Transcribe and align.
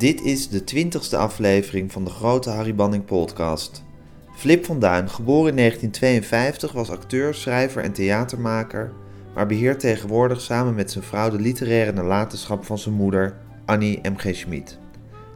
Dit 0.00 0.22
is 0.22 0.48
de 0.48 0.64
twintigste 0.64 1.16
aflevering 1.16 1.92
van 1.92 2.04
de 2.04 2.10
grote 2.10 2.50
Harry 2.50 2.74
Banning 2.74 3.04
podcast. 3.04 3.84
Flip 4.34 4.64
van 4.64 4.78
Duin, 4.78 5.10
geboren 5.10 5.50
in 5.50 5.56
1952, 5.56 6.72
was 6.72 6.90
acteur, 6.90 7.34
schrijver 7.34 7.82
en 7.82 7.92
theatermaker, 7.92 8.92
maar 9.34 9.46
beheert 9.46 9.80
tegenwoordig 9.80 10.40
samen 10.40 10.74
met 10.74 10.90
zijn 10.90 11.04
vrouw 11.04 11.30
de 11.30 11.38
literaire 11.38 11.92
nalatenschap 11.92 12.64
van 12.64 12.78
zijn 12.78 12.94
moeder, 12.94 13.36
Annie 13.64 14.00
M.G. 14.02 14.34
Schmid. 14.34 14.78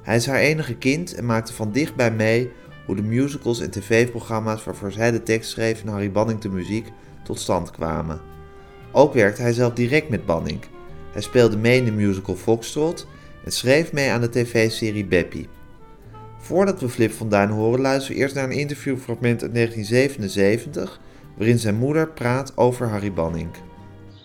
Hij 0.03 0.17
is 0.17 0.27
haar 0.27 0.39
enige 0.39 0.75
kind 0.77 1.15
en 1.15 1.27
maakte 1.27 1.53
van 1.53 1.73
dichtbij 1.73 2.11
mee 2.11 2.51
hoe 2.87 2.97
de 2.97 3.03
musicals 3.03 3.61
en 3.61 3.71
tv-programma's 3.71 4.65
waarvoor 4.65 4.93
zij 4.93 5.11
de 5.11 5.23
tekst 5.23 5.51
schreef 5.51 5.83
en 5.83 5.89
Harry 5.89 6.11
Banning 6.11 6.41
de 6.41 6.49
muziek 6.49 6.89
tot 7.25 7.41
stand 7.41 7.71
kwamen. 7.71 8.21
Ook 8.93 9.13
werkte 9.15 9.43
hij 9.43 9.53
zelf 9.53 9.73
direct 9.73 10.09
met 10.09 10.27
Banning. 10.27 10.61
Hij 11.13 11.23
speelde 11.23 11.57
mee 11.57 11.79
in 11.79 11.85
de 11.85 11.93
musical 11.93 12.37
Foxtrot 12.37 13.07
en 13.45 13.53
schreef 13.53 13.93
mee 13.93 14.11
aan 14.11 14.21
de 14.21 14.31
tv-serie 14.31 15.05
Beppie. 15.05 15.49
Voordat 16.39 16.81
we 16.81 16.89
Flip 16.89 17.13
van 17.13 17.29
Duin 17.29 17.49
horen, 17.49 17.81
luisteren 17.81 18.17
we 18.17 18.23
eerst 18.23 18.35
naar 18.35 18.45
een 18.45 18.59
interviewfragment 18.59 19.43
uit 19.43 19.55
1977, 19.55 21.01
waarin 21.37 21.59
zijn 21.59 21.75
moeder 21.75 22.09
praat 22.09 22.57
over 22.57 22.89
Harry 22.89 23.13
Banning. 23.13 23.51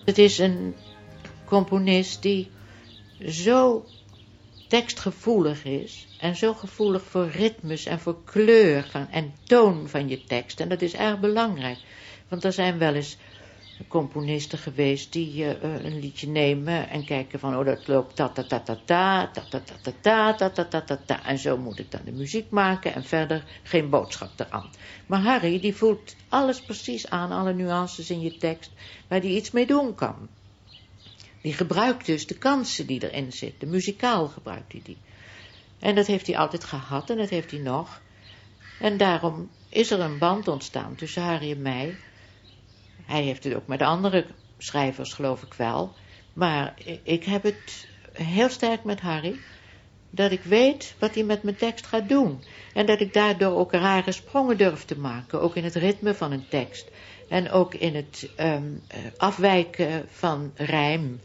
Het 0.04 0.18
is 0.18 0.38
een 0.38 0.74
componist 1.44 2.22
die 2.22 2.50
zo 3.26 3.84
tekstgevoelig 4.68 5.64
is 5.64 6.08
en 6.20 6.36
zo 6.36 6.54
gevoelig 6.54 7.02
voor 7.02 7.28
ritmes 7.28 7.86
en 7.86 8.00
voor 8.00 8.16
kleur 8.24 8.88
van, 8.90 9.08
en 9.10 9.32
toon 9.44 9.88
van 9.88 10.08
je 10.08 10.24
tekst. 10.24 10.60
En 10.60 10.68
dat 10.68 10.82
is 10.82 10.94
erg 10.94 11.20
belangrijk, 11.20 11.78
want 12.28 12.44
er 12.44 12.52
zijn 12.52 12.78
wel 12.78 12.94
eens 12.94 13.16
componisten 13.88 14.58
geweest 14.58 15.12
die 15.12 15.44
uh, 15.44 15.62
een 15.62 15.98
liedje 15.98 16.28
nemen 16.28 16.88
en 16.88 17.04
kijken 17.04 17.38
van, 17.38 17.56
oh 17.56 17.64
dat 17.64 17.88
loopt 17.88 18.16
ta 18.16 18.28
ta 18.28 18.44
ta 18.44 18.60
ta 20.84 20.98
ta, 21.06 21.24
en 21.24 21.38
zo 21.38 21.56
moet 21.56 21.78
ik 21.78 21.90
dan 21.90 22.00
de 22.04 22.12
muziek 22.12 22.50
maken 22.50 22.94
en 22.94 23.04
verder 23.04 23.44
geen 23.62 23.90
boodschap 23.90 24.30
eraan. 24.36 24.70
Maar 25.06 25.20
Harry 25.20 25.60
die 25.60 25.76
voelt 25.76 26.16
alles 26.28 26.62
precies 26.62 27.10
aan, 27.10 27.32
alle 27.32 27.54
nuances 27.54 28.10
in 28.10 28.20
je 28.20 28.36
tekst, 28.36 28.70
waar 29.08 29.20
hij 29.20 29.30
iets 29.30 29.50
mee 29.50 29.66
doen 29.66 29.94
kan. 29.94 30.28
Die 31.42 31.52
gebruikt 31.52 32.06
dus 32.06 32.26
de 32.26 32.38
kansen 32.38 32.86
die 32.86 33.10
erin 33.10 33.32
zitten, 33.32 33.68
muzikaal 33.68 34.28
gebruikt 34.28 34.72
hij 34.72 34.80
die. 34.84 34.98
En 35.78 35.94
dat 35.94 36.06
heeft 36.06 36.26
hij 36.26 36.36
altijd 36.36 36.64
gehad 36.64 37.10
en 37.10 37.16
dat 37.16 37.28
heeft 37.28 37.50
hij 37.50 37.60
nog. 37.60 38.00
En 38.80 38.96
daarom 38.96 39.50
is 39.68 39.90
er 39.90 40.00
een 40.00 40.18
band 40.18 40.48
ontstaan 40.48 40.94
tussen 40.94 41.22
Harry 41.22 41.50
en 41.50 41.62
mij. 41.62 41.96
Hij 43.10 43.22
heeft 43.22 43.44
het 43.44 43.54
ook 43.54 43.66
met 43.66 43.82
andere 43.82 44.24
schrijvers, 44.58 45.12
geloof 45.12 45.42
ik 45.42 45.54
wel. 45.54 45.92
Maar 46.32 46.74
ik 47.02 47.24
heb 47.24 47.42
het 47.42 47.88
heel 48.12 48.48
sterk 48.48 48.84
met 48.84 49.00
Harry. 49.00 49.36
Dat 50.10 50.30
ik 50.30 50.42
weet 50.42 50.94
wat 50.98 51.14
hij 51.14 51.24
met 51.24 51.42
mijn 51.42 51.56
tekst 51.56 51.86
gaat 51.86 52.08
doen. 52.08 52.42
En 52.74 52.86
dat 52.86 53.00
ik 53.00 53.12
daardoor 53.12 53.58
ook 53.58 53.72
rare 53.72 54.12
sprongen 54.12 54.56
durf 54.56 54.84
te 54.84 54.98
maken. 54.98 55.40
Ook 55.40 55.54
in 55.54 55.64
het 55.64 55.74
ritme 55.74 56.14
van 56.14 56.32
een 56.32 56.48
tekst. 56.48 56.90
En 57.28 57.50
ook 57.50 57.74
in 57.74 57.94
het 57.94 58.30
um, 58.40 58.82
afwijken 59.16 60.06
van 60.10 60.52
rijm. 60.54 61.20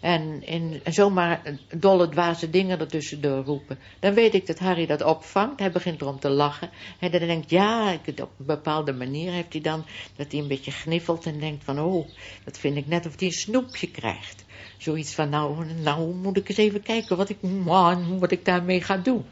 En, 0.00 0.46
in, 0.46 0.80
zomaar 0.84 1.42
dolle 1.76 2.08
dwaze 2.08 2.50
dingen 2.50 2.80
ertussendoor 2.80 3.44
roepen. 3.44 3.78
Dan 4.00 4.14
weet 4.14 4.34
ik 4.34 4.46
dat 4.46 4.58
Harry 4.58 4.86
dat 4.86 5.02
opvangt. 5.02 5.58
Hij 5.58 5.72
begint 5.72 6.00
erom 6.00 6.20
te 6.20 6.28
lachen. 6.28 6.70
En 6.98 7.10
dan 7.10 7.20
denkt, 7.20 7.50
ja, 7.50 7.94
op 8.06 8.18
een 8.38 8.46
bepaalde 8.46 8.92
manier 8.92 9.32
heeft 9.32 9.52
hij 9.52 9.62
dan... 9.62 9.84
dat 10.16 10.32
hij 10.32 10.40
een 10.40 10.48
beetje 10.48 10.70
gniffelt 10.70 11.26
en 11.26 11.40
denkt 11.40 11.64
van... 11.64 11.80
oh, 11.80 12.08
dat 12.44 12.58
vind 12.58 12.76
ik 12.76 12.86
net 12.86 13.06
of 13.06 13.18
hij 13.18 13.28
een 13.28 13.34
snoepje 13.34 13.90
krijgt. 13.90 14.44
Zoiets 14.76 15.14
van, 15.14 15.28
nou, 15.28 15.66
nou 15.82 16.14
moet 16.14 16.36
ik 16.36 16.48
eens 16.48 16.58
even 16.58 16.82
kijken 16.82 17.16
wat 17.16 17.28
ik, 17.28 17.42
man, 17.42 18.18
wat 18.18 18.30
ik 18.30 18.44
daarmee 18.44 18.82
ga 18.82 18.96
doen. 18.96 19.24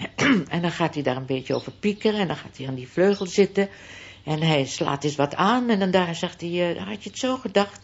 en 0.48 0.62
dan 0.62 0.70
gaat 0.70 0.94
hij 0.94 1.02
daar 1.02 1.16
een 1.16 1.26
beetje 1.26 1.54
over 1.54 1.72
piekeren. 1.72 2.20
En 2.20 2.26
dan 2.26 2.36
gaat 2.36 2.56
hij 2.56 2.66
aan 2.66 2.74
die 2.74 2.88
vleugel 2.88 3.26
zitten... 3.26 3.68
En 4.24 4.42
hij 4.42 4.64
slaat 4.64 5.04
eens 5.04 5.16
wat 5.16 5.34
aan 5.34 5.70
en 5.70 5.78
dan 5.78 5.90
daar 5.90 6.14
zegt 6.14 6.40
hij, 6.40 6.74
uh, 6.74 6.86
had 6.86 7.02
je 7.02 7.10
het 7.10 7.18
zo 7.18 7.36
gedacht? 7.36 7.80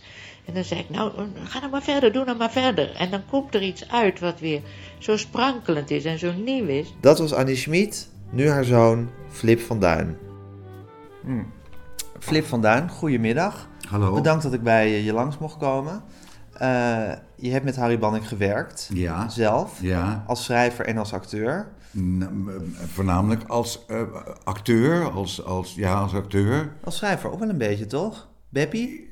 En 0.49 0.55
dan 0.55 0.65
zeg 0.65 0.79
ik, 0.79 0.91
nou, 0.91 1.13
ga 1.45 1.61
dan 1.61 1.71
maar 1.71 1.83
verder, 1.83 2.13
doe 2.13 2.25
dan 2.25 2.37
maar 2.37 2.51
verder. 2.51 2.95
En 2.95 3.11
dan 3.11 3.23
komt 3.31 3.55
er 3.55 3.63
iets 3.63 3.91
uit 3.91 4.21
wat 4.21 4.41
weer 4.41 4.63
zo 4.99 5.17
sprankelend 5.17 5.91
is 5.91 6.05
en 6.05 6.19
zo 6.19 6.33
nieuw 6.33 6.67
is. 6.67 6.95
Dat 7.01 7.19
was 7.19 7.33
Annie 7.33 7.57
Schmid, 7.57 8.09
nu 8.31 8.49
haar 8.49 8.65
zoon 8.65 9.09
Flip 9.29 9.61
van 9.61 9.81
Duin. 9.81 10.17
Hmm. 11.23 11.53
Flip 12.19 12.45
van 12.45 12.61
Duin, 12.61 12.89
goedemiddag. 12.91 13.69
Hallo. 13.89 14.15
Bedankt 14.15 14.43
dat 14.43 14.53
ik 14.53 14.63
bij 14.63 15.03
je 15.03 15.13
langs 15.13 15.39
mocht 15.39 15.57
komen. 15.57 16.03
Uh, 16.63 17.13
je 17.37 17.51
hebt 17.51 17.65
met 17.65 17.77
Harry 17.77 17.99
Banning 17.99 18.29
gewerkt. 18.29 18.91
Ja. 18.93 19.29
Zelf. 19.29 19.81
Ja. 19.81 20.25
Als 20.27 20.45
schrijver 20.45 20.87
en 20.87 20.99
als 20.99 21.13
acteur. 21.13 21.69
Voornamelijk 22.87 23.49
als 23.49 23.85
uh, 23.89 24.03
acteur, 24.45 25.11
als, 25.11 25.45
als, 25.45 25.75
ja, 25.75 26.01
als 26.01 26.15
acteur. 26.15 26.73
Als 26.85 26.97
schrijver 26.97 27.31
ook 27.31 27.39
wel 27.39 27.49
een 27.49 27.59
beetje, 27.59 27.87
toch? 27.87 28.29
Beppie? 28.49 29.08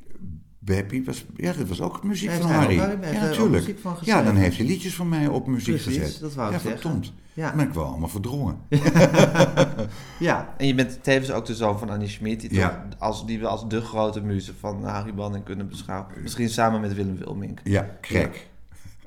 Beppie 0.67 1.05
was, 1.05 1.25
ja, 1.37 1.53
dat 1.53 1.69
was 1.69 1.81
ook 1.81 2.05
muziek 2.05 2.31
van 2.31 2.51
Harry. 2.51 2.75
ja, 2.75 2.97
natuurlijk. 3.13 3.75
Ja, 4.03 4.23
dan 4.23 4.37
heeft 4.37 4.57
hij 4.57 4.67
liedjes 4.67 4.95
van 4.95 5.09
mij 5.09 5.27
op 5.27 5.47
muziek 5.47 5.83
Precies, 5.83 6.03
gezet. 6.03 6.21
dat 6.21 6.35
wou 6.35 6.49
ik 6.49 6.55
ja, 6.55 6.61
zeggen. 6.61 6.81
verdomd. 6.81 7.13
Ja. 7.35 7.55
Ben 7.55 7.67
ik 7.67 7.75
wel 7.75 7.85
allemaal 7.85 8.09
verdrongen. 8.09 8.59
ja, 10.19 10.55
en 10.57 10.67
je 10.67 10.75
bent 10.75 10.99
tevens 11.03 11.31
ook 11.31 11.47
de 11.47 11.55
zoon 11.55 11.79
van 11.79 11.91
Annie 11.91 12.09
Schmid, 12.09 12.41
die, 12.41 12.55
ja. 12.55 12.89
als, 12.99 13.27
die 13.27 13.39
we 13.39 13.47
als 13.47 13.69
de 13.69 13.81
grote 13.81 14.21
muze 14.21 14.53
van 14.61 14.85
Harry 14.85 15.15
Banning 15.15 15.45
kunnen 15.45 15.69
beschouwen. 15.69 16.07
Misschien 16.23 16.49
samen 16.49 16.81
met 16.81 16.95
Willem 16.95 17.19
Wilmink. 17.19 17.61
Ja, 17.65 17.97
krek. 18.01 18.49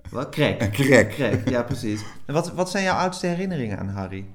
Wat? 0.10 0.30
Krek. 0.30 0.58
Krek. 0.72 1.10
Krek, 1.10 1.50
ja 1.50 1.64
precies. 1.64 2.02
En 2.26 2.34
wat, 2.34 2.54
wat 2.54 2.70
zijn 2.70 2.84
jouw 2.84 2.98
oudste 2.98 3.28
herinneringen 3.28 3.80
aan 3.80 3.90
Harry? 3.90 4.26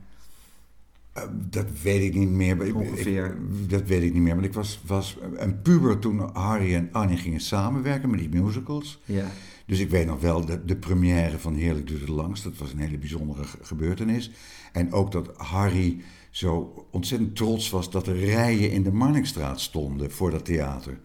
Uh, 1.19 1.23
dat 1.51 1.67
weet 1.83 2.03
ik 2.03 2.15
niet 2.15 2.29
meer. 2.29 2.75
Ongeveer. 2.75 3.27
Ik, 3.27 3.71
dat 3.71 3.83
weet 3.87 4.03
ik 4.03 4.13
niet 4.13 4.23
meer. 4.23 4.35
Want 4.35 4.47
ik 4.47 4.53
was, 4.53 4.81
was 4.87 5.19
een 5.37 5.63
puber 5.63 5.99
toen 5.99 6.31
Harry 6.33 6.75
en 6.75 6.89
Annie 6.93 7.17
gingen 7.17 7.41
samenwerken 7.41 8.11
met 8.11 8.19
die 8.21 8.43
musicals. 8.43 9.01
Ja. 9.05 9.27
Dus 9.67 9.79
ik 9.79 9.91
weet 9.91 10.07
nog 10.07 10.21
wel 10.21 10.45
de, 10.45 10.65
de 10.65 10.77
première 10.77 11.39
van 11.39 11.55
Heerlijk 11.55 11.87
duurde 11.87 12.13
langst. 12.13 12.45
Dat 12.45 12.57
was 12.57 12.73
een 12.73 12.79
hele 12.79 12.99
bijzondere 12.99 13.43
gebeurtenis. 13.63 14.31
En 14.73 14.93
ook 14.93 15.13
dat 15.13 15.31
Harry 15.37 16.03
zo 16.31 16.87
ontzettend 16.91 17.37
trots 17.37 17.71
was 17.71 17.91
dat 17.91 18.07
er 18.07 18.17
rijen 18.19 18.71
in 18.71 18.83
de 18.83 18.93
Marnixstraat 18.93 19.61
stonden 19.61 20.11
voor 20.11 20.31
dat 20.31 20.45
theater. 20.45 20.99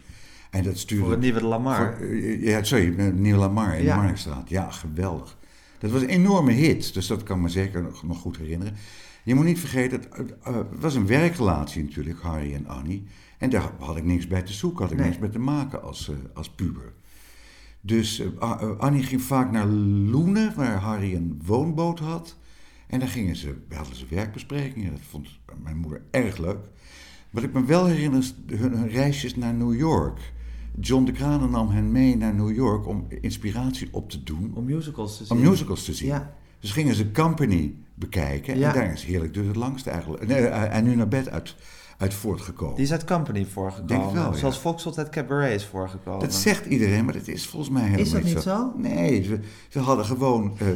En 0.49 0.63
dat 0.63 0.77
stuurde... 0.77 1.03
Voor 1.03 1.13
het 1.13 1.21
Nieuwe 1.21 1.43
Lamar. 1.43 1.95
Voor, 1.97 2.15
ja, 2.39 2.63
sorry, 2.63 3.11
Nieuwe 3.11 3.39
Lamar 3.39 3.77
in 3.77 3.83
Ja. 3.83 3.93
de 3.93 3.99
Marnixstraat. 3.99 4.49
Ja, 4.49 4.71
geweldig. 4.71 5.37
Dat 5.79 5.91
was 5.91 6.01
een 6.01 6.09
enorme 6.09 6.51
hit, 6.51 6.93
dus 6.93 7.07
dat 7.07 7.23
kan 7.23 7.41
me 7.41 7.49
zeker 7.49 7.81
nog, 7.81 8.03
nog 8.03 8.19
goed 8.19 8.37
herinneren. 8.37 8.73
Je 9.29 9.35
moet 9.35 9.45
niet 9.45 9.59
vergeten, 9.59 9.99
het, 9.99 10.17
het, 10.17 10.35
uh, 10.47 10.55
het 10.55 10.79
was 10.79 10.95
een 10.95 11.07
werkrelatie 11.07 11.83
natuurlijk, 11.83 12.19
Harry 12.21 12.53
en 12.53 12.67
Annie. 12.67 13.03
En 13.37 13.49
daar 13.49 13.71
had 13.79 13.97
ik 13.97 14.03
niks 14.03 14.27
bij 14.27 14.41
te 14.41 14.53
zoeken, 14.53 14.81
had 14.81 14.91
ik 14.91 14.97
Nee. 14.97 15.07
niks 15.07 15.19
bij 15.19 15.29
te 15.29 15.39
maken 15.39 15.83
als, 15.83 16.09
uh, 16.09 16.15
als 16.33 16.49
puber. 16.49 16.93
Dus 17.81 18.23
Annie 18.77 19.03
ging 19.03 19.21
vaak 19.21 19.51
naar 19.51 19.65
Loenen, 19.67 20.55
waar 20.55 20.77
Harry 20.77 21.15
een 21.15 21.41
woonboot 21.45 21.99
had. 21.99 22.35
En 22.87 22.99
daar 22.99 23.07
gingen 23.07 23.35
ze, 23.35 23.55
hadden 23.69 23.95
ze 23.95 24.05
werkbesprekingen. 24.09 24.91
Dat 24.91 25.01
vond 25.09 25.27
mijn 25.63 25.77
moeder 25.77 26.01
erg 26.11 26.37
leuk. 26.37 26.65
Wat 27.29 27.43
ik 27.43 27.53
me 27.53 27.65
wel 27.65 27.85
herinner 27.85 28.19
is 28.19 28.35
hun, 28.47 28.71
hun 28.77 28.89
reisjes 28.89 29.35
naar 29.35 29.53
New 29.53 29.75
York. 29.75 30.33
John 30.79 31.03
de 31.05 31.11
Kranen 31.11 31.51
nam 31.51 31.69
hen 31.69 31.91
mee 31.91 32.17
naar 32.17 32.33
New 32.33 32.55
York 32.55 32.87
om 32.87 33.07
inspiratie 33.21 33.87
op 33.91 34.09
te 34.09 34.23
doen. 34.23 34.51
Om 34.53 34.65
musicals 34.65 35.17
te 35.17 35.25
zien. 35.25 35.37
Om 35.37 35.43
musicals 35.43 35.85
te 35.85 35.93
zien. 35.93 36.07
Ja. 36.07 36.37
Dus 36.59 36.71
gingen 36.71 36.95
ze 36.95 37.11
Company 37.11 37.75
bekijken. 37.93 38.57
Ja. 38.57 38.67
En 38.67 38.73
daar 38.73 38.93
is 38.93 39.03
heerlijk 39.03 39.33
dus 39.33 39.47
het 39.47 39.55
langste 39.55 39.89
eigenlijk. 39.89 40.27
Nee, 40.27 40.41
uh, 40.41 40.75
en 40.75 40.83
nu 40.83 40.95
naar 40.95 41.07
bed 41.07 41.29
uit, 41.29 41.55
uit 41.97 42.13
voortgekomen. 42.13 42.75
Die 42.75 42.85
is 42.85 42.91
uit 42.91 43.05
Company 43.05 43.45
voorgekomen. 43.45 43.87
Denk 43.87 44.03
ik 44.03 44.13
wel, 44.13 44.31
ja. 44.31 44.37
Zoals 44.37 44.57
Foxtrot 44.57 44.97
uit 44.97 45.09
Cabaret 45.09 45.55
is 45.55 45.65
voorgekomen. 45.65 46.19
Dat 46.19 46.33
zegt 46.33 46.65
iedereen, 46.65 47.05
maar 47.05 47.13
dat 47.13 47.27
is 47.27 47.47
volgens 47.47 47.71
mij 47.71 47.81
helemaal 47.81 48.05
Is 48.05 48.11
dat 48.11 48.23
niet 48.23 48.33
niet 48.33 48.43
zo? 48.43 48.73
Nee, 48.77 49.23
ze, 49.23 49.39
ze 49.69 49.79
hadden 49.79 50.05
gewoon... 50.05 50.57
Uh, 50.61 50.67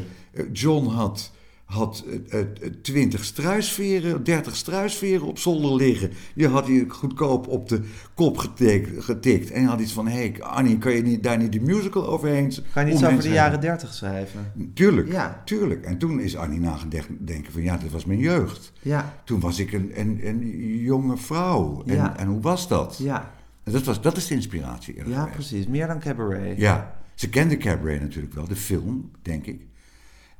John 0.51 0.87
had, 0.87 1.31
had 1.73 2.05
uh, 2.33 2.39
20 2.81 3.23
struisveren, 3.23 4.23
30 4.23 4.55
struisveren 4.55 5.27
op 5.27 5.39
zolder 5.39 5.75
liggen. 5.75 6.11
Die 6.35 6.47
had 6.47 6.67
hij 6.67 6.85
goedkoop 6.87 7.47
op 7.47 7.69
de 7.69 7.81
kop 8.13 8.37
getikt. 8.37 9.03
getikt. 9.03 9.51
En 9.51 9.65
had 9.65 9.79
iets 9.79 9.93
van, 9.93 10.07
hé 10.07 10.17
hey, 10.17 10.41
Annie, 10.43 10.77
kan 10.77 10.91
je 10.91 11.01
niet, 11.01 11.23
daar 11.23 11.37
niet 11.37 11.51
de 11.51 11.59
musical 11.61 12.07
overheen 12.07 12.53
Kan 12.73 12.87
je 12.87 12.93
niet 12.93 13.05
over 13.05 13.21
de 13.21 13.29
jaren 13.29 13.61
30 13.61 13.93
schrijven? 13.93 14.51
Tuurlijk, 14.73 15.11
Ja. 15.11 15.41
tuurlijk. 15.45 15.85
En 15.85 15.97
toen 15.97 16.19
is 16.19 16.35
Annie 16.35 16.59
nagedenken 16.59 17.51
van, 17.51 17.61
ja, 17.61 17.77
dat 17.77 17.91
was 17.91 18.05
mijn 18.05 18.19
jeugd. 18.19 18.71
Ja. 18.81 19.13
Toen 19.25 19.39
was 19.39 19.59
ik 19.59 19.71
een, 19.73 19.91
een, 19.95 20.19
een 20.23 20.77
jonge 20.77 21.17
vrouw. 21.17 21.83
En, 21.85 21.95
Ja. 21.95 22.17
en 22.17 22.27
hoe 22.27 22.41
was 22.41 22.67
dat? 22.67 22.97
Ja. 23.01 23.31
En 23.63 23.71
dat, 23.71 23.83
was, 23.83 24.01
dat 24.01 24.17
is 24.17 24.27
de 24.27 24.33
inspiratie. 24.35 24.95
Ja, 25.05 25.25
precies. 25.33 25.67
Meer 25.67 25.87
dan 25.87 25.99
Cabaret. 25.99 26.57
Ja, 26.57 26.95
ze 27.15 27.29
kende 27.29 27.57
Cabaret 27.57 28.01
natuurlijk 28.01 28.33
wel, 28.33 28.47
de 28.47 28.55
film, 28.55 29.11
denk 29.21 29.45
ik. 29.45 29.61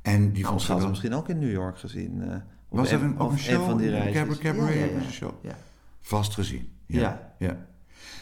En 0.04 0.32
die 0.32 0.42
Nou, 0.42 0.46
vond 0.46 0.60
ze 0.62 0.66
had 0.66 0.76
ze 0.76 0.82
wel... 0.82 0.88
misschien 0.88 1.14
ook 1.14 1.28
in 1.28 1.38
New 1.38 1.50
York 1.52 1.78
gezien. 1.78 2.22
eh, 2.30 2.36
Was 2.68 2.90
er 2.90 3.02
een, 3.02 3.18
ook 3.18 3.30
een 3.32 3.38
show? 3.38 3.64
van 3.64 3.76
die 3.78 3.86
een 3.86 3.92
reisjes. 3.92 4.38
Cabaret, 4.38 4.74
Ja, 4.74 4.80
ja, 4.80 4.86
ja. 4.86 4.94
was 4.94 5.04
een 5.06 5.12
show. 5.12 5.32
Vast 6.00 6.34
gezien. 6.34 6.68
Ja. 6.86 7.00
Ja. 7.00 7.34
ja. 7.38 7.66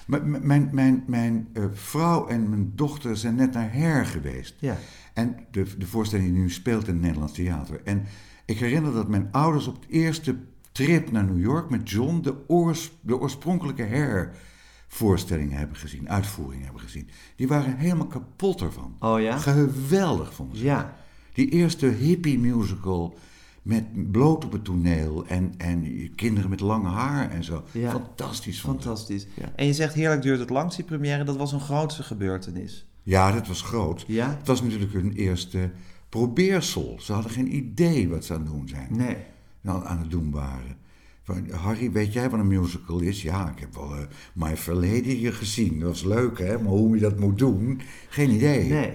M- 0.06 0.30
m- 0.30 0.46
mijn 0.46 0.68
mijn, 0.72 1.04
mijn 1.06 1.48
eh, 1.52 1.64
vrouw 1.72 2.26
en 2.28 2.48
mijn 2.48 2.72
dochter 2.74 3.16
zijn 3.16 3.34
net 3.34 3.52
naar 3.52 3.72
Her 3.72 4.06
geweest. 4.06 4.54
Ja. 4.58 4.76
En 5.12 5.36
de, 5.50 5.76
de 5.78 5.86
voorstelling 5.86 6.28
die 6.32 6.38
nu 6.40 6.50
speelt 6.50 6.86
in 6.86 6.92
het 6.92 7.02
Nederlands 7.02 7.32
Theater. 7.32 7.80
En 7.84 8.04
ik 8.44 8.58
herinner 8.58 8.92
dat 8.92 9.08
mijn 9.08 9.28
ouders 9.32 9.66
op 9.66 9.82
de 9.82 9.88
eerste 9.92 10.36
trip 10.72 11.10
naar 11.10 11.24
New 11.24 11.40
York 11.40 11.70
met 11.70 11.90
John 11.90 12.20
de, 12.20 12.34
oors, 12.48 12.92
de 13.00 13.18
oorspronkelijke 13.20 13.82
Her-voorstellingen 13.82 15.58
hebben 15.58 15.76
gezien, 15.76 16.08
uitvoeringen 16.10 16.64
hebben 16.64 16.82
gezien. 16.82 17.08
Die 17.36 17.48
waren 17.48 17.76
helemaal 17.76 18.06
kapot 18.06 18.60
ervan. 18.60 18.96
Oh 18.98 19.20
ja? 19.20 19.36
Geweldig 19.38 20.34
vonden 20.34 20.56
ze. 20.58 20.64
Ja. 20.64 20.96
Die 21.32 21.48
eerste 21.48 21.86
hippie 21.86 22.38
musical 22.38 23.14
met 23.62 24.12
bloot 24.12 24.44
op 24.44 24.52
het 24.52 24.64
toneel 24.64 25.26
en, 25.26 25.54
en 25.56 26.10
kinderen 26.14 26.50
met 26.50 26.60
lang 26.60 26.86
haar 26.86 27.30
en 27.30 27.44
zo. 27.44 27.64
Ja. 27.70 27.90
Fantastisch. 27.90 28.60
Fantastisch. 28.60 29.26
Ja. 29.36 29.52
En 29.56 29.66
je 29.66 29.72
zegt 29.72 29.94
heerlijk 29.94 30.22
duurt 30.22 30.38
het 30.38 30.50
langs, 30.50 30.76
die 30.76 30.84
première. 30.84 31.24
Dat 31.24 31.36
was 31.36 31.52
een 31.52 31.60
grootste 31.60 32.02
gebeurtenis. 32.02 32.86
Ja, 33.02 33.32
dat 33.32 33.46
was 33.46 33.62
groot. 33.62 34.04
Ja? 34.06 34.36
Het 34.38 34.46
was 34.46 34.62
natuurlijk 34.62 34.92
hun 34.92 35.12
eerste 35.12 35.70
probeersel. 36.08 36.96
Ze 37.00 37.12
hadden 37.12 37.30
geen 37.30 37.56
idee 37.56 38.08
wat 38.08 38.24
ze 38.24 38.34
aan 38.34 38.40
het 38.40 38.48
doen 38.48 38.68
zijn. 38.68 38.88
Nee. 38.90 39.16
nou, 39.60 39.86
aan 39.86 39.98
het 39.98 40.10
doen 40.10 40.30
waren. 40.30 40.76
Van, 41.22 41.50
Harry, 41.50 41.92
weet 41.92 42.12
jij 42.12 42.30
wat 42.30 42.40
een 42.40 42.46
musical 42.46 43.00
is? 43.00 43.22
Ja, 43.22 43.50
ik 43.50 43.58
heb 43.58 43.74
wel 43.74 43.96
eh, 43.96 44.02
My 44.32 44.56
Fair 44.56 44.76
Lady 44.76 45.14
hier 45.14 45.32
gezien. 45.32 45.80
Dat 45.80 45.88
was 45.88 46.04
leuk, 46.04 46.38
hè? 46.38 46.58
Maar 46.58 46.72
hoe 46.72 46.94
je 46.94 47.00
dat 47.00 47.18
moet 47.18 47.38
doen, 47.38 47.80
geen 48.08 48.30
idee. 48.30 48.68
Nee. 48.68 48.92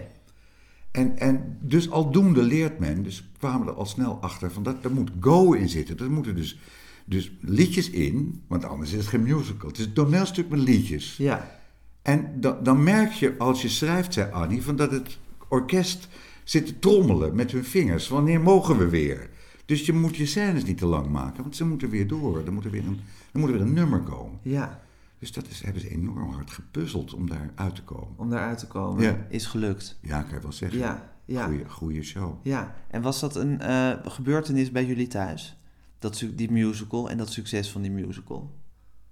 En, 0.98 1.18
en 1.18 1.58
dus 1.62 1.90
aldoende 1.90 2.42
leert 2.42 2.80
men, 2.80 3.04
dus 3.04 3.30
kwamen 3.38 3.68
er 3.68 3.74
al 3.74 3.86
snel 3.86 4.18
achter 4.22 4.52
van 4.52 4.64
dat 4.64 4.76
er 4.84 4.92
moet 4.92 5.12
go 5.20 5.54
in 5.54 5.70
zitten. 5.70 6.00
Er 6.00 6.12
moeten 6.12 6.36
dus, 6.36 6.60
dus 7.06 7.32
liedjes 7.42 7.90
in, 7.90 8.42
want 8.48 8.64
anders 8.64 8.92
is 8.92 8.98
het 8.98 9.08
geen 9.08 9.24
musical. 9.24 9.68
Het 9.68 9.78
is 9.78 9.86
een 9.86 9.94
toneelstuk 9.94 10.50
met 10.50 10.60
liedjes. 10.60 11.18
Ja. 11.18 11.60
En 12.02 12.28
dan, 12.36 12.64
dan 12.64 12.84
merk 12.84 13.12
je 13.12 13.38
als 13.38 13.62
je 13.62 13.70
schrijft, 13.70 14.14
zei 14.14 14.32
Annie, 14.32 14.64
van 14.64 14.76
dat 14.76 14.92
het 14.92 15.18
orkest 15.48 16.08
zit 16.44 16.66
te 16.66 16.80
trommelen 16.80 17.36
met 17.36 17.52
hun 17.52 17.66
vingers. 17.66 18.08
Wanneer 18.08 18.42
mogen 18.42 18.78
we 18.78 18.90
weer? 18.90 19.30
Dus 19.66 19.86
je 19.86 19.94
moet 19.94 20.16
je 20.16 20.26
scènes 20.26 20.64
niet 20.64 20.78
te 20.78 20.86
lang 20.86 21.10
maken, 21.10 21.44
want 21.44 21.56
ze 21.56 21.66
moeten 21.66 21.90
weer 21.90 22.08
door. 22.08 22.46
Er 22.46 22.54
moet 22.54 22.66
er 22.66 22.72
weer 22.72 22.86
een, 22.86 23.00
er 23.32 23.40
moet 23.40 23.50
er 23.50 23.56
weer 23.56 23.66
een 23.66 23.74
nummer 23.74 24.00
komen. 24.00 24.40
Ja. 24.42 24.82
Dus 25.20 25.32
dat 25.32 25.48
is, 25.48 25.62
hebben 25.64 25.82
ze 25.82 25.90
enorm 25.90 26.32
hard 26.32 26.52
gepuzzeld 26.52 27.14
om 27.14 27.30
daar 27.30 27.52
uit 27.56 27.76
te 27.76 27.84
komen. 27.84 28.14
Om 28.18 28.30
daaruit 28.30 28.58
te 28.60 28.68
komen. 28.68 29.04
Ja. 29.04 29.26
Is 29.30 29.46
gelukt. 29.46 29.98
Ja, 30.02 30.22
kan 30.22 30.36
je 30.36 30.42
wel 30.42 30.52
zeggen. 30.52 30.80
Ja. 30.80 31.16
Ja. 31.26 31.46
Goeie, 31.46 31.70
goeie 31.70 32.04
show. 32.04 32.34
Ja. 32.44 32.76
En 32.88 33.02
was 33.02 33.20
dat 33.20 33.36
een 33.36 33.60
eh, 33.62 33.92
gebeurtenis 34.04 34.72
bij 34.72 34.86
jullie 34.86 35.08
thuis? 35.08 35.62
Dat, 36.00 36.26
die 36.36 36.52
musical 36.52 37.10
en 37.10 37.18
dat 37.18 37.32
succes 37.32 37.72
van 37.72 37.82
die 37.82 37.92
musical? 37.92 38.52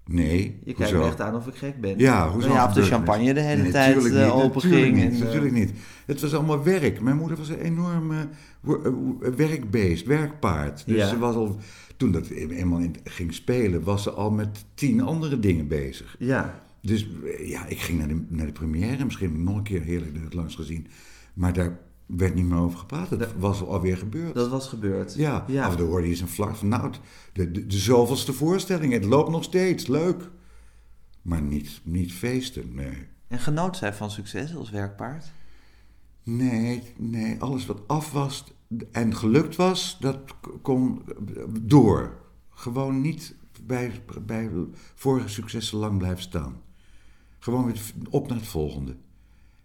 Nee, 0.06 0.60
Je 0.63 0.74
kijkt 0.74 0.94
me 0.94 1.04
echt 1.06 1.22
aan 1.22 1.36
of 1.36 1.48
ik 1.48 1.56
gek 1.56 1.81
ben. 1.81 1.98
Ja, 2.00 2.30
hoezo? 2.31 2.48
Nou 2.48 2.60
ja, 2.60 2.66
of 2.68 2.74
de 2.74 2.81
champagne 2.81 3.34
de 3.34 3.40
hele 3.42 3.62
Nee, 3.62 3.72
tijd 3.72 3.96
natuurlijk 3.96 4.16
eh, 4.16 4.24
niet, 4.36 4.44
open 4.44 4.54
natuurlijk 4.63 4.84
ging. 4.84 4.96
Niet, 4.96 5.06
en, 5.06 5.13
eh, 5.19 5.19
natuurlijk 5.25 5.54
niet. 5.54 5.72
Het 6.06 6.22
was 6.22 6.34
allemaal 6.34 6.63
werk. 6.63 7.02
Mijn 7.02 7.18
moeder 7.18 7.38
was 7.38 7.50
een 7.50 7.60
enorm 7.60 8.12
wo- 8.62 8.81
eh, 9.22 9.31
werkbeest, 9.34 10.06
werkpaard. 10.06 10.86
Dus 10.86 10.96
Ja. 10.98 11.07
ze 11.07 11.18
was 11.18 11.36
al, 11.36 11.57
toen 11.97 12.12
dat 12.12 12.27
eenmaal 12.27 12.80
in- 12.80 12.95
ging 13.03 13.33
spelen, 13.33 13.83
was 13.83 14.03
ze 14.03 14.12
al 14.12 14.31
met 14.31 14.65
tien 14.74 15.01
andere 15.01 15.39
dingen 15.39 15.68
bezig. 15.68 16.15
Ja. 16.19 16.63
Dus 16.81 17.07
eh, 17.24 17.50
ja, 17.50 17.65
ik 17.65 17.80
ging 17.80 17.97
naar 18.00 18.07
de, 18.07 18.25
naar 18.27 18.45
de 18.45 18.51
première. 18.51 19.06
Misschien 19.06 19.27
heb 19.30 19.38
ik 19.38 19.44
nog 19.44 19.57
een 19.57 19.63
keer 19.63 19.81
heerlijk 19.81 20.24
het 20.24 20.33
langs 20.33 20.56
gezien. 20.56 20.88
Maar 21.33 21.53
daar 21.53 21.80
werd 22.06 22.36
niet 22.36 22.45
meer 22.45 22.57
over 22.57 22.80
gepraat. 22.80 23.09
Het 23.09 23.27
was 23.38 23.62
alweer 23.62 23.97
gebeurd. 23.97 24.33
Dat 24.33 24.50
was 24.50 24.68
gebeurd. 24.68 25.13
Ja, 25.18 25.45
Ja. 25.47 25.65
af 25.65 25.71
en 25.71 25.77
toe 25.77 25.88
hoorde 25.88 26.06
je 26.06 26.12
eens 26.12 26.21
een 26.21 26.27
vlak 26.27 26.56
van, 26.56 26.68
nou, 26.68 26.92
de, 27.33 27.51
de, 27.51 27.68
de 27.68 27.77
zoveelste 27.77 28.33
voorstelling, 28.33 28.94
het 28.94 29.06
loopt 29.06 29.30
nog 29.31 29.44
steeds, 29.44 29.88
leuk. 29.88 30.30
Maar 31.21 31.42
niet, 31.42 31.81
niet 31.83 32.13
feesten, 32.13 32.74
nee. 32.74 33.07
En 33.27 33.39
genoot 33.39 33.77
zij 33.77 33.94
van 33.94 34.12
succes 34.12 34.56
als 34.56 34.69
werkpaard? 34.69 35.25
Nee, 36.24 36.81
nee, 36.97 37.36
alles 37.42 37.65
wat 37.65 37.88
af 37.88 38.12
was 38.12 38.44
en 38.91 39.15
gelukt 39.15 39.56
was, 39.56 39.97
dat 40.00 40.17
kon 40.62 41.01
door. 41.62 42.12
Gewoon 42.50 43.01
niet 43.01 43.35
bij, 43.63 43.91
bij 44.25 44.50
vorige 44.95 45.27
successen 45.27 45.77
lang 45.77 45.97
blijven 45.97 46.21
staan. 46.21 46.56
Gewoon 47.39 47.65
weer 47.65 47.81
op 48.09 48.27
naar 48.27 48.38
het 48.38 48.47
volgende. 48.47 48.95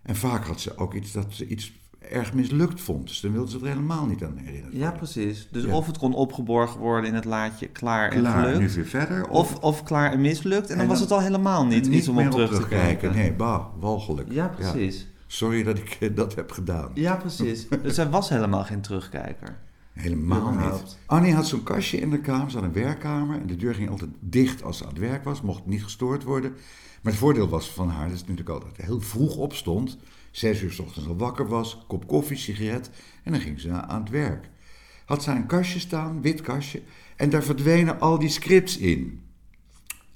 En 0.03 0.17
vaak 0.17 0.47
had 0.47 0.61
ze 0.61 0.77
ook 0.77 0.95
iets 0.95 1.13
dat 1.13 1.27
ze 1.29 1.47
iets 1.47 1.73
erg 1.99 2.35
mislukt 2.35 2.81
vond. 2.81 3.07
Dus 3.09 3.21
dan 3.21 3.33
wilde 3.33 3.51
ze 3.51 3.59
er 3.59 3.67
helemaal 3.67 4.07
niet 4.07 4.25
aan 4.25 4.37
herinneren. 4.37 4.79
Ja, 4.79 4.91
precies. 4.91 5.49
Dus 5.51 5.65
Ja. 5.65 5.75
of 5.75 5.87
het 5.87 5.99
kon 5.99 6.15
opgeborgen 6.15 6.81
worden 6.81 7.09
in 7.09 7.15
het 7.15 7.25
laadje 7.25 7.67
klaar 7.67 8.11
en 8.13 8.23
nu 8.23 8.29
gelukt. 8.29 8.75
weer 8.75 8.87
verder. 8.87 9.29
Of, 9.29 9.59
of 9.59 9.83
klaar 9.83 10.13
en 10.13 10.21
mislukt. 10.21 10.71
En 10.71 10.79
dan 10.79 10.87
was 10.87 11.01
het 11.01 11.11
al 11.11 11.21
helemaal 11.21 11.67
niet, 11.67 11.87
iets 11.87 12.09
om 12.09 12.19
op 12.19 12.31
terug 12.31 12.61
te 12.61 12.69
kijken. 12.69 13.15
Nee, 13.15 13.33
bah, 13.33 13.65
walgelijk. 13.79 14.33
Ja, 14.33 14.49
precies. 14.49 15.07
Sorry 15.33 15.63
dat 15.63 15.79
ik 15.79 15.97
eh, 16.01 16.11
dat 16.15 16.35
heb 16.35 16.53
gedaan. 16.53 16.91
Ja, 16.95 17.17
precies. 17.17 17.69
dus 17.83 17.97
hij 17.97 18.11
was 18.11 18.29
helemaal 18.29 18.65
geen 18.65 18.81
terugkijker. 18.81 19.59
Helemaal 19.93 20.53
niet. 20.53 20.99
Annie 21.07 21.35
had 21.35 21.47
zo'n 21.47 21.63
kastje 21.63 22.01
in 22.01 22.11
de 22.11 22.21
kamer, 22.21 22.51
ze 22.51 22.57
had 22.57 22.67
een 22.67 22.73
werkkamer. 22.73 23.41
En 23.41 23.47
de 23.47 23.57
deur 23.57 23.75
ging 23.75 23.91
altijd 23.91 24.11
dicht 24.21 24.63
als 24.63 24.79
ze 24.79 24.85
aan 24.85 24.91
het 24.91 24.99
werk 24.99 25.25
was, 25.25 25.41
mocht 25.41 25.67
niet 25.67 25.83
gestoord 25.83 26.23
worden. 26.23 26.51
Maar 27.03 27.13
het 27.13 27.21
voordeel 27.21 27.49
was 27.49 27.71
van 27.71 27.89
haar 27.89 28.09
dat 28.09 28.19
ze 28.19 28.25
natuurlijk 28.29 28.49
altijd 28.49 28.87
heel 28.87 29.01
vroeg 29.01 29.37
opstond. 29.37 29.99
Zes 30.31 30.63
uur 30.63 30.73
s 30.73 30.79
ochtends 30.79 31.09
al 31.09 31.17
wakker 31.17 31.49
was, 31.49 31.85
kop 31.87 32.07
koffie, 32.07 32.37
sigaret. 32.37 32.91
En 33.23 33.33
dan 33.33 33.41
ging 33.41 33.61
ze 33.61 33.71
aan 33.71 34.01
het 34.01 34.11
werk. 34.11 34.49
Had 35.05 35.23
ze 35.23 35.31
een 35.31 35.47
kastje 35.47 35.79
staan, 35.79 36.23
wit 36.23 36.41
kastje. 36.41 36.83
En 37.17 37.31
daar 37.31 37.43
verdwenen 37.43 38.01
al 38.01 38.19
die 38.19 38.29
scripts 38.29 38.79
in. 38.79 39.23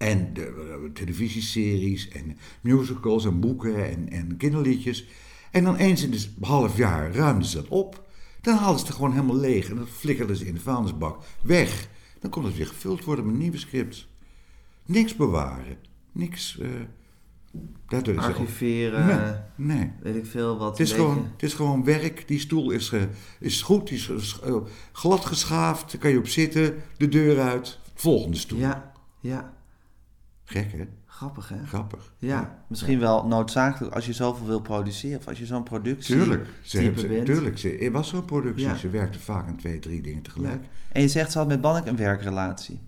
En 0.05 0.35
de, 0.35 0.43
eh, 0.43 0.91
televisieseries 0.93 2.09
en 2.09 2.39
musicals 2.61 3.25
en 3.25 3.41
boeken 3.41 3.91
en, 3.91 4.09
en 4.11 4.37
kinderliedjes. 4.37 5.07
En 5.51 5.65
dan 5.65 5.77
eens 5.77 6.03
in 6.03 6.13
het 6.13 6.31
half 6.41 6.77
jaar 6.77 7.15
ruimden 7.15 7.49
ze 7.49 7.57
dat 7.57 7.69
op. 7.69 8.07
Dan 8.41 8.57
haalden 8.57 8.79
ze 8.81 8.87
het 8.87 8.95
gewoon 8.95 9.13
helemaal 9.13 9.37
leeg 9.37 9.69
en 9.71 9.77
dat 9.77 9.89
flikkerden 9.89 10.37
ze 10.37 10.47
in 10.47 10.55
de 10.55 10.61
vuilnisbak 10.61 11.23
weg. 11.43 11.89
Dan 12.21 12.31
kon 12.31 12.45
het 12.45 12.57
weer 12.57 12.67
gevuld 12.67 13.05
worden 13.05 13.27
met 13.27 13.35
nieuwe 13.37 13.59
scripts. 13.59 14.09
Niks 14.87 15.17
bewaren. 15.17 15.77
Niks. 16.13 16.59
eh 16.61 16.69
daardoor 17.89 18.19
Archiveren, 18.19 19.07
Nee, 19.57 19.77
nee. 19.77 19.91
weet 20.03 20.17
ik 20.17 20.27
veel 20.27 20.59
wat. 20.59 20.79
Het 20.79 20.87
is, 20.89 20.93
gewoon, 20.93 21.29
het 21.33 21.43
is 21.43 21.55
gewoon 21.55 21.85
werk. 21.85 22.29
Die 22.29 22.39
stoel 22.39 22.71
is, 22.71 22.89
ge- 22.89 23.09
is 23.41 23.63
goed, 23.63 23.89
die 23.89 23.99
is 23.99 24.41
eh, 24.45 24.57
glad 24.93 25.25
geschaafd. 25.25 25.93
Daar 25.93 26.01
kan 26.01 26.11
je 26.11 26.19
op 26.19 26.27
zitten, 26.29 26.75
de 26.97 27.09
deur 27.09 27.41
uit. 27.41 27.79
Volgende 27.95 28.37
stoel. 28.37 28.59
Ja, 28.59 28.93
ja. 29.21 29.54
Gek 30.45 30.73
hè? 30.73 30.85
Grappig, 31.07 31.49
hè? 31.49 31.67
Grappig. 31.67 32.13
Ja, 32.19 32.65
misschien 32.69 32.99
wel 32.99 33.27
noodzakelijk 33.27 33.95
als 33.95 34.07
je 34.07 34.13
zoveel 34.13 34.47
wil 34.47 34.61
produceren. 34.61 35.19
Of 35.19 35.29
als 35.29 35.39
je 35.39 35.47
zo'n 35.47 35.63
productie 35.63 36.15
Tuurlijk. 36.17 36.49
Ze, 36.63 36.93
ze- 36.97 37.23
tuurlijk. 37.25 37.59
Ze, 37.59 37.79
er 37.79 37.91
was 37.93 38.09
zo'n 38.09 38.25
productie. 38.25 38.67
Ja. 38.67 38.77
Ze 38.77 38.91
werkte 38.91 39.19
vaak 39.19 39.47
aan 39.47 39.57
twee, 39.57 39.79
drie 39.79 40.03
dingen 40.03 40.23
tegelijk. 40.23 40.65
En 40.93 41.01
je 41.03 41.09
zegt, 41.09 41.33
ze 41.33 41.39
had 41.39 41.47
met 41.49 41.61
Bannek 41.61 41.87
een 41.87 41.97
werkrelatie. 41.97 42.81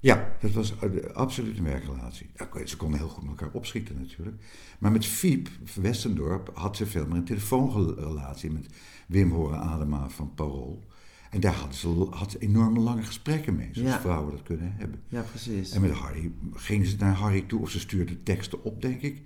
Ja, 0.00 0.28
dat 0.40 0.50
was 0.52 0.78
eh, 0.78 1.14
absoluut 1.14 1.58
een 1.58 1.64
werkrelatie. 1.64 2.30
Ze 2.64 2.76
konden 2.76 2.98
heel 2.98 3.08
goed 3.08 3.22
met 3.22 3.30
elkaar 3.30 3.54
opschieten 3.54 4.00
natuurlijk. 4.00 4.36
Maar 4.78 4.92
met 4.92 5.06
Fiep 5.06 5.48
Westendorp 5.74 6.50
had 6.54 6.76
ze 6.76 6.86
veel 6.86 7.06
meer 7.06 7.16
een 7.16 7.24
telefoonrelatie 7.24 8.50
met 8.50 8.66
Wim 9.06 9.30
Horen 9.30 9.58
Adema 9.60 10.08
van 10.08 10.34
Parool. 10.34 10.82
En 11.32 11.40
daar 11.40 11.54
hadden 11.54 11.74
ze, 11.76 12.06
had 12.10 12.30
ze 12.30 12.38
enorme 12.38 12.80
lange 12.80 13.02
gesprekken 13.02 13.56
mee, 13.56 13.68
zoals 13.72 13.90
Ja. 13.90 14.00
vrouwen 14.00 14.30
dat 14.30 14.42
kunnen 14.42 14.74
hebben. 14.76 15.00
Ja, 15.08 15.20
precies. 15.22 15.70
En 15.70 15.80
met 15.80 15.90
Harry 15.90 16.32
gingen 16.52 16.86
ze 16.86 16.96
naar 16.98 17.14
Harry 17.14 17.40
toe, 17.46 17.60
of 17.60 17.70
ze 17.70 17.80
stuurde 17.80 18.22
teksten 18.22 18.64
op, 18.64 18.82
denk 18.82 19.00
ik. 19.02 19.22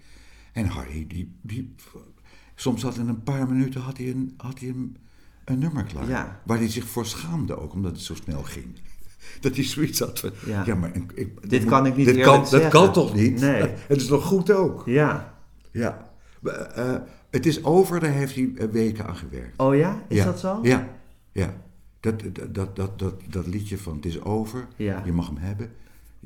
En 0.53 0.67
Harry, 0.67 1.07
die, 1.09 1.33
die, 1.43 1.75
soms 2.55 2.83
had 2.83 2.97
in 2.97 3.09
een 3.09 3.23
paar 3.23 3.49
minuten 3.49 3.81
had 3.81 3.97
hij 3.99 4.11
een, 4.11 4.35
had 4.37 4.59
hij 4.61 4.69
een, 4.69 4.97
een 5.45 5.59
nummer 5.59 5.85
klaar. 5.85 6.09
Ja. 6.09 6.41
Waar 6.45 6.59
hij 6.59 6.69
zich 6.69 6.85
voor 6.85 7.07
schaamde 7.07 7.57
ook, 7.59 7.73
omdat 7.73 7.93
het 7.93 8.01
zo 8.01 8.15
snel 8.15 8.43
ging. 8.43 8.67
Dat 9.41 9.55
hij 9.57 9.65
zoiets 9.65 9.99
had 9.99 10.19
van, 10.21 10.31
Ja. 10.47 10.63
ja, 10.67 10.75
maar 10.75 10.97
ik, 10.97 11.13
ik- 11.13 11.51
Dit 11.51 11.65
kan 11.65 11.87
ik 11.87 11.97
niet 11.97 12.07
dit 12.07 12.21
kan, 12.25 12.39
Dat 12.41 12.49
zeggen. 12.49 12.71
kan 12.71 12.93
toch 12.93 13.15
niet? 13.15 13.41
Nee. 13.41 13.63
Het 13.89 14.01
is 14.01 14.09
nog 14.09 14.25
goed 14.25 14.51
ook. 14.51 14.83
Ja. 14.87 15.35
Ja. 15.73 16.11
Eh, 16.43 16.95
het 17.31 17.47
is 17.47 17.65
over, 17.65 18.01
daar 18.01 18.11
heeft 18.11 18.35
hij 18.35 18.53
eh, 18.57 18.69
weken 18.69 19.07
aan 19.07 19.17
gewerkt. 19.17 19.59
Oh 19.61 19.77
ja? 19.77 20.03
Is 20.09 20.17
ja. 20.17 20.25
dat 20.25 20.41
zo? 20.41 20.59
Ja, 20.63 20.89
ja. 21.33 21.65
Dat, 22.01 22.23
dat, 22.55 22.77
dat, 22.77 22.99
dat, 22.99 23.15
dat, 23.29 23.47
liedje 23.47 23.79
van 23.79 23.97
Het 23.97 24.05
is 24.05 24.21
over, 24.23 24.67
Ja. 24.77 25.03
je 25.05 25.13
mag 25.13 25.27
hem 25.27 25.37
hebben. 25.37 25.73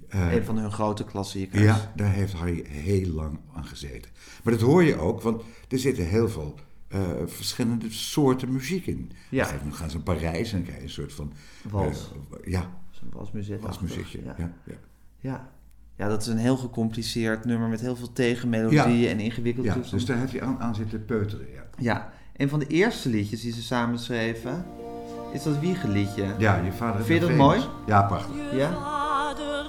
Eh, 0.09 0.33
Een 0.33 0.45
van 0.45 0.59
hun 0.59 0.73
grote 0.73 1.05
klassiekers. 1.05 1.63
ja, 1.63 1.93
daar 1.97 2.13
heeft 2.13 2.33
Harry 2.33 2.65
heel 2.69 3.09
lang 3.11 3.39
aan 3.55 3.65
gezeten. 3.65 4.11
Maar 4.43 4.53
dat 4.53 4.63
hoor 4.63 4.83
je 4.83 4.97
ook, 4.97 5.21
want 5.23 5.43
er 5.69 5.79
zitten 5.79 6.07
heel 6.09 6.29
veel 6.29 6.55
eh, 6.89 7.01
verschillende 7.27 7.91
soorten 7.91 8.53
muziek 8.53 8.87
in. 8.87 9.11
Ja. 9.29 9.39
Gegeven 9.45 9.59
moment 9.63 9.77
gaan 9.81 9.91
ze 9.91 9.97
naar 9.97 10.05
Parijs 10.05 10.51
en 10.53 10.57
dan 10.57 10.63
krijg 10.67 10.79
je 10.79 10.85
een 10.85 10.91
soort 10.91 11.13
van... 11.13 11.33
Wals. 11.71 12.13
eh, 12.45 12.53
ja, 12.53 12.71
Zoals 13.13 13.31
muziek. 13.33 13.63
als 13.63 13.79
muziekje. 13.81 14.21
Ja. 14.25 14.35
Ja, 14.39 14.53
ja. 14.65 14.75
Ja. 15.21 15.51
ja, 15.97 16.09
dat 16.09 16.21
is 16.23 16.27
een 16.29 16.37
heel 16.39 16.57
gecompliceerd 16.57 17.45
nummer 17.45 17.69
met 17.69 17.81
heel 17.81 17.97
veel 17.97 18.13
tegenmelodieën 18.13 18.95
Ja. 18.99 19.09
en 19.11 19.21
ingewikkelde 19.21 19.69
Ja, 19.69 19.75
toestanden. 19.75 20.07
dus 20.07 20.09
daar 20.17 20.19
heeft 20.27 20.33
hij 20.41 20.43
aan, 20.49 20.61
aan 20.61 20.75
zitten 20.75 21.05
peuteren. 21.05 21.47
Ja. 21.53 21.65
Ja, 21.79 22.13
een 22.37 22.49
van 22.49 22.59
de 22.59 22.67
eerste 22.67 23.09
liedjes 23.09 23.41
die 23.41 23.53
ze 23.53 23.63
samen 23.63 23.99
schreven 23.99 24.65
is 25.33 25.43
dat 25.43 25.59
wiegeliedje. 25.59 26.35
ja, 26.39 26.57
je 26.65 26.73
vader... 26.73 27.01
is 27.01 27.07
Vind 27.07 27.21
je 27.21 27.27
dat 27.27 27.37
Venus. 27.37 27.69
Ja, 27.87 28.03
prachtig. 28.03 28.35
Je 28.51 28.57
Ja? 28.57 28.71
vader 28.73 29.67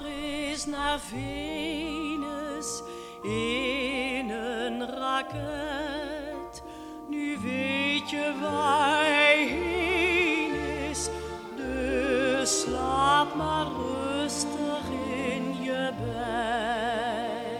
is 0.52 0.66
naar 0.66 0.98
Venus 1.00 2.82
in 3.22 4.30
een 4.30 4.88
raket. 4.98 6.62
Nu 7.08 7.38
weet 7.42 8.10
je 8.10 8.32
waar 8.40 9.04
hij 9.04 9.46
heen 9.46 10.50
is, 10.90 11.08
dus 11.56 12.60
slaap 12.60 13.34
maar 13.34 13.66
rustig 13.66 14.82
in 15.16 15.62
je 15.62 15.90
bed. 15.98 17.52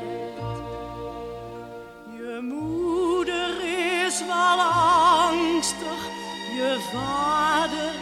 Je 2.17 2.39
moeder 2.43 3.51
is 4.07 4.25
wel 4.27 4.59
angstig, 4.61 5.02
je 6.55 6.79
vader 6.93 7.93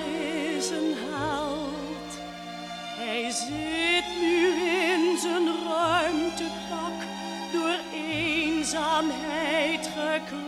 is 0.57 0.71
een 0.71 0.95
held. 1.11 2.19
Hij 2.99 3.31
zit 3.31 4.05
nu 4.21 4.47
in 4.63 5.19
zijn 5.19 5.49
ruimtepak, 5.69 6.99
door 7.53 7.79
eenzaamheid 7.95 9.91
gekweld. 9.97 10.41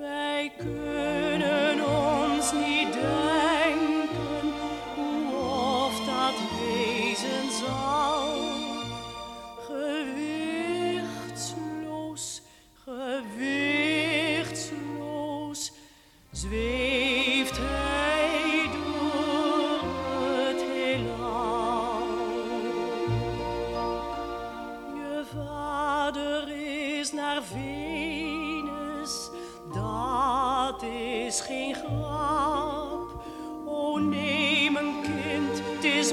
Wij 0.00 0.52
kunnen 0.58 1.17
zweeft 16.40 17.58
hij 17.58 18.68
door 18.72 19.80
het 20.18 20.62
heelal. 20.62 22.06
Je 24.94 25.22
vader 25.34 26.48
is 26.98 27.12
naar 27.12 27.42
Venus, 27.42 29.30
dat 29.72 30.82
is 30.82 31.40
geen 31.40 31.74
grap. 31.74 33.22
O 33.66 33.98
neem 33.98 34.76
een 34.76 34.94
kind, 35.02 35.62
het 35.64 35.84
is 35.84 36.12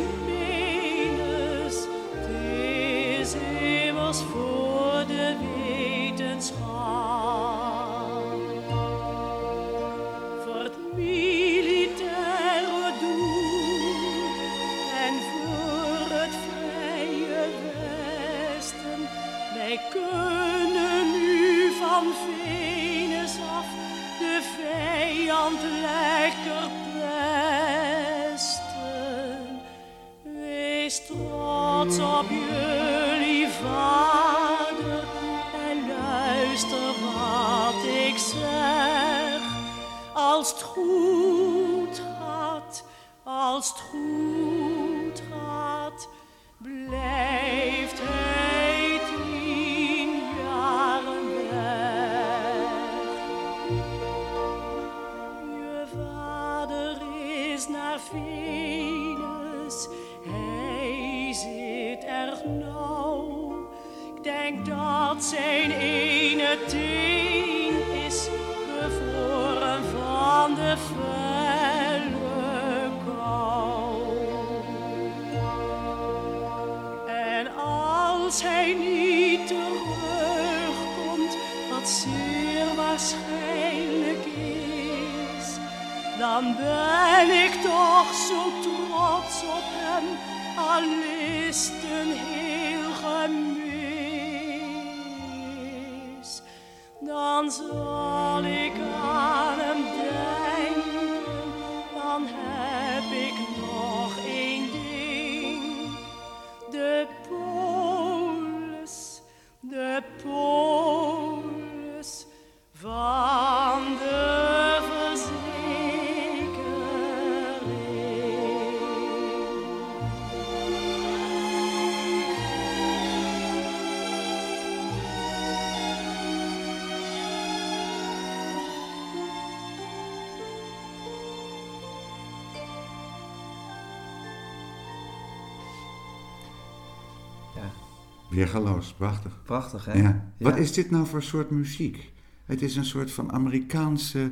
Weergaloos, 138.36 138.94
prachtig. 138.94 139.40
prachtig 139.46 139.86
hè? 139.86 139.94
Ja. 139.94 140.26
Wat 140.40 140.58
is 140.58 140.74
dit 140.74 140.92
nou 140.92 141.06
voor 141.08 141.24
soort 141.24 141.50
muziek? 141.50 142.12
Het 142.46 142.62
is 142.62 142.76
een 142.76 142.86
soort 142.86 143.12
van 143.12 143.32
Amerikaanse 143.32 144.32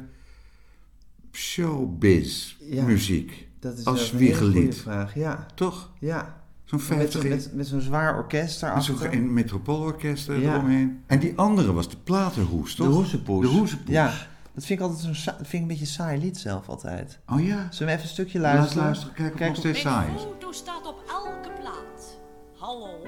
showbiz 1.31 2.55
Ja, 2.60 2.83
muziek. 2.86 3.48
Dat 3.60 3.77
is 3.77 3.86
als 3.86 4.12
een 4.12 4.17
hele 4.17 4.36
goede 4.36 4.51
wiegelied. 4.53 4.77
vraag. 4.77 5.15
Ja, 5.15 5.45
Toch? 5.55 5.89
ja. 6.00 6.41
Zo'n 6.65 6.79
Met, 6.79 6.88
50 6.88 7.22
zo'n- 7.22 7.29
met, 7.29 7.50
met 7.53 7.67
zo'n 7.67 7.81
zwaar 7.81 8.15
orkest 8.17 8.51
Met 8.51 8.60
daarachter. 8.60 8.98
zo'n 8.98 9.13
een 9.13 9.33
metropoolorkest 9.33 10.27
er 10.27 10.39
Ja. 10.39 10.53
eromheen. 10.53 11.03
En 11.07 11.19
die 11.19 11.38
andere 11.38 11.74
was 11.74 11.89
de 11.89 11.98
platenhoes, 12.03 12.75
De 12.75 12.83
toch? 12.83 12.93
hoezepoes. 12.93 13.41
De 13.41 13.57
hoezepoes. 13.57 13.93
Ja, 13.93 14.13
dat 14.53 14.65
vind 14.65 14.79
ik 14.79 14.86
altijd 14.86 15.01
zo'n 15.15 15.33
vind 15.36 15.53
ik 15.53 15.60
een 15.62 15.67
beetje 15.67 15.81
een 15.86 15.91
saai 15.91 16.19
lied 16.22 16.38
zelf 16.38 16.69
altijd. 16.69 17.19
Oh 17.27 17.45
ja? 17.45 17.67
Zullen 17.72 17.88
we 17.88 17.91
even 18.00 18.01
een 18.01 18.07
stukje 18.13 18.39
Laat 18.39 18.53
luisteren? 18.55 18.83
luisteren, 18.83 19.13
kijk 19.15 19.33
of 19.33 19.39
het 19.39 19.48
nog 19.48 19.57
steeds 19.57 19.79
saai 19.81 20.13
is. 20.15 20.22
foto 20.22 20.51
staat 20.51 20.88
op 20.88 21.03
elke 21.10 21.50
plaat. 21.62 22.17
Hallo, 22.57 23.01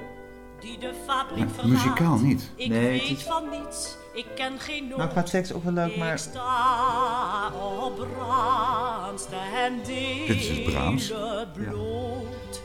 die 0.60 0.78
de 0.78 0.92
fabriek 1.06 1.48
verlaat. 1.50 1.70
muzikaal 1.84 2.16
niet. 2.16 2.50
Ik 2.54 2.68
Nee, 2.68 2.80
weet 2.88 3.08
het 3.08 3.18
is- 3.18 3.24
van 3.24 3.48
niets, 3.50 3.96
ik 4.14 4.26
ken 4.34 4.58
geen 4.58 4.88
noot. 4.88 4.98
Nou, 4.98 5.10
qua 5.10 5.22
tekst 5.22 5.52
ook 5.52 5.64
wel 5.64 5.72
leuk, 5.72 5.90
Ik 5.90 5.96
maar 5.98 6.18
sta 6.18 7.50
op 7.80 7.96
Brahms 8.14 9.26
en 9.64 9.80
Dit 9.84 10.28
is 10.28 10.62
Brahms. 10.62 11.12
bloot. 11.52 12.62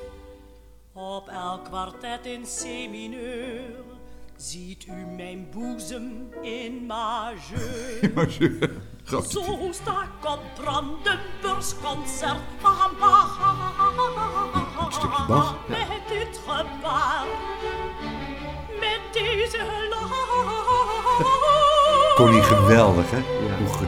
Op 0.94 1.28
elk 1.28 1.64
kwartet 1.66 2.26
in 2.26 2.42
C-mineur 2.62 3.62
ziet 4.36 4.86
u 4.88 5.06
mijn 5.16 5.48
boezem 5.54 6.30
in 6.42 6.86
majeur. 6.86 8.00
Groot. 9.04 9.30
Zo 9.30 9.42
sta 9.72 9.92
ik 10.04 10.30
op 10.30 10.40
Brandenburgsconcert 10.56 12.40
van 12.60 12.92
Bach. 13.00 13.40
Stukje 14.90 15.24
Bach, 15.28 15.56
ja. 15.68 15.78
Met 15.78 16.08
dit 16.08 16.40
gebaar, 16.48 17.26
Connie 22.16 22.44
geweldig, 22.44 23.12
hè? 23.12 23.18
Ja. 23.18 23.58
Hoe 23.58 23.88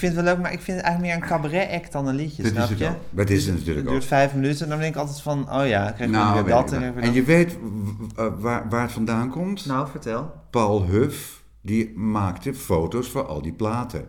vind 0.00 0.14
het 0.16 0.24
wel 0.24 0.34
leuk, 0.34 0.42
maar 0.42 0.52
ik 0.52 0.60
vind 0.60 0.76
het 0.76 0.86
eigenlijk 0.86 1.14
meer 1.14 1.22
een 1.24 1.28
cabaret-act 1.30 1.92
dan 1.92 2.06
een 2.06 2.14
liedje, 2.14 2.42
dat 2.42 2.52
snap 2.52 2.64
is 2.64 2.70
het 2.70 2.78
je? 2.78 2.88
ook. 2.88 2.96
Dat 3.10 3.30
is 3.30 3.38
het 3.44 3.48
Het 3.50 3.58
natuurlijk 3.58 3.88
duurt 3.88 4.02
ook. 4.02 4.08
vijf 4.08 4.34
minuten 4.34 4.62
en 4.64 4.70
dan 4.70 4.78
denk 4.78 4.94
ik 4.94 5.00
altijd 5.00 5.20
van, 5.20 5.52
oh 5.52 5.66
ja, 5.66 5.90
krijg 5.90 6.10
Nou, 6.10 6.44
weer 6.44 6.54
dat 6.54 6.72
en 6.72 6.94
en 7.00 7.12
je 7.12 7.22
weet 7.22 7.56
w- 8.14 8.20
waar, 8.38 8.68
waar 8.68 8.82
het 8.82 8.92
vandaan 8.92 9.30
komt? 9.30 9.66
Nou, 9.66 9.88
vertel. 9.88 10.32
Paul 10.50 10.84
Huff, 10.86 11.42
die 11.60 11.92
maakte 11.98 12.54
foto's 12.54 13.08
voor 13.08 13.26
al 13.26 13.42
die 13.42 13.52
platen. 13.52 14.04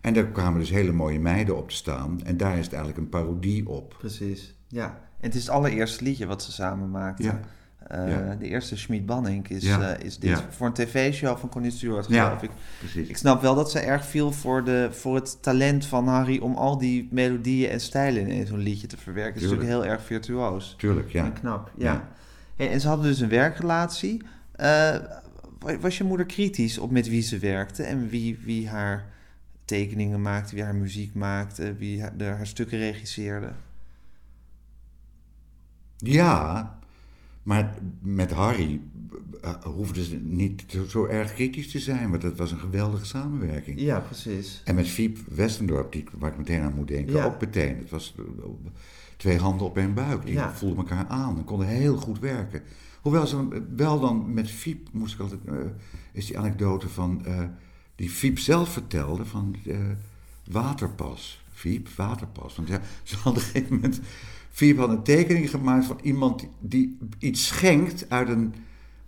En 0.00 0.14
daar 0.14 0.24
kwamen 0.24 0.60
dus 0.60 0.70
hele 0.70 0.92
mooie 0.92 1.20
meiden 1.20 1.56
op 1.56 1.68
te 1.68 1.74
staan. 1.74 2.20
En 2.24 2.36
daar 2.36 2.58
is 2.58 2.64
het 2.64 2.74
eigenlijk 2.74 3.02
een 3.02 3.08
parodie 3.08 3.68
op. 3.68 3.94
Precies, 3.98 4.54
ja. 4.68 4.84
En 5.20 5.28
het 5.28 5.34
is 5.34 5.40
het 5.40 5.50
allereerste 5.50 6.04
liedje 6.04 6.26
wat 6.26 6.42
ze 6.42 6.52
samen 6.52 6.90
maakten. 6.90 7.24
Ja. 7.24 7.40
Eh, 7.92 8.08
Ja. 8.08 8.34
De 8.34 8.46
eerste 8.48 8.76
Schmid 8.76 9.06
Banning 9.06 9.48
is, 9.48 9.62
Ja. 9.64 9.94
eh, 9.94 10.04
is 10.06 10.18
dit. 10.18 10.30
Ja. 10.30 10.46
Voor 10.50 10.66
een 10.66 10.72
tv-show 10.72 11.38
van 11.38 11.48
Connie 11.48 11.70
Stewart, 11.70 12.06
geloof 12.06 12.42
ik. 12.42 12.50
Precies. 12.78 13.08
Ik 13.08 13.16
snap 13.16 13.42
wel 13.42 13.54
dat 13.54 13.70
ze 13.70 13.78
erg 13.78 14.04
viel 14.04 14.32
voor, 14.32 14.64
de, 14.64 14.88
voor 14.92 15.14
het 15.14 15.42
talent 15.42 15.86
van 15.86 16.08
Harry 16.08 16.38
om 16.38 16.54
al 16.54 16.78
die 16.78 17.08
melodieën 17.10 17.70
en 17.70 17.80
stijlen 17.80 18.26
in 18.26 18.46
zo'n 18.46 18.58
liedje 18.58 18.86
te 18.86 18.96
verwerken. 18.96 19.32
Het 19.34 19.42
is 19.42 19.48
Tuurlijk. 19.48 19.68
natuurlijk 19.68 19.90
heel 19.90 19.98
erg 19.98 20.06
virtuoos. 20.06 20.74
Tuurlijk, 20.78 21.10
ja. 21.12 21.24
En 21.24 21.32
knap, 21.32 21.70
ja. 21.78 22.08
Hey, 22.56 22.70
en 22.70 22.80
ze 22.80 22.88
hadden 22.88 23.06
dus 23.06 23.20
een 23.20 23.28
werkrelatie. 23.28 24.22
Eh, 24.52 24.66
wa- 25.58 25.78
was 25.80 25.98
je 25.98 26.04
moeder 26.04 26.26
kritisch 26.26 26.78
op 26.78 26.90
met 26.90 27.08
wie 27.08 27.22
ze 27.22 27.38
werkte 27.38 27.82
en 27.82 28.08
wie, 28.08 28.38
wie 28.44 28.68
haar 28.68 29.04
tekeningen 29.64 30.22
maakte, 30.22 30.54
wie 30.54 30.64
haar 30.64 30.74
muziek 30.74 31.14
maakte, 31.14 31.74
wie 31.74 32.00
haar, 32.02 32.16
de, 32.16 32.24
haar 32.24 32.46
stukken 32.46 32.78
regisseerde? 32.78 33.50
Ja, 35.96 36.78
maar 37.42 37.74
met 38.00 38.30
Harry 38.32 38.80
uh, 39.44 39.54
hoefden 39.64 40.04
ze 40.04 40.16
niet 40.16 40.64
zo, 40.88 41.06
erg 41.06 41.34
kritisch 41.34 41.70
te 41.70 41.78
zijn. 41.78 42.10
Want 42.10 42.22
dat 42.22 42.36
was 42.36 42.52
een 42.52 42.58
geweldige 42.58 43.04
samenwerking. 43.04 43.80
Ja, 43.80 44.00
precies. 44.00 44.62
En 44.64 44.74
met 44.74 44.88
Fiep 44.88 45.18
Westendorp, 45.28 45.92
die, 45.92 46.04
waar 46.18 46.30
ik 46.30 46.38
meteen 46.38 46.60
aan 46.62 46.74
moet 46.74 46.88
denken, 46.88 47.14
Ja. 47.14 47.24
ook 47.24 47.40
meteen. 47.40 47.76
Het 47.78 47.90
was 47.90 48.14
uh, 48.18 48.24
twee 49.16 49.38
handen 49.38 49.66
op 49.66 49.76
één 49.76 49.94
buik. 49.94 50.24
Die 50.24 50.34
Ja. 50.34 50.54
voelden 50.54 50.78
elkaar 50.78 51.06
aan 51.06 51.36
en 51.36 51.44
konden 51.44 51.66
heel 51.66 51.96
goed 51.96 52.18
werken. 52.18 52.62
Hoewel 53.00 53.26
ze 53.26 53.62
wel 53.76 54.00
dan 54.00 54.34
met 54.34 54.50
Fiep 54.50 54.88
moest 54.92 55.14
ik 55.14 55.20
altijd. 55.20 55.40
uh, 55.48 55.54
is 56.12 56.26
die 56.26 56.38
anekdote 56.38 56.88
van. 56.88 57.22
uh, 57.26 57.42
die 57.94 58.10
Fiep 58.10 58.38
zelf 58.38 58.68
vertelde 58.72 59.24
van. 59.24 59.56
uh, 59.64 59.76
waterpas. 60.50 61.42
Fiep, 61.52 61.88
waterpas. 61.96 62.56
Want 62.56 62.68
ja, 62.68 62.80
ze 63.02 63.14
hadden 63.16 63.32
op 63.32 63.48
een 63.48 63.52
gegeven 63.54 63.74
moment. 63.74 64.00
Fiep 64.52 64.78
had 64.78 64.88
een 64.88 65.02
tekening 65.02 65.50
gemaakt 65.50 65.84
van 65.86 65.98
iemand 66.02 66.46
die, 66.60 66.98
iets 67.18 67.46
schenkt 67.46 68.06
uit 68.08 68.28
een, 68.28 68.54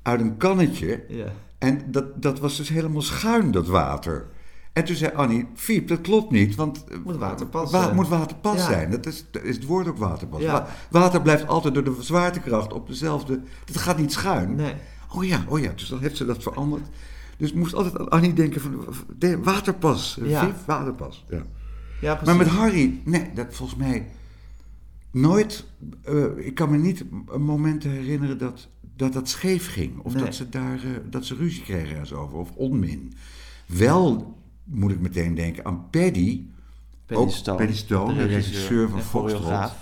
uit 0.03 0.21
een 0.21 0.37
kannetje. 0.37 1.05
Ja. 1.09 1.27
En 1.59 1.81
dat, 1.91 2.23
dat 2.23 2.39
was 2.41 2.57
dus 2.57 2.69
helemaal 2.69 3.03
schuin, 3.03 3.51
dat 3.51 3.67
water. 3.67 4.27
En 4.73 4.85
toen 4.85 4.97
zei 4.97 5.13
Annie, 5.15 5.47
Fiep, 5.55 5.89
dat 5.89 6.01
klopt 6.01 6.31
niet, 6.31 6.55
want... 6.55 6.85
eh, 6.89 6.97
Moet 7.05 7.17
waterpas 7.17 7.71
wa- 7.73 7.83
zijn. 7.83 7.95
moet 7.95 8.09
waterpas 8.09 8.57
Ja. 8.57 8.63
zijn. 8.67 8.91
Dat 8.91 9.07
is, 9.07 9.25
dat 9.31 9.43
is 9.43 9.55
het 9.57 9.65
woord 9.65 9.89
ook 9.89 9.99
waterpas. 9.99 10.41
Ja. 10.41 10.53
Wa- 10.53 10.67
water 10.91 11.23
blijft 11.23 11.47
altijd 11.47 11.75
door 11.75 11.85
de 11.85 11.97
zwaartekracht 11.99 12.73
op 12.73 12.87
dezelfde... 12.87 13.41
Dat 13.65 13.77
gaat 13.77 13.99
niet 13.99 14.13
schuin. 14.13 14.55
Nee. 14.55 14.75
Oh 15.15 15.25
ja, 15.25 15.45
oh 15.49 15.59
ja, 15.61 15.73
dus 15.77 15.89
dan 15.89 16.01
heeft 16.01 16.17
ze 16.17 16.25
dat 16.25 16.43
veranderd. 16.43 16.83
Dus 17.37 17.53
moest 17.53 17.75
altijd 17.75 17.99
aan 17.99 18.09
Annie 18.09 18.33
denken 18.33 18.61
van... 18.61 18.85
Waterpas, 19.43 20.19
Ja. 20.23 20.41
Fiep, 20.45 20.55
waterpas. 20.67 21.25
Ja. 21.29 21.43
Ja, 22.01 22.15
precies. 22.15 22.27
Maar 22.37 22.47
met 22.47 22.55
Harry, 22.55 23.01
nee, 23.05 23.31
dat 23.35 23.47
volgens 23.51 23.79
mij 23.79 24.07
nooit. 25.15 25.65
eh, 26.05 26.25
ik 26.37 26.55
kan 26.55 26.71
me 26.71 26.77
niet 26.77 27.05
een 27.33 27.43
moment 27.43 27.83
herinneren 27.83 28.39
dat 28.39 28.69
dat, 28.97 29.13
dat 29.13 29.29
scheef 29.29 29.73
ging. 29.73 29.99
Of 29.99 30.15
Nee. 30.15 30.25
dat, 30.25 30.35
ze 30.35 30.49
daar, 30.49 30.75
eh, 30.85 30.91
dat 31.11 31.25
ze 31.25 31.35
ruzie 31.35 31.63
kregen 31.63 32.17
over. 32.19 32.39
Of 32.39 32.51
onmin. 32.55 33.13
Wel 33.67 34.37
moet 34.65 34.91
ik 34.91 35.01
meteen 35.01 35.35
denken 35.35 35.65
aan 35.65 35.91
Paddy. 35.91 36.43
Paddy 37.07 37.23
ook 37.23 37.31
Stone, 37.31 37.59
Paddy 37.59 37.73
Stone, 37.75 38.15
de 38.15 38.25
regisseur 38.25 38.89
van 38.89 39.01
Foxtrot. 39.03 39.73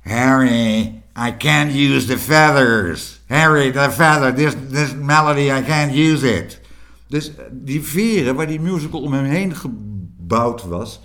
Harry, 0.00 1.02
I 1.16 1.32
can't 1.38 1.72
use 1.72 2.06
the 2.06 2.18
feathers. 2.18 3.20
Harry, 3.26 3.72
the 3.72 3.90
feather, 3.90 4.34
this, 4.34 4.54
this 4.70 4.94
melody, 4.94 5.50
I 5.50 5.62
can't 5.62 5.92
use 5.92 6.24
it. 6.36 6.60
Dus 7.08 7.34
eh, 7.36 7.44
die 7.52 7.82
veren 7.82 8.34
waar 8.34 8.46
die 8.46 8.60
musical 8.60 9.00
om 9.02 9.12
hem 9.12 9.24
heen 9.24 9.54
gebouwd 9.56 10.62
was, 10.64 11.00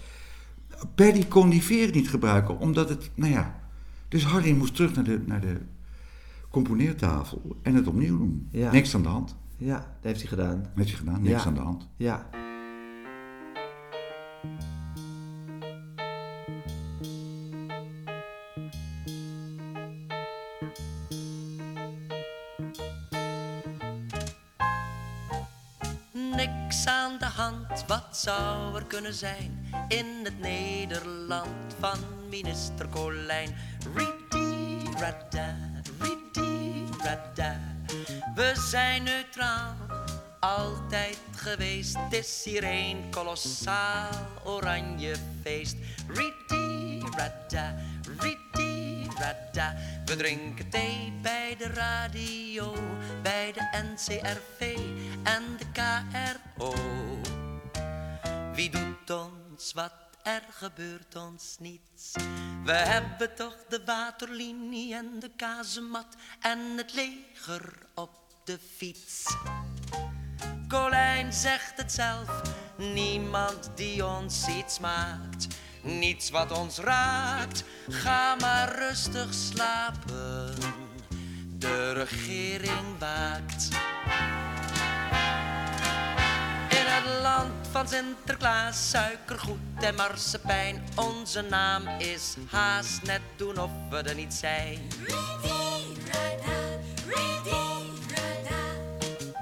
Paddy 0.95 1.25
kon 1.27 1.49
die 1.49 1.63
veren 1.63 1.93
niet 1.93 2.09
gebruiken, 2.09 2.59
omdat 2.59 2.89
het, 2.89 3.11
nou 3.15 3.31
ja. 3.31 3.59
Dus 4.07 4.23
Harry 4.25 4.51
moest 4.57 4.75
terug 4.75 4.95
naar 4.95 5.03
de, 5.03 5.21
naar 5.25 5.41
de 5.41 5.57
componeertafel 6.49 7.55
en 7.61 7.75
het 7.75 7.87
opnieuw 7.87 8.17
doen. 8.17 8.47
Ja. 8.51 8.71
Niks 8.71 8.95
aan 8.95 9.01
de 9.01 9.07
hand. 9.07 9.35
Ja, 9.57 9.75
dat 9.75 9.85
heeft 10.01 10.19
hij 10.19 10.29
gedaan. 10.29 10.65
Heeft 10.75 10.89
je 10.89 10.95
gedaan, 10.95 11.21
niks 11.21 11.41
Ja. 11.43 11.47
aan 11.47 11.53
de 11.53 11.59
hand. 11.59 11.87
Ja. 11.97 12.29
Zou 28.21 28.75
er 28.75 28.85
kunnen 28.85 29.13
zijn 29.13 29.65
in 29.87 30.05
het 30.23 30.39
Nederland 30.39 31.75
van 31.79 31.99
minister 32.29 32.89
Colijn? 32.89 33.55
Ridi, 33.95 34.89
rada, 34.99 35.55
ridi, 35.99 36.85
rada. 37.03 37.59
We 38.35 38.51
zijn 38.69 39.03
neutraal, 39.03 39.75
altijd 40.39 41.17
geweest. 41.35 41.95
Het 41.97 42.13
is 42.13 42.41
hier 42.43 42.63
een 42.63 43.03
kolossaal 43.09 44.09
oranje 44.43 45.15
feest. 45.43 45.75
Ridi, 46.07 46.99
rada, 47.17 47.75
ridi. 48.19 48.39
We 50.05 50.15
drinken 50.15 50.69
thee 50.69 51.13
bij 51.21 51.55
de 51.57 51.67
radio, 51.67 52.73
bij 53.21 53.51
de 53.51 53.83
NCRV 53.93 54.77
en 55.23 55.43
de 55.57 55.65
KRO. 55.73 56.73
Wie 58.61 58.69
doet 58.69 59.09
ons 59.09 59.71
wat, 59.73 59.93
er 60.23 60.43
gebeurt 60.49 61.15
ons 61.15 61.55
niets. 61.59 62.11
We 62.63 62.71
hebben 62.71 63.35
toch 63.35 63.55
de 63.69 63.81
waterlinie 63.85 64.95
en 64.95 65.19
de 65.19 65.31
kazemat 65.35 66.15
en 66.39 66.59
het 66.77 66.93
leger 66.93 67.73
op 67.95 68.11
de 68.43 68.59
fiets. 68.75 69.35
Colijn 70.67 71.33
zegt 71.33 71.77
het 71.77 71.91
zelf, 71.91 72.41
niemand 72.77 73.71
die 73.75 74.05
ons 74.05 74.47
iets 74.47 74.79
maakt. 74.79 75.47
Niets 75.81 76.29
wat 76.29 76.57
ons 76.57 76.77
raakt, 76.77 77.63
ga 77.89 78.35
maar 78.35 78.75
rustig 78.75 79.33
slapen. 79.33 80.55
De 81.57 81.91
regering 81.91 82.99
waakt. 82.99 83.69
Het 86.93 87.21
land 87.21 87.67
van 87.71 87.87
Sinterklaas, 87.87 88.89
suikergoed 88.89 89.59
en 89.79 89.95
marsepein. 89.95 90.83
Onze 90.95 91.41
naam 91.41 91.87
is 91.87 92.35
haast 92.49 93.03
net 93.03 93.21
doen 93.35 93.59
of 93.59 93.69
we 93.89 93.97
er 93.97 94.15
niet 94.15 94.33
zijn. 94.33 94.79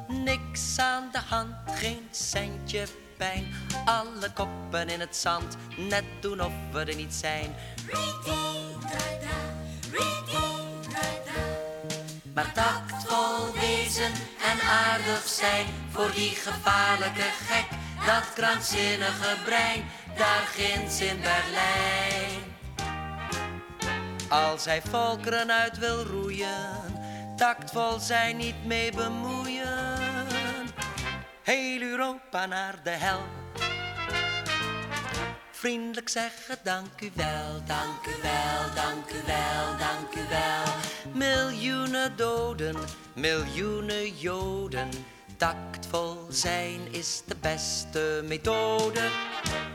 Niks 0.08 0.80
aan 0.80 1.10
de 1.12 1.20
hand, 1.30 1.56
geen 1.66 2.08
centje 2.12 2.86
pijn. 3.18 3.54
Alle 3.86 4.34
koppen 4.34 4.90
in 4.90 5.00
het 5.00 5.16
zand, 5.16 5.56
net 5.78 6.06
doen 6.22 6.42
of 6.42 6.54
we 6.72 6.80
er 6.80 6.96
niet 6.96 7.14
zijn. 7.14 7.56
Maar 12.34 12.54
tactvol 12.54 12.99
en 14.52 14.60
aardig 14.62 15.28
zijn 15.28 15.66
voor 15.92 16.12
die 16.12 16.30
gevaarlijke 16.30 17.30
gek. 17.48 17.68
Dat 18.06 18.34
krankzinnige 18.34 19.36
brein, 19.46 19.86
daar 20.18 20.48
ginds 20.54 21.02
in 21.02 21.22
Berlijn. 21.22 22.58
Als 24.30 24.66
hij 24.66 24.82
volkeren 24.82 25.52
uit 25.52 25.78
wil 25.78 26.04
roeien, 26.04 27.00
tactvol 27.36 28.00
zijn 28.00 28.38
niet 28.38 28.66
mee 28.66 28.92
bemoeien. 28.92 29.98
Heel 31.44 31.82
Europa 31.82 32.46
naar 32.46 32.76
de 32.84 32.90
hel. 32.90 33.22
Vriendelijk 35.60 36.10
zeggen 36.10 36.58
dank 36.64 37.02
u 37.02 37.12
wel, 37.14 37.62
dank 37.66 38.06
u 38.06 38.22
wel, 38.22 38.74
dank 38.76 39.10
u 39.10 39.22
wel, 39.26 39.78
dank 39.78 40.16
u 40.16 40.30
wel. 40.30 40.74
Miljoenen 41.14 42.16
doden, 42.16 42.76
miljoenen 43.14 44.18
joden. 44.18 44.90
Tactvol 45.38 46.26
zijn 46.30 46.80
is 46.92 47.22
de 47.26 47.36
beste 47.42 48.22
methode. 48.26 49.10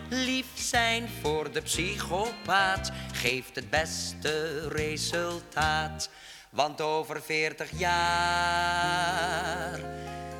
Lief 0.09 0.47
zijn 0.55 1.09
voor 1.23 1.53
de 1.53 1.61
psychopaat 1.61 2.93
geeft 3.13 3.55
het 3.55 3.71
beste 3.71 4.69
resultaat. 4.69 6.11
Want 6.55 6.81
over 6.81 7.23
veertig 7.23 7.71
jaar, 7.79 9.01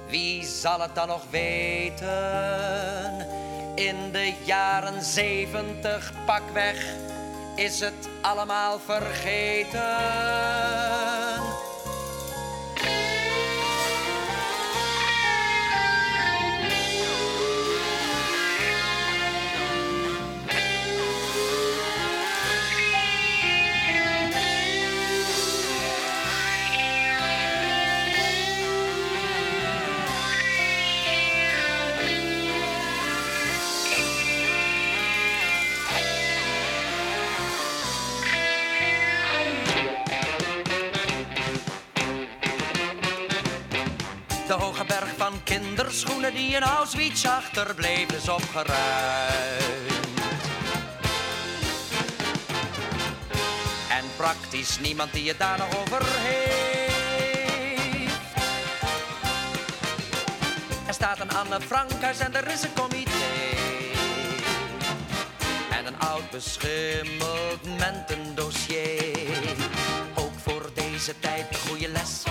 wie 0.09 0.45
zal 0.45 0.81
het 0.81 0.95
dan 0.95 1.09
nog 1.09 1.23
weten? 1.31 2.07
In 3.75 4.13
de 4.13 4.35
jaren 4.45 5.03
zeventig 5.03 6.13
pakweg 6.27 6.85
is 7.57 7.81
het 7.81 8.09
allemaal 8.21 8.79
vergeten. 8.79 9.81
Van 45.75 45.85
kinderschoenen 45.85 46.35
die 46.35 46.55
in 46.55 46.63
Auschwitz 46.63 47.25
achterbleven 47.25 48.17
is 48.17 48.29
opgeruimd. 48.29 48.73
En 53.91 54.05
praktisch 54.17 54.79
niemand 54.81 55.13
die 55.13 55.29
het 55.29 55.39
daar 55.39 55.59
nog 55.59 55.79
over 55.81 56.03
heeft. 56.05 56.93
Er 60.87 60.95
staat 60.95 61.21
een 61.21 61.31
Anne 61.31 61.61
Frankhuis 61.61 62.19
en 62.19 62.35
er 62.35 62.49
is 62.49 62.63
een 62.63 62.75
comité. 62.75 63.11
En 65.71 65.87
een 65.87 65.99
oud 65.99 66.31
beschimmeld 66.31 67.79
mentendossier. 67.79 69.57
Ook 70.15 70.33
voor 70.43 70.71
deze 70.75 71.19
tijd 71.21 71.47
een 71.51 71.69
goede 71.69 71.89
les. 71.89 72.23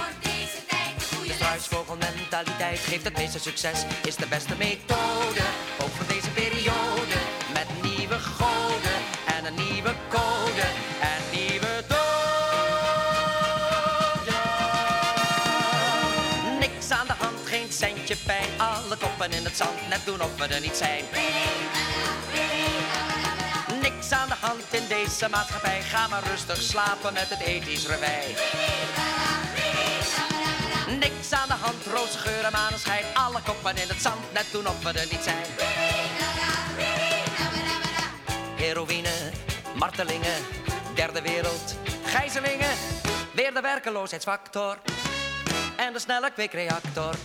De 1.64 1.70
struisvogelmentaliteit 1.70 2.80
geeft 2.80 3.04
het 3.04 3.18
meeste 3.18 3.40
succes, 3.40 3.86
is 4.04 4.16
de 4.16 4.28
beste 4.28 4.56
methode. 4.58 5.44
Ook 5.82 5.90
voor 5.90 6.08
deze 6.08 6.30
periode, 6.30 7.18
met 7.54 7.68
nieuwe 7.82 8.20
goden 8.20 9.00
en 9.38 9.46
een 9.46 9.56
nieuwe 9.56 9.94
code 10.10 10.68
en 11.02 11.22
nieuwe 11.32 11.84
doden. 11.88 12.04
Niks 16.60 16.92
aan 16.92 17.08
de 17.08 17.14
hand, 17.18 17.40
geen 17.44 17.72
centje 17.72 18.16
pijn, 18.26 18.50
alle 18.58 18.98
koppen 18.98 19.32
in 19.32 19.44
het 19.44 19.58
zand, 19.58 19.90
net 19.90 20.02
doen 20.06 20.22
of 20.22 20.36
we 20.38 20.46
er 20.46 20.62
niet 20.62 20.78
zijn. 20.78 21.04
Niks 23.82 24.12
aan 24.12 24.28
de 24.28 24.36
hand 24.40 24.64
in 24.70 24.88
deze 24.88 25.30
maatschappij, 25.30 25.82
ga 25.82 26.08
maar 26.08 26.24
rustig 26.24 26.62
slapen 26.62 27.14
met 27.14 27.30
het 27.30 27.40
ethisch 27.40 27.88
revij. 27.88 28.36
Niks 30.88 31.32
aan 31.32 31.48
de 31.48 31.54
hand, 31.54 31.86
roze 31.94 32.18
geur 32.18 32.44
en 32.44 32.52
maneschijn. 32.52 33.06
Alle 33.14 33.42
koppen 33.46 33.78
in 33.78 33.88
het 33.88 34.02
zand, 34.02 34.34
net 34.34 34.46
doen 34.52 34.68
of 34.68 34.84
we 34.84 34.90
er 34.90 35.08
niet 35.12 35.24
zijn. 35.24 35.46
Heroïne, 38.56 39.32
martelingen, 39.76 40.46
derde 40.96 41.22
wereld, 41.22 41.76
gijzelingen. 42.06 42.76
Weer 43.34 43.54
de 43.54 43.62
werkeloosheidsfactor 43.62 44.78
en 45.76 45.94
de 45.94 46.00
snelle 46.00 46.32
kweekreactor. 46.32 47.16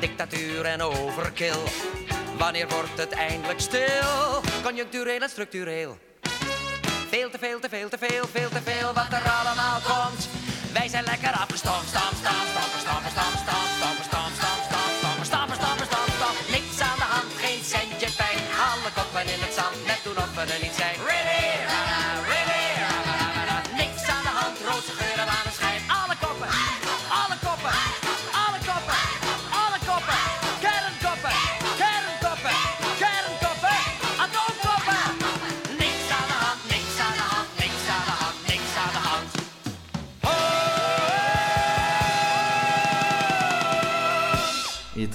Dictatuur 0.00 0.64
en 0.64 0.82
overkill, 0.82 1.62
wanneer 2.38 2.68
wordt 2.68 2.98
het 2.98 3.12
eindelijk 3.12 3.60
stil? 3.60 4.42
Conjunctureel 4.62 5.20
en 5.20 5.28
structureel. 5.28 5.98
Veel 7.08 7.30
te 7.30 7.38
veel, 7.38 7.60
te 7.60 7.68
veel, 7.68 7.88
te 7.88 7.98
veel, 7.98 8.26
veel 8.32 8.48
te 8.48 8.62
veel 8.62 8.92
wat 8.92 9.12
er 9.12 9.30
allemaal 9.30 9.80
komt. 9.80 10.28
Wij 10.72 10.88
zijn 10.88 11.04
lekker 11.04 11.30
afgestompt, 11.30 11.88
stamp, 11.88 12.12
stamp, 12.20 12.47
net 20.38 20.60
doen 20.60 20.68
of 20.68 21.47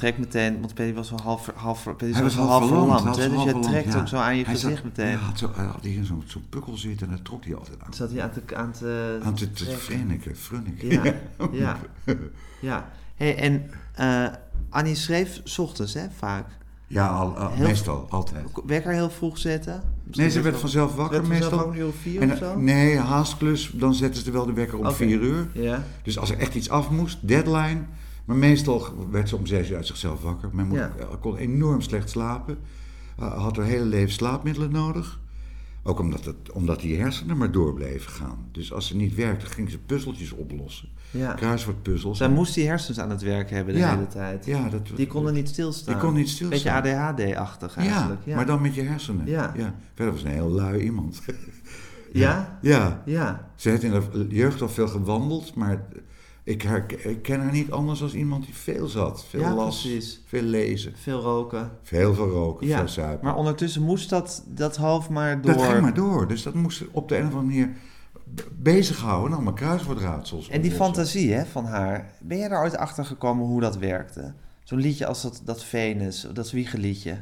trekt 0.03 0.17
meteen, 0.17 0.59
want 0.59 0.73
Paddy 0.73 0.93
was 0.93 1.09
wel 1.09 1.19
half, 1.21 1.51
half, 1.55 1.83
Paddy 1.83 2.11
Hij 2.13 2.23
was 2.23 2.35
wel 2.35 2.45
half 2.47 2.67
verlamd. 2.67 2.89
hè? 3.17 3.27
Dus 3.29 3.35
half 3.35 3.45
je 3.45 3.59
trekt 3.59 3.83
verlamd, 3.83 3.95
ook 3.95 4.07
zo 4.07 4.17
aan 4.17 4.37
je 4.37 4.43
Hij 4.43 4.53
gezicht 4.53 4.75
zat- 4.75 4.83
meteen. 4.83 5.09
Ja, 5.09 5.17
had 5.17 5.37
zo, 5.39 5.49
hij 5.55 5.65
had 5.65 5.83
hier 5.83 6.03
zo'n 6.05 6.23
zo'n 6.25 6.45
pukkel 6.49 6.77
zitten 6.77 7.07
en 7.07 7.13
dat 7.15 7.25
trok 7.25 7.45
hij 7.45 7.55
altijd 7.55 7.77
aan. 7.85 7.93
Zat 7.93 8.11
hij 8.11 8.21
aan 8.23 8.31
te, 8.31 8.55
aan 8.55 8.71
te, 8.71 9.19
Aan 9.23 9.33
te, 9.33 9.51
te 9.51 9.65
freniken. 10.35 10.35
Ja, 10.89 11.13
ja, 11.51 11.77
ja. 12.61 12.89
Hey, 13.15 13.37
en 13.37 13.69
eh, 13.95 14.25
Annie 14.69 14.95
schreef 14.95 15.41
's 15.43 15.57
ochtends, 15.59 15.93
hè, 15.93 16.05
vaak. 16.17 16.45
Ja, 16.87 17.07
al, 17.07 17.37
al- 17.37 17.51
Heel- 17.51 17.67
meestal, 17.67 18.07
altijd. 18.09 18.45
Wekker 18.65 18.91
heel 18.91 19.09
vroeg 19.09 19.37
zetten? 19.37 19.73
Misschien 20.03 20.23
Nee, 20.25 20.29
ze 20.35 20.41
werd 20.41 20.57
vanzelf 20.59 20.91
Ze 20.91 20.97
wakker 20.97 21.15
werd 21.27 21.27
vanzelf 21.27 21.51
meestal. 21.51 21.67
wakker 21.67 21.83
om 21.83 21.89
of 21.89 21.95
vier 22.01 22.21
En, 22.21 22.31
of 22.31 22.37
zo? 22.37 22.59
nee, 22.59 22.97
haastklus, 22.97 23.71
dan 23.73 23.93
zetten 23.93 24.23
ze 24.23 24.31
wel 24.31 24.45
de 24.45 24.53
wekker 24.53 24.77
om 24.77 24.85
Oké. 24.85 24.95
vier 24.95 25.19
uur. 25.19 25.47
Ja. 25.53 25.83
Dus 26.03 26.19
als 26.19 26.29
er 26.31 26.37
echt 26.37 26.55
iets 26.55 26.69
af 26.69 26.89
moest, 26.89 27.17
deadline. 27.21 27.81
Maar 28.25 28.35
meestal 28.35 29.07
werd 29.11 29.29
ze 29.29 29.35
om 29.35 29.45
zes 29.45 29.69
uur 29.69 29.75
uit 29.75 29.87
zichzelf 29.87 30.21
wakker. 30.21 30.49
Mijn 30.53 30.67
moeder 30.67 30.91
Ja. 30.97 31.03
eh, 31.05 31.13
kon 31.21 31.37
enorm 31.37 31.81
slecht 31.81 32.09
slapen. 32.09 32.57
Eh, 33.19 33.33
had 33.43 33.55
haar 33.57 33.65
hele 33.65 33.85
leven 33.85 34.13
slaapmiddelen 34.13 34.71
nodig. 34.71 35.21
Ook 35.85 35.99
omdat, 35.99 36.25
het, 36.25 36.51
omdat 36.51 36.79
die 36.79 36.97
hersenen 36.99 37.37
maar 37.37 37.51
door 37.51 37.73
bleven 37.73 38.11
gaan. 38.11 38.37
Dus 38.51 38.73
als 38.73 38.87
ze 38.87 38.95
niet 38.95 39.15
werkte, 39.15 39.45
ging 39.45 39.69
ze 39.69 39.77
puzzeltjes 39.77 40.31
oplossen. 40.31 40.89
Ja. 41.11 41.33
Kruiswoordpuzzels. 41.33 42.17
Zij 42.17 42.29
moest 42.29 42.53
die 42.53 42.67
hersens 42.67 42.99
aan 42.99 43.09
het 43.09 43.21
werk 43.21 43.49
hebben 43.49 43.73
de 43.73 43.79
Ja. 43.79 43.93
hele 43.95 44.07
tijd. 44.07 44.45
Ja, 44.45 44.69
dat, 44.69 44.81
Die 44.95 45.07
konden 45.07 45.33
niet 45.33 45.49
stilstaan. 45.49 45.93
Die 45.93 46.03
kon 46.03 46.13
niet 46.13 46.29
stilstaan. 46.29 46.81
Beetje 46.83 46.93
ADHD-achtig 46.93 47.75
ja, 47.75 47.81
eigenlijk. 47.81 48.21
Ja, 48.25 48.35
maar 48.35 48.45
dan 48.45 48.61
met 48.61 48.75
je 48.75 48.81
hersenen. 48.81 49.25
Ja. 49.27 49.53
Verder 49.93 50.13
was 50.13 50.23
een 50.23 50.31
heel 50.31 50.49
lui 50.49 50.79
iemand. 50.83 51.21
Ja? 52.13 52.57
ja. 52.61 53.01
Ja. 53.05 53.49
Ze 53.55 53.69
heeft 53.69 53.83
in 53.83 53.91
de 53.91 54.25
jeugd 54.29 54.61
al 54.61 54.69
veel 54.69 54.87
gewandeld, 54.87 55.55
maar 55.55 55.83
ik, 56.43 56.61
herken, 56.61 57.09
ik 57.09 57.21
ken 57.21 57.39
haar 57.41 57.51
niet 57.51 57.71
anders 57.71 58.01
als 58.01 58.13
iemand 58.13 58.45
die 58.45 58.53
veel 58.55 58.87
zat. 58.87 59.25
Veel 59.29 59.39
Ja, 59.41 59.53
las, 59.53 59.81
precies. 59.81 60.21
veel 60.25 60.41
lezen, 60.41 60.93
Veel 60.95 61.19
roken. 61.21 61.71
veel 61.83 62.13
veel 62.13 62.29
roken, 62.29 62.67
Ja, 62.67 62.77
veel 62.77 62.87
suiker. 62.87 63.23
maar 63.23 63.35
ondertussen 63.35 63.81
moest 63.81 64.09
dat, 64.09 64.43
dat 64.47 64.75
half 64.77 65.09
maar 65.09 65.41
door. 65.41 65.53
Dat 65.53 65.61
ging 65.63 65.81
maar 65.81 65.93
door, 65.93 66.27
dus 66.27 66.43
dat 66.43 66.53
moest 66.53 66.77
ze 66.77 66.87
op 66.91 67.09
de 67.09 67.17
een 67.17 67.27
of 67.27 67.33
andere 67.33 67.45
manier 67.45 67.69
bezighouden. 68.51 69.33
Allemaal 69.33 69.53
kruiswoordraadsels. 69.53 70.49
En 70.49 70.61
die 70.61 70.71
fantasie 70.71 71.33
hè, 71.33 71.45
van 71.45 71.65
haar, 71.65 72.11
ben 72.21 72.37
jij 72.37 72.47
daar 72.47 72.61
ooit 72.63 72.77
achter 72.77 73.05
gekomen 73.05 73.45
hoe 73.45 73.61
dat 73.61 73.77
werkte? 73.77 74.33
Zo'n 74.63 74.79
liedje 74.79 75.05
als 75.05 75.21
dat, 75.21 75.41
dat 75.45 75.63
Venus, 75.63 76.27
dat 76.33 76.51
Wiegeliedje. 76.51 77.17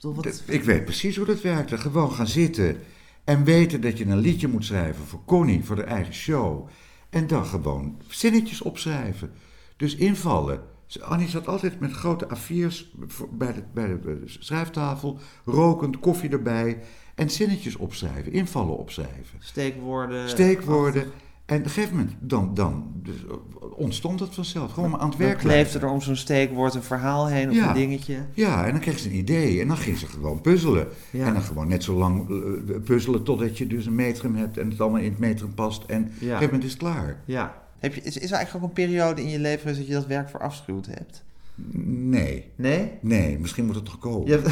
Wat- 0.00 0.42
Ik 0.46 0.62
weet 0.64 0.84
precies 0.84 1.16
hoe 1.16 1.26
dat 1.26 1.40
werkte. 1.40 1.78
Gewoon 1.78 2.12
gaan 2.12 2.26
zitten 2.26 2.76
en 3.24 3.44
weten 3.44 3.80
dat 3.80 3.98
je 3.98 4.04
een 4.06 4.18
liedje 4.18 4.48
moet 4.48 4.64
schrijven 4.64 5.04
voor 5.04 5.20
Connie, 5.24 5.64
voor 5.64 5.76
de 5.76 5.82
eigen 5.84 6.14
show. 6.14 6.68
En 7.12 7.26
dan 7.26 7.46
gewoon 7.46 7.98
zinnetjes 8.08 8.62
opschrijven. 8.62 9.30
Dus 9.76 9.96
invallen. 9.96 10.60
Annie 11.00 11.28
zat 11.28 11.48
altijd 11.48 11.80
met 11.80 11.92
grote 11.92 12.26
A4's 12.26 12.92
voor- 13.06 13.28
bij 13.34 13.52
de, 13.52 13.62
bij 13.74 13.86
de 13.86 13.94
bij 13.94 14.14
de 14.14 14.22
schrijftafel, 14.26 15.18
rokend, 15.44 15.98
koffie 15.98 16.30
erbij. 16.30 16.78
En 17.14 17.30
zinnetjes 17.30 17.76
opschrijven, 17.76 18.32
invallen 18.32 18.76
opschrijven. 18.76 19.38
Steekwoorden. 19.38 20.28
Steekwoorden. 20.28 21.12
En 21.52 21.58
op 21.58 21.64
een 21.64 21.70
gegeven 21.70 21.96
moment, 21.96 22.14
dan, 22.20 22.54
dan 22.54 22.84
dus, 22.94 23.14
eh, 23.26 23.32
ontstond 23.76 24.20
het 24.20 24.34
vanzelf. 24.34 24.72
Gewoon 24.72 24.90
maar 24.90 25.00
aan 25.00 25.08
het 25.08 25.18
Dan 25.18 25.26
werk 25.26 25.38
kleefde 25.38 25.58
blijven. 25.62 25.80
er 25.80 25.88
om 25.94 26.00
zo'n 26.00 26.16
steekwoord 26.16 26.74
een 26.74 26.82
verhaal 26.82 27.26
heen 27.28 27.48
of 27.50 27.54
Ja. 27.54 27.68
een 27.68 27.74
dingetje. 27.74 28.16
Ja, 28.32 28.64
en 28.66 28.70
dan 28.70 28.80
kreeg 28.80 28.98
ze 28.98 29.08
een 29.08 29.14
idee 29.16 29.60
en 29.60 29.68
dan 29.68 29.76
ging 29.76 29.98
ze 29.98 30.06
gewoon 30.06 30.40
puzzelen. 30.40 30.88
Ja. 31.10 31.26
En 31.26 31.32
dan 31.32 31.42
gewoon 31.42 31.68
net 31.68 31.82
zo 31.84 31.94
lang 31.94 32.28
eh, 32.30 32.76
puzzelen 32.84 33.22
totdat 33.22 33.58
je 33.58 33.66
dus 33.66 33.86
een 33.86 33.94
metrum 33.94 34.34
hebt 34.36 34.58
en 34.58 34.70
het 34.70 34.80
allemaal 34.80 35.00
in 35.00 35.10
het 35.10 35.18
metrum 35.18 35.54
past. 35.54 35.82
En 35.86 36.02
op 36.02 36.08
een 36.08 36.16
gegeven 36.18 36.44
moment 36.44 36.64
is 36.64 36.70
het 36.70 36.78
klaar. 36.78 37.22
Ja. 37.24 37.60
Heb 37.78 37.94
je, 37.94 38.00
is, 38.00 38.16
is 38.18 38.30
er 38.30 38.36
eigenlijk 38.36 38.64
ook 38.64 38.70
een 38.70 38.84
periode 38.86 39.22
in 39.22 39.28
je 39.28 39.38
leven 39.38 39.74
dat 39.76 39.86
je 39.86 39.92
dat 39.92 40.06
werk 40.06 40.28
verafschuwd 40.28 40.86
hebt? 40.86 41.24
Nee, 41.54 42.44
Nee? 42.56 42.90
nee, 43.00 43.38
misschien 43.38 43.66
moet 43.66 43.74
het 43.74 43.84
nog 43.84 43.98
komen. 43.98 44.26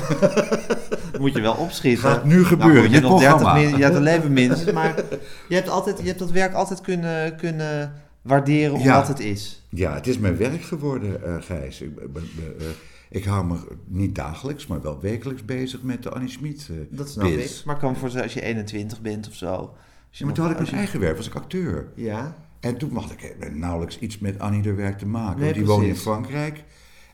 moet 1.20 1.34
je 1.34 1.40
wel 1.40 1.54
opschieten. 1.54 2.02
Gaat 2.02 2.24
nu 2.24 2.44
gebeuren, 2.44 2.74
Nou, 2.74 2.86
goed, 2.86 2.94
je 2.94 3.00
nog 3.00 3.18
30 3.20 3.36
programma. 3.38 3.68
min, 3.68 3.76
je 3.78 3.82
hebt 3.84 3.96
een 3.96 4.02
leven 4.02 4.32
minstens, 4.32 4.72
maar 4.80 4.94
je 5.48 5.54
hebt, 5.54 5.68
altijd, 5.68 5.98
je 5.98 6.06
hebt 6.06 6.18
dat 6.18 6.30
werk 6.30 6.52
altijd 6.52 6.80
kunnen, 6.80 7.36
kunnen 7.36 7.92
waarderen 8.22 8.74
om 8.74 8.80
Ja. 8.82 8.96
wat 8.98 9.08
het 9.08 9.20
is. 9.20 9.62
Ja, 9.68 9.94
het 9.94 10.06
is 10.06 10.18
mijn 10.18 10.36
werk 10.36 10.62
geworden, 10.62 11.24
eh 11.24 11.34
Gijs. 11.40 11.80
Ik, 11.80 11.98
eh, 11.98 12.66
ik 13.10 13.24
hou 13.24 13.46
me 13.46 13.56
niet 13.86 14.14
dagelijks, 14.14 14.66
maar 14.66 14.82
wel 14.82 15.00
wekelijks 15.00 15.44
bezig 15.44 15.82
met 15.82 16.02
de 16.02 16.10
Annie 16.10 16.28
Schmid 16.30 16.68
eh, 16.70 16.76
Dat 16.90 17.08
snap 17.10 17.24
biz. 17.26 17.58
ik. 17.60 17.64
Maar 17.64 17.74
ik 17.74 17.80
kan 17.80 17.96
voorstellen 17.96 18.26
als 18.26 18.34
je 18.34 18.42
21 18.42 19.00
bent 19.00 19.28
of 19.28 19.34
zo. 19.34 19.74
Ja, 20.10 20.24
maar 20.26 20.34
toen 20.34 20.44
had 20.46 20.54
ik 20.54 20.60
mijn 20.62 20.74
eigen 20.74 21.00
werk, 21.00 21.16
was 21.16 21.26
ik 21.26 21.34
acteur. 21.34 21.86
Ja, 21.94 22.36
En 22.60 22.76
toen 22.76 22.92
mocht 22.92 23.10
ik 23.12 23.36
nauwelijks 23.54 23.98
iets 23.98 24.18
met 24.18 24.38
Annie 24.38 24.62
de 24.62 24.74
werk 24.74 24.98
te 24.98 25.06
maken. 25.06 25.36
Nee, 25.36 25.44
want 25.44 25.54
die 25.56 25.66
woonde 25.66 25.86
in. 25.88 25.96
Frankrijk. 25.96 26.64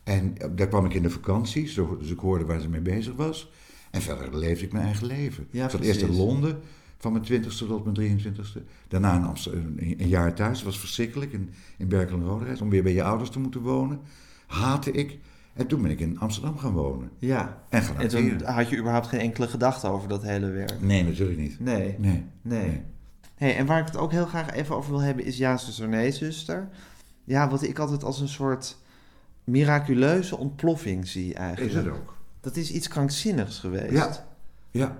En 0.04 0.34
daar 0.54 0.68
kwam 0.68 0.84
ik 0.84 0.94
in 0.94 1.02
de 1.02 1.10
vakantie, 1.10 1.68
zo- 1.68 1.96
dus 2.00 2.10
ik 2.10 2.18
hoorde 2.18 2.44
waar 2.44 2.60
ze 2.60 2.68
mee 2.68 2.80
bezig 2.80 3.12
was. 3.16 3.50
En 3.96 4.02
verder 4.02 4.38
leefde 4.38 4.64
ik 4.64 4.72
mijn 4.72 4.84
eigen 4.84 5.06
leven. 5.06 5.46
Ja, 5.50 5.64
ik 5.64 5.70
zat 5.70 5.80
eerst 5.80 6.02
in. 6.02 6.16
Londen, 6.16 6.60
van 6.98 7.12
mijn 7.12 7.24
20ste 7.24 7.66
tot 7.68 7.96
mijn 7.96 8.18
23ste. 8.20 8.62
Daarna 8.88 9.16
in 9.16 9.24
Amsterdam, 9.24 9.74
een, 9.76 10.08
jaar 10.08 10.34
thuis. 10.34 10.56
Dat 10.56 10.66
was 10.66 10.78
verschrikkelijk, 10.78 11.32
in, 11.32 11.50
in 11.76 11.88
Berkel 11.88 12.16
en 12.16 12.24
Roderijs. 12.24 12.60
Om 12.60 12.70
weer 12.70 12.82
bij 12.82 12.92
je 12.92 13.02
ouders 13.02 13.30
te 13.30 13.38
moeten 13.38 13.60
wonen. 13.60 14.00
Haatte 14.46 14.90
ik. 14.90 15.18
En 15.54 15.66
toen 15.66 15.82
ben 15.82 15.90
ik 15.90 16.00
in 16.00 16.18
Amsterdam 16.18 16.58
gaan 16.58 16.72
wonen. 16.72 17.10
ja. 17.18 17.62
En 17.68 17.82
gaan 17.82 18.00
En 18.00 18.08
toen 18.08 18.42
had 18.44 18.68
je 18.68 18.78
überhaupt 18.78 19.06
geen 19.06 19.20
enkele 19.20 19.48
gedachte 19.48 19.88
over 19.88 20.08
dat 20.08 20.22
hele 20.22 20.50
werk. 20.50 20.80
Nee, 20.80 21.04
natuurlijk 21.04 21.38
niet. 21.38 21.60
Nee, 21.60 21.96
Nee. 21.98 22.24
nee. 22.42 22.80
Hey, 23.34 23.56
en 23.56 23.66
waar 23.66 23.80
ik 23.80 23.86
het 23.86 23.96
ook 23.96 24.10
heel 24.10 24.26
graag 24.26 24.50
even 24.50 24.76
over 24.76 24.90
wil 24.90 25.00
hebben 25.00 25.24
is 25.24 25.36
Ja, 25.36 25.56
zuster, 25.56 25.88
nee, 25.88 26.12
zuster. 26.12 26.68
Ja, 27.24 27.48
wat 27.50 27.62
ik 27.62 27.78
altijd 27.78 28.04
als 28.04 28.20
een 28.20 28.28
soort 28.28 28.76
miraculeuze 29.44 30.36
ontploffing 30.36 31.08
zie 31.08 31.34
eigenlijk. 31.34 31.70
Is 31.70 31.84
het 31.84 31.88
ook. 31.88 32.15
Dat 32.46 32.56
is 32.56 32.70
iets 32.70 32.88
krankzinnigs 32.88 33.58
geweest. 33.58 33.92
Ja. 33.92 34.26
Ja. 34.70 34.96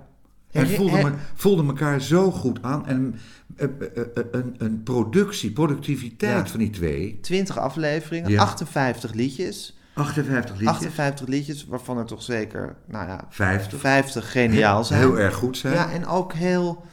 En 0.51 0.67
voelden, 0.67 0.99
her- 0.99 1.11
me, 1.11 1.17
voelden 1.35 1.67
elkaar 1.67 2.01
zo 2.01 2.31
goed 2.31 2.61
aan. 2.61 2.87
En 2.87 3.19
eh, 3.55 3.67
eh, 3.79 4.01
eh, 4.15 4.23
een, 4.31 4.55
een 4.57 4.83
productie, 4.83 5.51
productiviteit 5.51 6.45
Ja. 6.45 6.47
van 6.51 6.59
die 6.59 6.69
twee. 6.69 7.19
20 7.21 7.57
afleveringen, 7.57 8.31
Ja. 8.31 8.41
58 8.41 9.13
liedjes. 9.13 9.77
58 9.93 10.51
liedjes. 10.55 10.67
58 10.75 11.27
liedjes, 11.27 11.65
waarvan 11.65 11.97
er 11.97 12.05
toch 12.05 12.21
zeker, 12.21 12.75
nou 12.85 13.07
ja, 13.07 13.25
50. 13.29 13.79
50 13.79 14.31
geniaal 14.31 14.83
zijn. 14.83 14.99
Heel 14.99 15.19
erg 15.19 15.35
goed 15.35 15.57
zijn. 15.57 15.73
Ja, 15.73 15.91
en 15.91 16.05
ook 16.05 16.33
heel, 16.33 16.85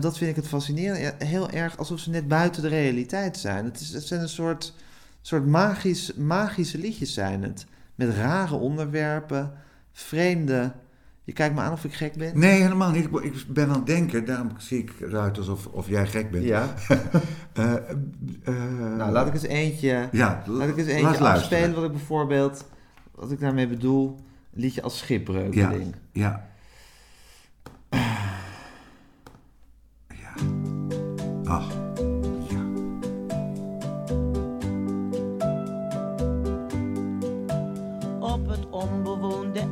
dat 0.00 0.18
vind 0.18 0.30
ik 0.30 0.36
het 0.36 0.48
fascinerend, 0.48 1.14
heel 1.24 1.50
erg 1.50 1.78
alsof 1.78 1.98
ze 1.98 2.10
net 2.10 2.28
buiten 2.28 2.62
de 2.62 2.68
realiteit 2.68 3.36
zijn. 3.36 3.64
Het, 3.64 3.80
is, 3.80 3.92
het 3.92 4.06
zijn 4.06 4.20
een 4.20 4.28
soort, 4.28 4.74
soort 5.20 5.46
magisch, 5.46 6.12
magische 6.14 6.78
liedjes 6.78 7.14
zijn 7.14 7.42
het. 7.42 7.66
Met 7.94 8.14
rare 8.14 8.54
onderwerpen, 8.54 9.52
vreemde... 10.00 10.72
Je 11.24 11.32
kijkt 11.32 11.54
me 11.54 11.60
aan 11.60 11.72
of 11.72 11.84
ik 11.84 11.94
gek 11.94 12.14
ben. 12.16 12.38
Nee, 12.38 12.60
helemaal 12.62 12.90
niet. 12.90 13.04
Ik- 13.22 13.44
ben 13.48 13.68
aan 13.68 13.74
het 13.76 13.86
denken, 13.86 14.24
daarom 14.24 14.50
zie 14.58 14.78
ik 14.78 14.92
eruit 15.00 15.38
alsof 15.38 15.66
of 15.66 15.88
jij 15.88 16.06
gek 16.06 16.30
bent. 16.30 16.44
Ja, 16.44 16.74
Eh, 17.52 17.72
eh, 17.74 18.96
nou 18.96 19.12
laat 19.12 19.26
ik 19.26 19.32
eens 19.32 19.42
eentje, 19.42 20.08
ja, 20.12 20.42
laat 20.46 20.68
ik 20.68 20.76
eens 20.76 20.86
eentje 20.86 21.02
luisteren. 21.02 21.30
afspelen 21.32 21.74
wat 21.74 21.84
ik 21.84 21.90
bijvoorbeeld, 21.92 22.64
wat 23.14 23.30
ik 23.30 23.40
daarmee 23.40 23.68
bedoel, 23.68 24.16
een 24.54 24.60
liedje 24.60 24.82
als 24.82 24.98
Ja, 24.98 25.04
Schipbreukeling. 25.04 25.94
ja. 26.12 26.48
Ja. 30.08 30.34
Ach, 31.44 31.75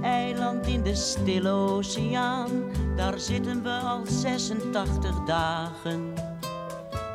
eiland 0.04 0.66
in 0.66 0.82
de 0.82 0.94
stille 0.94 1.50
oceaan, 1.50 2.50
daar 2.96 3.18
zitten 3.18 3.62
we 3.62 3.70
al 3.70 4.06
86 4.06 5.24
dagen. 5.24 6.12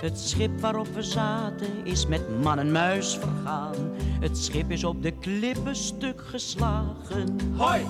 Het 0.02 0.20
schip 0.20 0.60
waarop 0.60 0.88
we 0.88 1.04
zaten 1.04 1.86
is 1.86 2.08
met 2.08 2.42
man 2.44 2.60
en 2.60 2.72
muis 2.72 3.18
vergaan. 3.18 3.76
Het 4.20 4.38
schip 4.38 4.72
is 4.72 4.84
op 4.84 5.04
de 5.04 5.12
klippen 5.12 5.76
stuk 5.76 6.22
geslagen. 6.22 7.38
Hoi! 7.56 7.86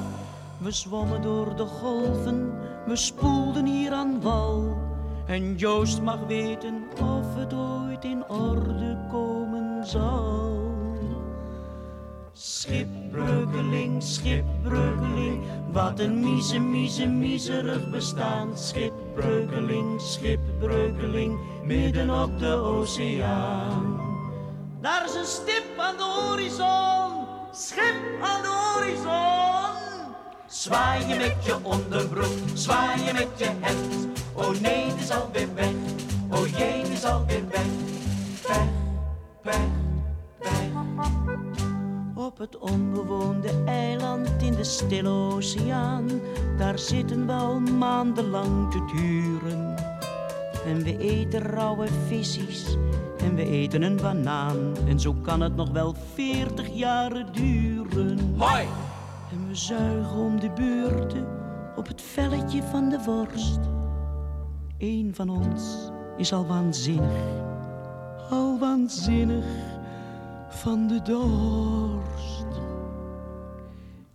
We 0.57 0.71
zwommen 0.71 1.21
door 1.21 1.55
de 1.55 1.65
golven, 1.65 2.53
we 2.85 2.95
spoelden 2.95 3.65
hier 3.65 3.91
aan 3.91 4.21
wal. 4.21 4.77
En 5.25 5.55
Joost 5.55 6.01
mag 6.01 6.19
weten 6.27 6.83
of 7.01 7.35
het 7.35 7.53
ooit 7.53 8.03
in 8.03 8.29
orde 8.29 8.97
komen 9.12 9.85
zal. 9.88 10.59
Schipbreukeling, 12.41 14.02
schipbreukeling, 14.02 15.43
wat 15.71 15.99
een 15.99 16.19
mieze, 16.19 16.60
mieze, 16.60 17.06
miserig 17.06 17.89
bestaan. 17.89 18.58
Schipbreukeling, 18.58 20.02
schipbreukeling, 20.02 21.39
midden 21.63 22.10
op 22.10 22.39
de 22.39 22.54
oceaan. 22.54 23.99
Daar 24.82 25.06
is 25.06 25.15
een 25.15 25.25
stip 25.25 25.78
aan 25.78 25.97
de 25.97 26.04
horizon, 26.04 27.28
schip 27.52 28.21
aan 28.21 28.41
de 28.41 28.47
horizon. 28.47 30.13
Zwaai 30.47 31.08
je 31.08 31.15
met 31.15 31.45
je 31.45 31.58
onderbroek, 31.63 32.38
zwaai 32.54 33.04
je 33.04 33.13
met 33.13 33.30
je 33.36 33.49
hemd. 33.60 34.21
Oh 34.34 34.60
nee, 34.62 34.86
het 34.86 34.99
is 34.99 35.12
alweer 35.12 35.54
weg, 35.56 35.73
oh 36.32 36.47
jee, 36.47 36.82
het 36.82 36.89
is 36.89 37.06
alweer 37.06 37.47
weg. 37.49 37.65
Weg. 39.41 39.63
Op 39.63 39.79
het 42.39 42.58
onbewoonde 42.58 43.63
eiland 43.65 44.41
in 44.41 44.56
de 44.56 44.63
stille 44.63 45.10
oceaan, 45.10 46.08
daar 46.58 46.80
zitten 46.80 47.25
we 47.25 47.32
al 47.32 47.60
maandenlang 47.60 48.71
te 48.71 48.86
duren. 48.95 49.75
En 50.65 50.84
we 50.84 50.97
eten 50.97 51.41
rauwe 51.41 51.88
visjes 52.08 52.78
en 53.17 53.36
we 53.36 53.45
eten 53.45 53.82
een 53.82 53.95
banaan. 53.95 54.58
En 54.88 54.99
zo 54.99 55.13
kan 55.13 55.41
het 55.41 55.56
nog 55.56 55.71
wel 55.71 55.95
veertig 56.13 56.67
jaren 56.73 57.34
duren. 57.34 58.36
Hoi! 58.38 58.67
En 59.32 59.47
we 59.47 59.56
zuigen 59.56 60.17
om 60.17 60.39
de 60.39 60.52
beurten 60.52 61.28
op 61.75 61.88
het 61.88 62.02
velletje 62.02 62.63
van 62.63 62.89
de 62.89 63.04
worst. 63.06 63.60
Eén 64.78 65.15
van 65.15 65.30
ons 65.30 65.91
is 66.17 66.34
al 66.34 66.45
waanzinnig, 66.45 67.17
al 68.30 68.60
waanzinnig 68.60 69.45
van 70.49 70.88
de 70.88 71.01
dorst. 71.01 72.45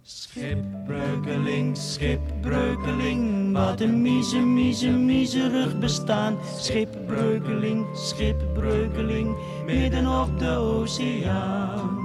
Schipbreukeling, 0.03 1.77
schipbreukeling, 1.77 3.53
wat 3.53 3.81
een 3.81 4.03
mieze, 4.03 4.39
mieze, 4.39 4.89
miserig 4.89 5.79
bestaan. 5.79 6.39
Schipbreukeling, 6.59 7.87
schipbreukeling, 7.97 9.37
midden 9.67 10.21
op 10.21 10.39
de 10.39 10.51
oceaan. 10.51 12.03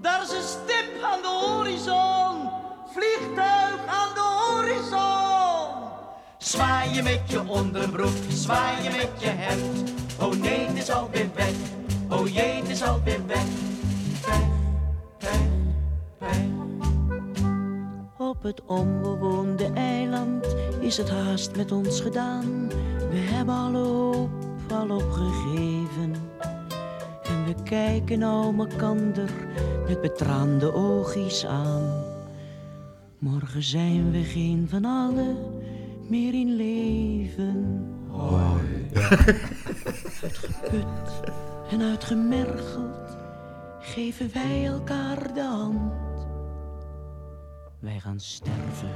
Daar 0.00 0.22
is 0.22 0.30
een 0.30 0.42
stip 0.42 1.02
aan 1.02 1.22
de 1.22 1.46
horizon, 1.46 2.50
vliegtuig 2.92 3.86
aan 3.86 4.14
de 4.14 4.20
horizon. 4.20 5.82
Zwaai 6.38 6.94
je 6.94 7.02
met 7.02 7.20
je 7.26 7.48
onderbroek, 7.48 8.16
zwaai 8.28 8.82
je 8.82 8.90
met 8.90 9.10
je 9.18 9.28
hemd. 9.28 9.92
Oh 10.20 10.32
nee, 10.32 10.66
het 10.66 10.76
is 10.76 10.90
alweer 10.90 11.28
weg, 11.34 11.54
oh 12.08 12.28
jee, 12.28 12.60
het 12.60 12.68
is 12.68 12.82
alweer 12.82 13.26
weg. 13.26 13.44
Weg, 14.26 14.40
weg, 15.18 15.40
weg. 16.18 16.38
Op 18.18 18.42
het 18.42 18.64
onbewoonde 18.66 19.70
eiland 19.74 20.54
is 20.80 20.96
het 20.96 21.10
haast 21.10 21.56
met 21.56 21.72
ons 21.72 22.00
gedaan. 22.00 22.68
We 23.10 23.16
hebben 23.16 23.54
alle 23.54 23.78
hoop 23.78 24.30
al 24.72 24.90
opgegeven. 24.90 26.14
En 27.22 27.44
we 27.44 27.54
kijken 27.62 28.18
nou 28.18 28.54
mekander 28.54 29.30
met 29.88 30.00
betraande 30.00 30.72
oogjes 30.72 31.46
aan. 31.46 32.04
Morgen 33.18 33.62
zijn 33.62 34.10
we 34.10 34.22
geen 34.22 34.66
van 34.70 34.84
allen 34.84 35.36
meer 36.08 36.34
in 36.34 36.56
leven. 36.56 37.88
Uitgeput 40.22 41.32
en 41.70 41.82
uitgemergeld 41.82 43.16
geven 43.80 44.30
wij 44.32 44.66
elkaar 44.66 45.34
de 45.34 45.42
hand. 45.42 45.92
Wij 47.78 48.00
gaan 48.00 48.20
sterven, 48.20 48.90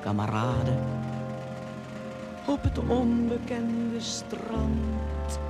kameraden, 0.00 0.78
op 2.46 2.62
het 2.62 2.78
onbekende 2.78 4.00
strand. 4.00 5.40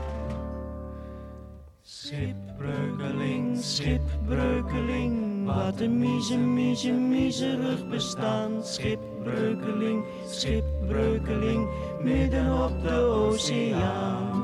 Schipbreukeling, 1.81 3.59
schipbreukeling, 3.59 5.45
wat 5.47 5.81
een 5.81 5.99
mieze, 5.99 6.37
mieze, 6.37 6.93
miserig 6.93 7.89
bestaan. 7.89 8.65
Schipbreukeling, 8.65 10.05
schipbreukeling, 10.27 11.69
midden 12.01 12.65
op 12.65 12.83
de 12.83 12.95
oceaan. 12.95 14.42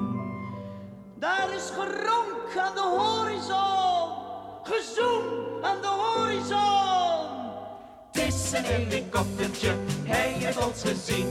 Daar 1.19 1.55
is 1.55 1.71
geronk 1.75 2.57
aan 2.59 2.75
de 2.75 2.81
horizon, 2.81 4.11
gezoem 4.63 5.25
aan 5.63 5.81
de 5.81 5.87
horizon. 5.87 7.27
Het 8.13 8.35
is 8.35 8.53
een 8.53 8.65
helikoptertje, 8.65 9.75
hij 10.05 10.33
heeft 10.33 10.67
ons 10.67 10.83
gezien. 10.83 11.28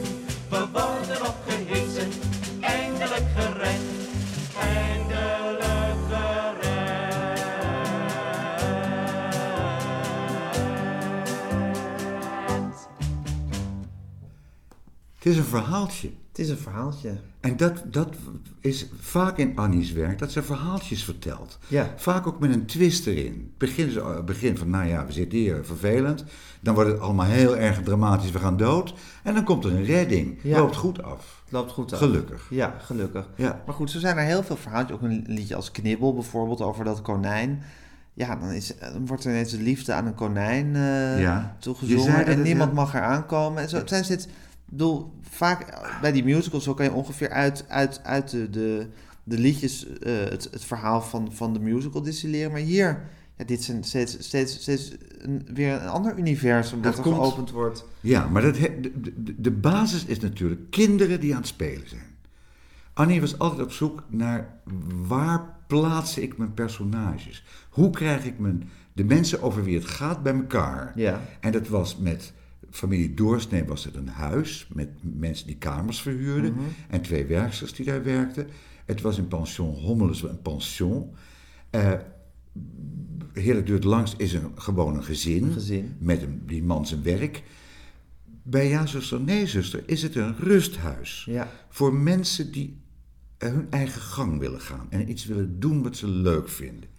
Is 15.27 15.37
een 15.37 15.43
verhaaltje. 15.43 16.09
Het 16.29 16.39
is 16.45 16.49
een 16.49 16.57
verhaaltje. 16.57 17.09
En 17.39 17.57
dat, 17.57 17.83
dat 17.85 18.15
is 18.59 18.87
vaak 18.99 19.37
in 19.37 19.55
Annie's 19.57 19.91
werk, 19.91 20.19
dat 20.19 20.31
ze 20.31 20.43
verhaaltjes 20.43 21.03
vertelt. 21.03 21.57
Ja. 21.67 21.93
Vaak 21.95 22.27
ook 22.27 22.39
met 22.39 22.53
een 22.53 22.65
twist 22.65 23.07
erin. 23.07 23.51
Begin, 23.57 23.91
ze- 23.91 24.21
begin 24.25 24.57
van, 24.57 24.69
nou 24.69 24.87
ja, 24.87 25.05
we 25.05 25.11
zitten 25.11 25.37
hier, 25.37 25.59
vervelend. 25.65 26.23
Dan 26.59 26.73
wordt 26.73 26.89
het 26.91 26.99
allemaal 26.99 27.25
heel 27.25 27.57
erg 27.57 27.81
dramatisch, 27.83 28.31
we 28.31 28.39
gaan 28.39 28.57
dood. 28.57 28.93
En 29.23 29.33
dan 29.33 29.43
komt 29.43 29.65
er 29.65 29.71
een 29.75 29.83
redding. 29.85 30.39
Ja. 30.43 30.57
Loopt 30.59 30.75
goed 30.75 31.03
af. 31.03 31.41
Het 31.43 31.51
loopt 31.53 31.71
goed 31.71 31.93
af. 31.93 31.99
Gelukkig. 31.99 32.47
Ja, 32.49 32.75
gelukkig. 32.81 33.29
Ja. 33.35 33.61
Maar 33.65 33.75
goed, 33.75 33.91
zo 33.91 33.99
zijn 33.99 34.17
er 34.17 34.23
heel 34.25 34.43
veel 34.43 34.55
verhaaltjes. 34.57 34.97
Ook 34.97 35.03
een 35.03 35.23
liedje 35.27 35.55
als 35.55 35.71
Knibbel 35.71 36.13
bijvoorbeeld 36.13 36.61
over 36.61 36.83
dat 36.85 37.01
konijn. 37.01 37.61
Ja, 38.13 38.35
dan, 38.35 38.49
is, 38.51 38.73
dan 38.79 39.05
wordt 39.05 39.23
er 39.25 39.31
ineens 39.31 39.51
de 39.51 39.61
liefde 39.61 39.93
aan 39.93 40.05
een 40.05 40.15
konijn 40.15 40.75
eh 40.75 41.21
Ja. 41.21 41.55
Toegezongen. 41.59 42.25
En 42.25 42.31
het 42.35 42.43
niemand 42.43 42.69
heel- 42.71 42.79
mag 42.79 42.95
er 42.95 43.01
aankomen. 43.01 43.61
En 43.63 43.69
zo 43.69 43.81
zijn 43.85 44.03
ze 44.05 44.15
dit... 44.15 44.23
Ik 44.23 44.29
bedoel, 44.69 45.13
vaak 45.21 45.79
bij 46.01 46.11
die 46.11 46.23
musicals 46.23 46.63
zo 46.63 46.73
kan 46.73 46.85
je 46.85 46.91
ongeveer 46.93 47.29
uit, 47.29 47.65
uit, 47.67 48.03
uit 48.03 48.29
de, 48.29 48.49
de, 48.49 48.87
de 49.23 49.37
liedjes 49.37 49.87
eh, 49.99 50.13
het, 50.13 50.47
het 50.51 50.65
verhaal 50.65 51.01
van, 51.01 51.33
van 51.33 51.53
de 51.53 51.59
musical 51.59 52.01
distilleren. 52.01 52.51
Maar 52.51 52.59
hier, 52.59 53.01
ja, 53.37 53.43
dit 53.43 53.59
is 53.59 53.67
een, 53.67 53.83
steeds, 53.83 54.17
steeds, 54.19 54.53
steeds 54.61 54.91
een, 55.19 55.47
weer 55.53 55.73
een 55.81 55.87
ander 55.87 56.17
universum 56.17 56.81
dat, 56.81 56.95
Dat 56.95 57.05
er 57.05 57.11
komt- 57.11 57.23
geopend 57.25 57.51
wordt. 57.51 57.85
Ja, 58.01 58.27
maar 58.27 58.41
dat, 58.41 58.57
he- 58.57 58.79
de, 58.81 58.91
de, 59.23 59.33
de 59.37 59.51
basis 59.51 60.05
is 60.05 60.19
natuurlijk 60.19 60.71
kinderen 60.71 61.19
die 61.19 61.31
aan 61.33 61.39
het 61.39 61.47
spelen 61.47 61.89
zijn. 61.89 62.15
Annie 62.93 63.21
was 63.21 63.39
altijd 63.39 63.61
op 63.61 63.71
zoek 63.71 64.03
naar 64.07 64.59
waar 65.07 65.55
plaats 65.67 66.17
ik 66.17 66.37
mijn 66.37 66.53
personages? 66.53 67.43
Hoe 67.69 67.89
krijg 67.89 68.25
ik 68.25 68.39
mijn, 68.39 68.69
de 68.93 69.03
mensen 69.03 69.41
over 69.41 69.63
wie 69.63 69.75
het 69.77 69.85
gaat 69.87 70.23
bij 70.23 70.33
elkaar? 70.33 70.91
Ja. 70.95 71.21
En 71.39 71.51
dat 71.51 71.67
was 71.67 71.97
met 71.97 72.33
familie 72.77 73.13
Doorsnee 73.13 73.63
was 73.65 73.83
het 73.83 73.95
een 73.95 74.07
huis 74.07 74.67
met 74.73 74.89
mensen 75.01 75.47
die 75.47 75.57
kamers 75.57 76.01
verhuurden 76.01 76.55
en 76.89 77.01
twee 77.01 77.25
werksters 77.25 77.73
die 77.73 77.85
daar 77.85 78.03
werkten. 78.03 78.47
Het 78.85 79.01
was 79.01 79.17
in 79.17 79.27
pension 79.27 79.75
Hommeles 79.75 80.23
een 80.23 80.41
pension. 80.41 81.15
Eh 81.69 81.93
Heerlijk 83.33 83.65
duurt 83.65 83.83
langs 83.83 84.15
is 84.15 84.33
een, 84.33 84.51
gewoon 84.55 84.95
een 84.95 85.03
gezin, 85.03 85.51
gezin. 85.51 85.95
met 85.99 86.21
een, 86.21 86.41
die 86.45 86.63
man 86.63 86.87
zijn 86.87 87.03
werk. 87.03 87.43
Bij 88.43 88.67
Ja 88.67 88.85
Zuster, 88.85 89.21
Nee 89.21 89.47
Zuster 89.47 89.83
is 89.85 90.01
het 90.01 90.15
een 90.15 90.35
rusthuis 90.37 91.25
Ja. 91.29 91.51
voor 91.69 91.93
mensen 91.93 92.51
die 92.51 92.77
eh, 93.37 93.49
hun 93.49 93.67
eigen 93.69 94.01
gang 94.01 94.39
willen 94.39 94.61
gaan 94.61 94.87
en 94.89 95.09
iets 95.09 95.25
willen 95.25 95.59
doen 95.59 95.83
wat 95.83 95.95
ze 95.95 96.07
leuk 96.07 96.49
vinden. 96.49 96.89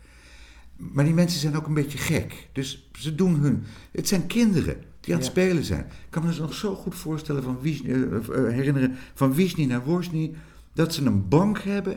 Maar 0.76 1.04
die 1.04 1.14
mensen 1.14 1.40
zijn 1.40 1.56
ook 1.56 1.66
een 1.66 1.74
beetje 1.74 1.98
gek. 1.98 2.48
Dus 2.52 2.90
ze 2.98 3.14
doen 3.14 3.34
hun. 3.34 3.64
Het 3.92 4.08
zijn 4.08 4.26
kinderen 4.26 4.76
die 5.08 5.16
aan 5.16 5.22
het 5.22 5.34
Ja. 5.34 5.40
spelen 5.42 5.64
zijn. 5.64 5.80
Ik 5.80 6.10
kan 6.10 6.22
me 6.22 6.28
dus 6.28 6.38
nog 6.38 6.54
zo 6.54 6.74
goed 6.74 6.94
voorstellen 6.94 7.42
van 7.42 7.58
Wisni, 7.60 7.92
eh, 7.92 8.02
eh, 8.02 8.52
herinneren 8.52 8.96
van 9.14 9.34
Wisni 9.34 9.66
naar 9.66 9.84
Worsni. 9.84 10.34
Dat 10.72 10.94
ze 10.94 11.04
een 11.04 11.28
bank 11.28 11.58
hebben 11.62 11.96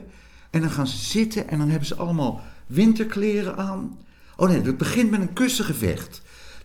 en 0.50 0.62
dan 0.62 0.70
gaan 0.70 0.88
ze 0.88 0.98
zitten 0.98 1.48
en 1.48 1.58
dan 1.58 1.70
hebben 1.70 1.88
ze 1.88 1.96
allemaal 1.96 2.42
winterkleren 2.68 3.58
aan. 3.58 3.98
Oh 4.36 4.48
nee, 4.50 4.62
het 4.62 4.78
begint 4.78 5.12
met 5.12 5.22
een 5.22 5.34
kussengevecht. 5.34 6.22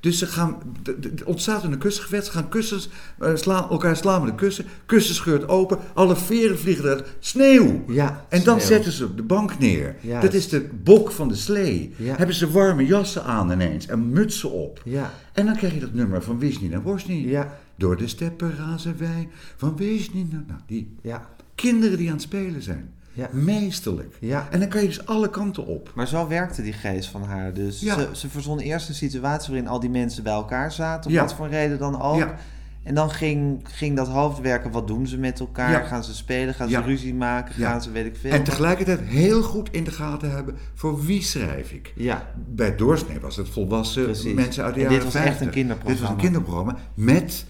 Dus 0.06 0.18
ze 0.18 0.26
gaan, 0.26 0.56
d- 0.82 1.24
ontstaat 1.24 1.62
een 1.64 1.78
kussengevecht, 1.78 2.24
ze 2.26 2.30
gaan 2.30 2.48
kussens, 2.48 2.88
eh, 3.18 3.30
slaan, 3.34 3.70
elkaar 3.70 3.96
slaan 3.96 4.20
met 4.20 4.30
een 4.30 4.36
kussen. 4.36 4.64
Kussen 4.86 5.14
scheurt 5.14 5.48
open, 5.48 5.78
alle 5.94 6.16
veren 6.16 6.58
vliegen 6.58 6.84
eruit. 6.84 7.06
Sneeuw! 7.18 7.84
Ja, 7.88 8.24
En 8.28 8.42
dan 8.44 8.60
sneeuw. 8.60 8.68
zetten 8.74 8.92
ze 8.92 9.14
de 9.14 9.22
bank 9.22 9.58
neer. 9.58 9.96
Juist. 10.00 10.22
Dat 10.22 10.34
is 10.34 10.48
de 10.48 10.68
bok 10.82 11.10
van 11.12 11.28
de 11.28 11.34
slee. 11.34 11.94
Ja. 11.96 12.16
Hebben 12.16 12.34
ze 12.34 12.50
warme 12.50 12.86
jassen 12.86 13.24
aan 13.24 13.50
ineens 13.50 13.86
en 13.86 14.10
mutsen 14.10 14.50
op. 14.50 14.80
Ja. 14.84 15.12
En 15.32 15.46
dan 15.46 15.56
krijg 15.56 15.74
je 15.74 15.80
dat 15.80 15.92
nummer 15.94 16.22
van 16.22 16.38
Wisni 16.38 16.68
naar 16.68 16.82
Worsni. 16.82 17.28
Ja. 17.28 17.58
Door 17.76 17.96
de 17.96 18.06
steppen 18.08 18.56
razen 18.56 18.98
wij 18.98 19.28
van 19.56 19.76
Wisni 19.76 20.26
naar... 20.30 20.44
Nou, 20.46 20.60
die 20.66 20.94
Ja. 21.02 21.28
kinderen 21.54 21.98
die 21.98 22.06
aan 22.06 22.12
het 22.14 22.22
spelen 22.22 22.62
zijn. 22.62 22.90
Ja. 23.16 23.28
Meesterlijk. 23.32 24.16
Ja. 24.20 24.48
En 24.50 24.60
dan 24.60 24.68
kan 24.68 24.80
je 24.80 24.86
dus 24.86 25.06
alle 25.06 25.30
kanten 25.30 25.66
op. 25.66 25.90
Maar 25.94 26.08
zo 26.08 26.28
werkte 26.28 26.62
die 26.62 26.72
geest 26.72 27.08
van 27.08 27.22
haar. 27.22 27.52
Dus 27.52 27.80
Ja. 27.80 27.94
ze, 27.94 28.08
ze 28.12 28.28
verzon 28.28 28.58
eerst 28.58 28.88
een 28.88 28.94
situatie 28.94 29.52
waarin 29.52 29.68
al 29.70 29.80
die 29.80 29.90
mensen 29.90 30.22
bij 30.22 30.32
elkaar 30.32 30.72
zaten, 30.72 31.10
om 31.10 31.16
Ja. 31.16 31.22
wat 31.22 31.34
voor 31.34 31.48
reden 31.48 31.78
dan 31.78 32.00
ook. 32.02 32.18
Ja. 32.18 32.34
En 32.82 32.94
dan 32.94 33.10
ging, 33.10 33.60
ging 33.72 33.96
dat 33.96 34.08
hoofdwerken, 34.08 34.70
wat 34.70 34.86
doen 34.86 35.06
ze 35.06 35.18
met 35.18 35.40
elkaar? 35.40 35.84
Gaan 35.84 36.04
ze 36.04 36.14
spelen? 36.14 36.54
Gaan 36.54 36.68
ze 36.68 36.80
ruzie 36.80 37.14
maken? 37.14 37.54
Gaan 37.54 37.82
ze 37.82 37.90
weet 37.90 38.06
ik 38.06 38.16
veel? 38.16 38.30
En 38.30 38.44
tegelijkertijd 38.44 39.00
heel 39.00 39.42
goed 39.42 39.68
in 39.72 39.84
de 39.84 39.90
gaten 39.90 40.30
hebben 40.30 40.56
voor 40.74 41.04
wie 41.04 41.22
schrijf 41.22 41.72
ik. 41.72 41.92
Ja, 41.96 42.26
Bij 42.48 42.76
Doorsnee 42.76 43.20
was 43.20 43.36
het 43.36 43.48
volwassen 43.48 44.04
Precies. 44.04 44.34
mensen 44.34 44.64
uit 44.64 44.74
de 44.74 44.80
En 44.80 44.86
jaren 44.86 45.04
dit 45.04 45.12
was 45.12 45.22
echt 45.22 45.24
50. 45.24 45.46
een 45.46 45.52
kinderprogramma. 45.52 45.98
Dit 46.00 46.08
was 46.08 46.10
een 46.16 46.22
kinderprogramma 46.30 46.76
met 46.94 47.44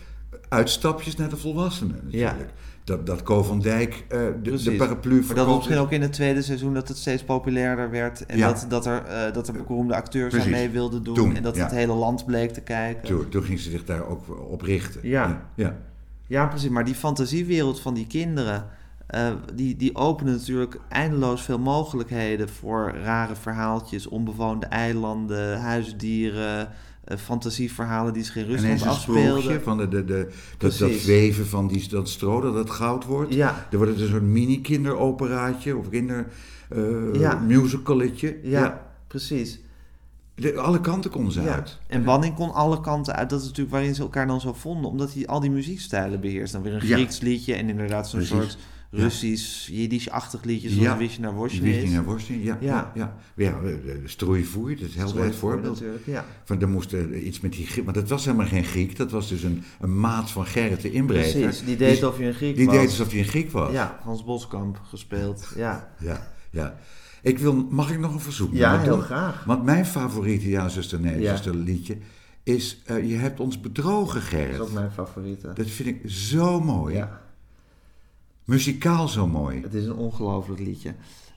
uitstapjes 0.49 1.17
naar 1.17 1.29
de 1.29 1.37
volwassenen 1.37 2.01
natuurlijk. 2.05 2.41
Ja. 2.41 2.65
Dat, 2.85 3.07
dat 3.07 3.23
Co 3.23 3.43
van 3.43 3.61
Dijk 3.61 4.05
eh, 4.09 4.21
de, 4.43 4.75
paraplu 4.77 5.25
Maar 5.27 5.35
dat 5.35 5.47
was 5.47 5.57
misschien 5.57 5.79
ook 5.79 5.91
in 5.91 6.03
het 6.03 6.13
tweede 6.13 6.43
seizoen 6.43 6.75
dat 6.75 6.89
het 6.89 6.97
steeds 6.97 7.25
populairder 7.25 7.91
werd. 7.91 8.27
En 8.27 8.39
Ja. 8.39 8.47
dat, 8.49 8.67
dat, 8.69 8.87
er, 8.87 9.05
eh, 9.05 9.33
dat 9.33 9.49
er 9.49 9.55
beroemde 9.55 9.95
acteurs 9.95 10.35
aan 10.35 10.51
mee 10.51 10.69
wilden 10.69 11.03
doen. 11.03 11.15
Toen, 11.15 11.37
en 11.37 11.43
dat 11.43 11.57
ja. 11.57 11.63
het 11.63 11.73
hele 11.73 11.93
land 11.93 12.25
bleek 12.27 12.53
te 12.53 12.61
kijken. 12.61 13.09
Toen, 13.09 13.29
toen 13.29 13.43
ging 13.43 13.61
ze 13.61 13.71
zich 13.71 13.85
daar 13.85 14.07
ook 14.07 14.51
op 14.51 14.63
richten. 14.63 15.01
Ja. 15.03 15.43
ja. 15.55 15.77
Ja, 16.27 16.47
precies. 16.47 16.69
Maar 16.69 16.85
die 16.85 16.95
fantasiewereld 16.95 17.81
van 17.81 17.95
die 17.95 18.07
kinderen, 18.07 18.67
eh, 19.07 19.33
die, 19.55 19.77
die 19.77 19.97
openen 19.97 20.33
natuurlijk 20.33 20.81
eindeloos 20.89 21.43
veel 21.43 21.59
mogelijkheden 21.59 22.49
voor 22.49 22.95
rare 23.03 23.35
verhaaltjes, 23.37 24.07
onbewoonde 24.07 24.67
eilanden, 24.67 25.61
huisdieren, 25.61 26.69
fantasieverhalen 27.19 28.13
die 28.13 28.25
zich 28.25 28.37
in 28.37 28.45
Rusland 28.45 28.83
afspeelden. 28.87 29.63
van 29.63 29.77
de, 29.77 29.89
de, 29.89 30.05
de, 30.05 30.29
dat, 30.59 30.79
dat 30.79 31.03
weven 31.05 31.47
van 31.47 31.67
die, 31.69 31.89
dat 31.89 32.09
stro 32.09 32.41
dat 32.41 32.55
het 32.55 32.71
goud 32.71 33.05
wordt. 33.05 33.35
Ja. 33.35 33.67
Er 33.71 33.77
wordt 33.77 33.93
het 33.93 34.01
een 34.01 34.09
soort 34.09 34.23
mini-kinderoperaatje 34.23 35.77
of 35.77 35.89
kinder 35.89 36.27
eh, 36.69 37.15
Ja. 37.15 37.35
musicaletje. 37.39 38.39
Ja, 38.43 38.87
precies. 39.07 39.61
De- 40.35 40.57
alle 40.59 40.81
kanten 40.81 41.11
konden 41.11 41.33
ze 41.33 41.43
Ja. 41.43 41.55
uit. 41.55 41.79
En 41.87 42.05
Banning 42.05 42.35
kon 42.35 42.53
alle 42.53 42.81
kanten 42.81 43.15
uit. 43.15 43.31
Dat 43.31 43.41
is 43.41 43.47
natuurlijk 43.47 43.75
waarin 43.75 43.95
ze 43.95 44.03
elkaar 44.03 44.27
dan 44.27 44.41
zo 44.41 44.53
vonden, 44.53 44.91
omdat 44.91 45.13
hij 45.15 45.27
al 45.27 45.41
die 45.41 45.51
muziekstijlen 45.51 46.21
beheerst. 46.21 46.53
Dan 46.53 46.63
weer 46.63 46.75
een 46.75 46.87
Ja. 46.87 46.95
Grieks 46.97 47.21
liedje 47.21 47.55
en 47.55 47.69
inderdaad 47.69 48.09
zo'n 48.09 48.23
soort 48.23 48.59
Russisch, 48.91 49.69
Jiddisch-achtig 49.69 50.45
liedje, 50.45 50.69
zoals 50.69 51.15
Ja. 51.15 51.21
Naar 51.21 51.33
Wosje 51.35 51.61
Richting 51.61 51.87
is. 51.87 51.93
naar 51.93 52.05
Worsting, 52.05 52.45
ja. 52.45 52.59
Ja, 52.61 52.93
Ja. 52.95 53.17
ja. 53.37 53.55
strooivoer, 54.05 54.77
dat 54.77 54.89
is 54.89 54.95
heel 54.95 55.09
voor 55.09 55.33
voorbeeld. 55.35 55.75
natuurlijk, 55.75 56.07
ja. 56.07 56.25
Van, 56.45 56.61
er 56.61 56.69
moest 56.69 56.93
eh, 56.93 57.27
iets 57.27 57.41
met 57.41 57.53
die 57.53 57.67
Griek, 57.67 57.85
maar 57.85 57.95
dat 57.95 58.09
was 58.09 58.25
helemaal 58.25 58.47
geen 58.47 58.65
Griek. 58.65 58.97
Dat 58.97 59.11
was 59.11 59.29
dus 59.29 59.43
een, 59.43 59.63
een 59.81 60.01
maat 60.01 60.31
van 60.31 60.47
Gerrit 60.47 60.81
de 60.81 60.93
Inbreker. 60.93 61.41
Precies, 61.41 61.65
die 61.65 61.77
deed 61.77 62.03
alsof 62.03 62.19
je 62.19 62.25
een 62.25 62.35
Griek 62.35 62.57
Die 62.57 62.67
was. 62.67 62.75
deed 62.75 62.87
alsof 62.89 63.11
hij 63.11 63.19
een 63.19 63.25
Griek 63.25 63.51
was. 63.51 63.73
Ja, 63.73 63.99
Hans 64.03 64.25
Boskamp 64.25 64.81
gespeeld. 64.89 65.49
Ja, 65.57 65.89
ja, 65.99 66.33
ja. 66.51 66.79
Ik 67.23 67.39
wil, 67.39 67.67
mag 67.71 67.91
ik 67.91 67.99
nog 67.99 68.13
een 68.15 68.21
verzoek 68.21 68.51
Ja, 68.55 68.73
doen? 68.77 68.83
heel 68.83 69.01
graag. 69.01 69.45
Want 69.45 69.65
mijn 69.65 69.87
favoriete 69.87 70.49
Ja, 70.49 70.69
zuster, 70.69 71.01
nee, 71.01 71.21
Ja. 71.21 71.31
zuster 71.31 71.55
liedje 71.55 71.97
is 72.43 72.83
eh, 72.85 73.09
Je 73.09 73.15
hebt 73.17 73.41
ons 73.41 73.61
bedrogen, 73.61 74.21
dat 74.21 74.29
Gerrit. 74.29 74.55
is 74.55 74.61
ook 74.61 74.73
mijn 74.73 74.91
favoriete. 74.91 75.51
Dat 75.55 75.67
vind 75.71 75.89
ik 75.89 76.11
zo 76.11 76.61
mooi. 76.61 76.95
Ja, 76.95 77.21
Muzikaal 78.47 79.09
zo 79.09 79.27
mooi. 79.27 79.61
het 79.63 79.75
is 79.75 79.85
een 79.85 79.97
ongelooflijk 79.97 80.61
liedje. 80.61 80.95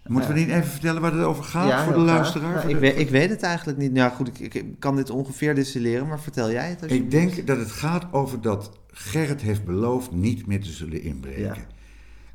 Moeten 0.08 0.34
we 0.34 0.40
niet 0.40 0.50
even 0.50 0.70
vertellen 0.70 1.02
waar 1.02 1.14
het 1.14 1.24
over 1.26 1.44
gaat 1.44 1.68
ja, 1.68 1.84
voor 1.84 1.94
de 1.94 2.00
luisteraar? 2.00 2.56
Nou, 2.56 2.70
ik, 2.70 2.76
weet, 2.76 2.98
ik 2.98 3.10
weet 3.10 3.30
het 3.30 3.42
eigenlijk 3.42 3.78
niet. 3.78 3.92
Nou 3.92 4.12
goed, 4.12 4.40
ik, 4.40 4.54
ik 4.54 4.66
kan 4.80 4.96
dit 4.96 5.10
ongeveer 5.10 5.56
distilleren, 5.56 6.08
maar 6.08 6.20
vertel 6.20 6.52
jij 6.52 6.70
het 6.70 6.82
als 6.82 6.92
Ik 6.92 7.12
denk 7.12 7.48
dat 7.48 7.58
het 7.58 7.72
gaat 7.72 8.06
over 8.12 8.42
dat 8.42 8.72
Gerrit 8.88 9.42
heeft 9.42 9.66
beloofd 9.66 10.12
niet 10.12 10.46
meer 10.46 10.62
te 10.62 10.72
zullen 10.72 11.02
inbreken. 11.02 11.42
Ja. 11.42 11.56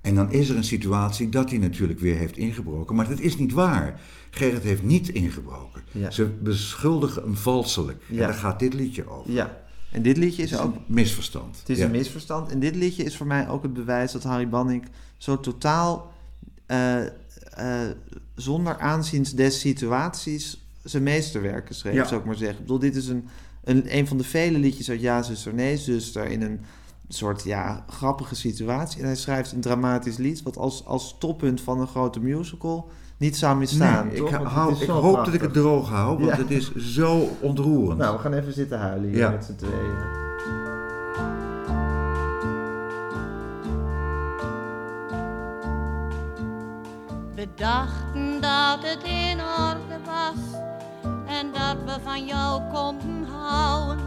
En 0.01 0.15
dan 0.15 0.33
is 0.33 0.49
er 0.49 0.57
een 0.57 0.65
situatie 0.65 1.29
dat 1.29 1.51
hij 1.51 1.59
natuurlijk 1.59 2.01
weer 2.01 2.17
heeft 2.17 2.37
ingebroken. 2.37 2.97
Maar 2.97 3.09
dat 3.09 3.21
is 3.21 3.37
niet 3.37 3.53
waar. 3.53 4.01
Gerrit 4.31 4.63
heeft 4.63 4.83
niet 4.83 5.09
ingebroken. 5.09 5.83
Ja. 5.93 6.11
Ze 6.11 6.27
beschuldigen 6.27 7.23
hem 7.23 7.37
valselijk. 7.37 8.03
En 8.11 8.17
daar 8.17 8.35
gaat 8.35 8.59
dit 8.59 8.75
liedje 8.75 9.09
over. 9.09 9.33
Ja, 9.33 9.64
en 9.95 10.03
dit 10.03 10.17
liedje 10.17 10.43
is 10.43 10.51
Het 10.51 10.61
is 10.61 10.67
ook 10.67 10.75
een 10.75 10.83
misverstand. 10.87 11.59
Het 11.59 11.69
is 11.69 11.79
Ja. 11.79 11.85
een 11.85 11.91
misverstand. 11.91 12.51
En 12.51 12.59
dit 12.61 12.75
liedje 12.77 13.05
is 13.05 13.17
voor 13.17 13.27
mij 13.27 13.49
ook 13.49 13.63
het 13.63 13.73
bewijs 13.73 14.13
dat 14.13 14.23
Harry 14.23 14.49
Banning 14.49 14.85
zo 15.17 15.41
totaal 15.41 16.13
eh, 16.67 17.05
eh, 17.07 17.91
zonder 18.35 18.79
aanziens 18.79 19.33
des 19.33 19.61
situaties 19.61 20.67
zijn 20.83 21.03
meesterwerken 21.03 21.75
schreef, 21.75 21.95
Ja. 21.95 22.05
zou 22.05 22.21
ik 22.21 22.27
maar 22.27 22.37
zeggen. 22.37 22.57
Ik 22.57 22.63
bedoel, 22.63 22.79
dit 22.79 22.97
is 22.97 23.09
een, 23.09 23.29
een, 23.65 23.97
een 23.97 24.07
van 24.07 24.17
de 24.17 24.25
vele 24.25 24.59
liedjes 24.59 24.91
uit 24.91 25.01
Ja, 25.01 25.23
zuster, 25.23 25.55
nee, 25.55 25.77
zuster... 25.77 26.25
in 26.25 26.43
een 26.43 26.61
soort, 27.09 27.43
ja, 27.43 27.85
grappige 27.89 28.35
situatie. 28.35 29.01
En 29.01 29.07
hij 29.07 29.17
schrijft 29.17 29.53
een 29.53 29.61
dramatisch 29.61 30.17
lied... 30.17 30.43
wat 30.43 30.57
als, 30.57 30.85
als 30.85 31.17
toppunt 31.19 31.61
van 31.61 31.81
een 31.81 31.87
grote 31.87 32.21
musical 32.21 32.91
niet 33.19 33.37
zou 33.37 33.57
misstaan. 33.57 34.07
Nee, 34.07 34.17
ik, 34.25 34.29
hou, 34.35 34.75
ik 34.83 34.89
hoop 34.89 35.25
dat 35.25 35.35
ik 35.35 35.41
het 35.41 35.53
droog 35.53 35.89
hou, 35.89 36.19
want 36.19 36.31
Ja. 36.31 36.37
het 36.37 36.51
is 36.51 36.75
zo 36.75 37.29
ontroerend. 37.41 37.99
Nou, 37.99 38.17
we 38.17 38.23
gaan 38.23 38.33
even 38.33 38.53
zitten 38.53 38.79
huilen 38.79 39.09
hier 39.09 39.19
Ja. 39.19 39.31
met 39.31 39.45
z'n 39.45 39.55
tweeën. 39.55 40.23
We 47.35 47.49
dachten 47.55 48.41
dat 48.41 48.79
het 48.83 49.03
in 49.03 49.39
orde 49.41 49.99
was 50.05 50.61
en 51.27 51.47
dat 51.53 51.77
we 51.85 52.01
van 52.05 52.27
jou 52.27 52.63
konden 52.73 53.27
houden. 53.33 54.05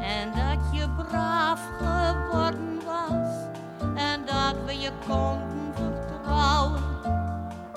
En 0.00 0.28
dat 0.28 0.78
je 0.78 0.86
braaf 0.96 1.60
geworden 1.78 2.80
was 2.86 3.28
en 3.94 4.20
dat 4.26 4.54
we 4.66 4.78
je 4.78 4.90
konden 5.08 5.72
vertrouwen. 5.74 6.82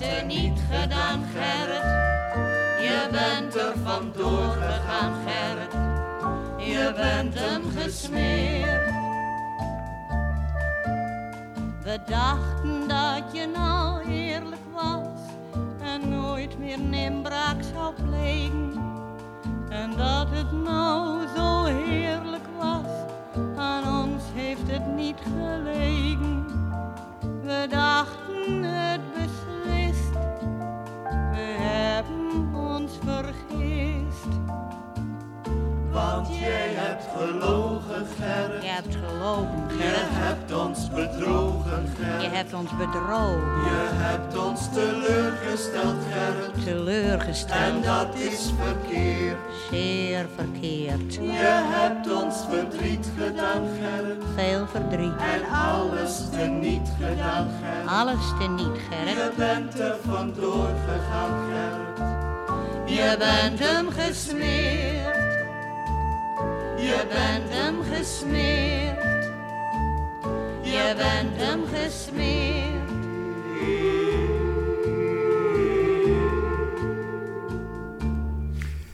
En 0.00 0.08
alles 0.08 0.18
teniet 0.18 0.58
gedaan, 0.70 1.24
Gerrit. 1.34 1.82
Je 2.80 3.08
bent 3.10 3.54
er 3.54 3.74
vandoor 3.84 4.50
gegaan, 4.50 5.12
Gerrit. 5.26 5.72
Je 6.58 6.92
bent 6.96 7.34
hem 7.34 7.62
gesmeerd. 7.76 8.94
We 11.82 11.98
dachten 12.06 12.88
dat 12.88 13.22
je 13.32 13.46
nou 13.46 14.04
eerlijk 14.08 14.62
was 14.72 15.20
en 15.82 16.08
nooit 16.08 16.58
meer 16.58 16.78
een 16.78 16.94
inbraak 16.94 17.62
zou 17.74 17.94
plegen. 18.08 18.72
En 19.68 19.90
dat 19.96 20.28
het 20.30 20.52
nou 20.52 21.26
zo 21.36 21.64
heerlijk 21.64 22.46
was, 22.58 22.90
aan 23.56 24.04
ons 24.04 24.22
heeft 24.34 24.70
het 24.70 24.86
niet 24.86 25.18
gelegen. 25.22 26.46
We 27.42 27.66
dachten 27.68 28.62
het 28.62 29.15
ons 33.06 33.14
vergist. 33.14 34.38
Want 35.92 36.28
jij 36.38 36.72
hebt 36.74 37.04
gelogen, 37.16 38.06
Gerrit. 38.20 38.62
Je 38.62 38.68
hebt 38.68 38.94
gelogen, 39.06 39.64
Je 39.68 39.74
Gerrit. 39.82 40.00
hebt 40.10 40.52
ons 40.54 40.90
bedrogen, 40.90 41.82
Je 41.82 42.04
Gerrit. 42.04 42.32
hebt 42.32 42.54
ons 42.54 42.70
bedrogen, 42.76 43.64
Je 43.64 43.88
hebt 43.92 44.36
ons 44.38 44.68
teleurgesteld, 44.72 45.94
Gerrit. 46.12 46.64
teleurgesteld. 46.64 47.60
En 47.60 47.82
dat 47.82 48.14
is 48.14 48.50
verkeerd. 48.62 49.36
Zeer 49.70 50.26
verkeerd. 50.34 51.14
Je 51.14 51.64
hebt 51.72 52.12
ons 52.22 52.36
verdriet 52.50 53.10
gedaan, 53.18 53.62
Gerrit. 53.80 54.22
Veel 54.34 54.66
verdriet. 54.66 55.16
En 55.16 55.42
alles 55.58 56.28
teniet 56.30 56.88
gedaan, 57.00 57.48
Gerrit. 57.62 57.88
Alles 57.88 58.32
teniet, 58.38 58.76
Je 58.76 58.82
Gerrit. 58.90 59.36
bent 59.36 59.78
er 59.80 59.96
vandoor 60.08 60.68
gegaan, 60.88 61.30
Gerrit. 61.50 62.15
Je 62.86 63.14
bent 63.18 63.58
hem 63.58 63.88
gesmeerd. 63.90 65.34
Je 66.78 67.06
bent 67.08 67.52
hem 67.52 67.82
gesmeerd. 67.82 69.24
Je 70.62 70.94
bent 70.96 71.36
hem 71.36 71.60
gesmeerd. 71.72 72.74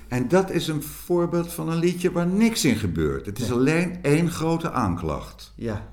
En 0.08 0.28
dat 0.28 0.50
is 0.50 0.68
een 0.68 0.82
voorbeeld 0.82 1.52
van 1.52 1.68
een 1.68 1.78
liedje 1.78 2.12
waar 2.12 2.26
niks 2.26 2.64
in 2.64 2.76
gebeurt. 2.76 3.26
Het 3.26 3.38
is 3.38 3.52
alleen 3.52 3.98
één 4.02 4.30
grote 4.30 4.70
aanklacht. 4.70 5.52
Ja, 5.56 5.88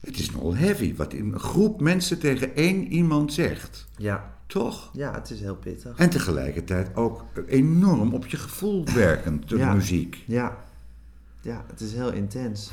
Het 0.00 0.18
is 0.18 0.30
nogal 0.30 0.54
heavy 0.56 0.94
wat 0.96 1.12
een 1.12 1.38
groep 1.38 1.80
mensen 1.80 2.18
tegen 2.18 2.54
één 2.56 2.86
iemand 2.92 3.32
zegt. 3.32 3.86
ja, 3.96 4.36
Toch? 4.48 4.90
ja, 4.92 5.14
het 5.14 5.30
is 5.30 5.40
heel 5.40 5.56
pittig. 5.56 5.98
En 5.98 6.10
tegelijkertijd 6.10 6.96
ook 6.96 7.24
enorm 7.46 8.14
op 8.14 8.26
je 8.26 8.36
gevoel 8.36 8.84
werkend, 8.94 9.48
de 9.48 9.56
Ja. 9.56 9.74
muziek. 9.74 10.24
Ja, 10.26 10.56
ja, 11.40 11.64
het 11.70 11.80
is 11.80 11.92
heel 11.94 12.12
intens. 12.12 12.72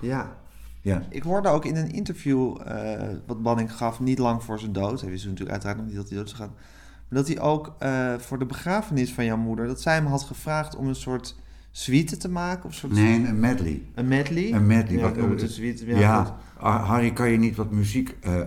Ja. 0.00 0.36
Ja. 0.80 1.02
Ik 1.10 1.22
hoorde 1.22 1.48
ook 1.48 1.64
in 1.64 1.76
een 1.76 1.90
interview 1.92 2.56
eh, 2.66 3.00
wat 3.26 3.42
Banning 3.42 3.72
gaf, 3.76 4.00
niet 4.00 4.18
lang 4.18 4.42
voor 4.42 4.58
zijn 4.58 4.72
dood. 4.72 5.00
Hij 5.00 5.10
wist 5.10 5.24
natuurlijk 5.24 5.50
uiteraard 5.50 5.76
nog 5.78 5.86
niet 5.86 5.96
dat 5.96 6.08
hij 6.08 6.18
dood 6.18 6.28
zou 6.28 6.40
gaan. 6.42 6.52
Maar 7.08 7.18
dat 7.22 7.28
hij 7.28 7.40
ook 7.40 7.74
eh, 7.78 8.14
voor 8.18 8.38
de 8.38 8.46
begrafenis 8.46 9.12
van 9.12 9.24
jouw 9.24 9.36
moeder, 9.36 9.66
dat 9.66 9.80
zij 9.80 9.94
hem 9.94 10.06
had 10.06 10.22
gevraagd 10.22 10.76
om 10.76 10.86
een 10.88 10.94
soort 10.94 11.36
suite 11.70 12.16
te 12.16 12.28
maken. 12.28 12.64
Of 12.68 12.74
soort 12.74 12.92
Nee, 12.92 13.26
een 13.26 13.40
medley. 13.40 13.82
Een 13.94 14.08
medley? 14.08 14.52
Een 14.52 14.66
medley. 14.66 14.96
Ja, 14.98 15.02
wat, 15.02 15.16
eh, 15.16 15.22
een 15.42 15.48
suite. 15.48 15.86
Ja, 15.86 16.36
Harry, 16.58 17.12
kan 17.12 17.30
je 17.30 17.38
niet 17.38 17.56
wat 17.56 17.70
muziek 17.70 18.16
eh, 18.20 18.40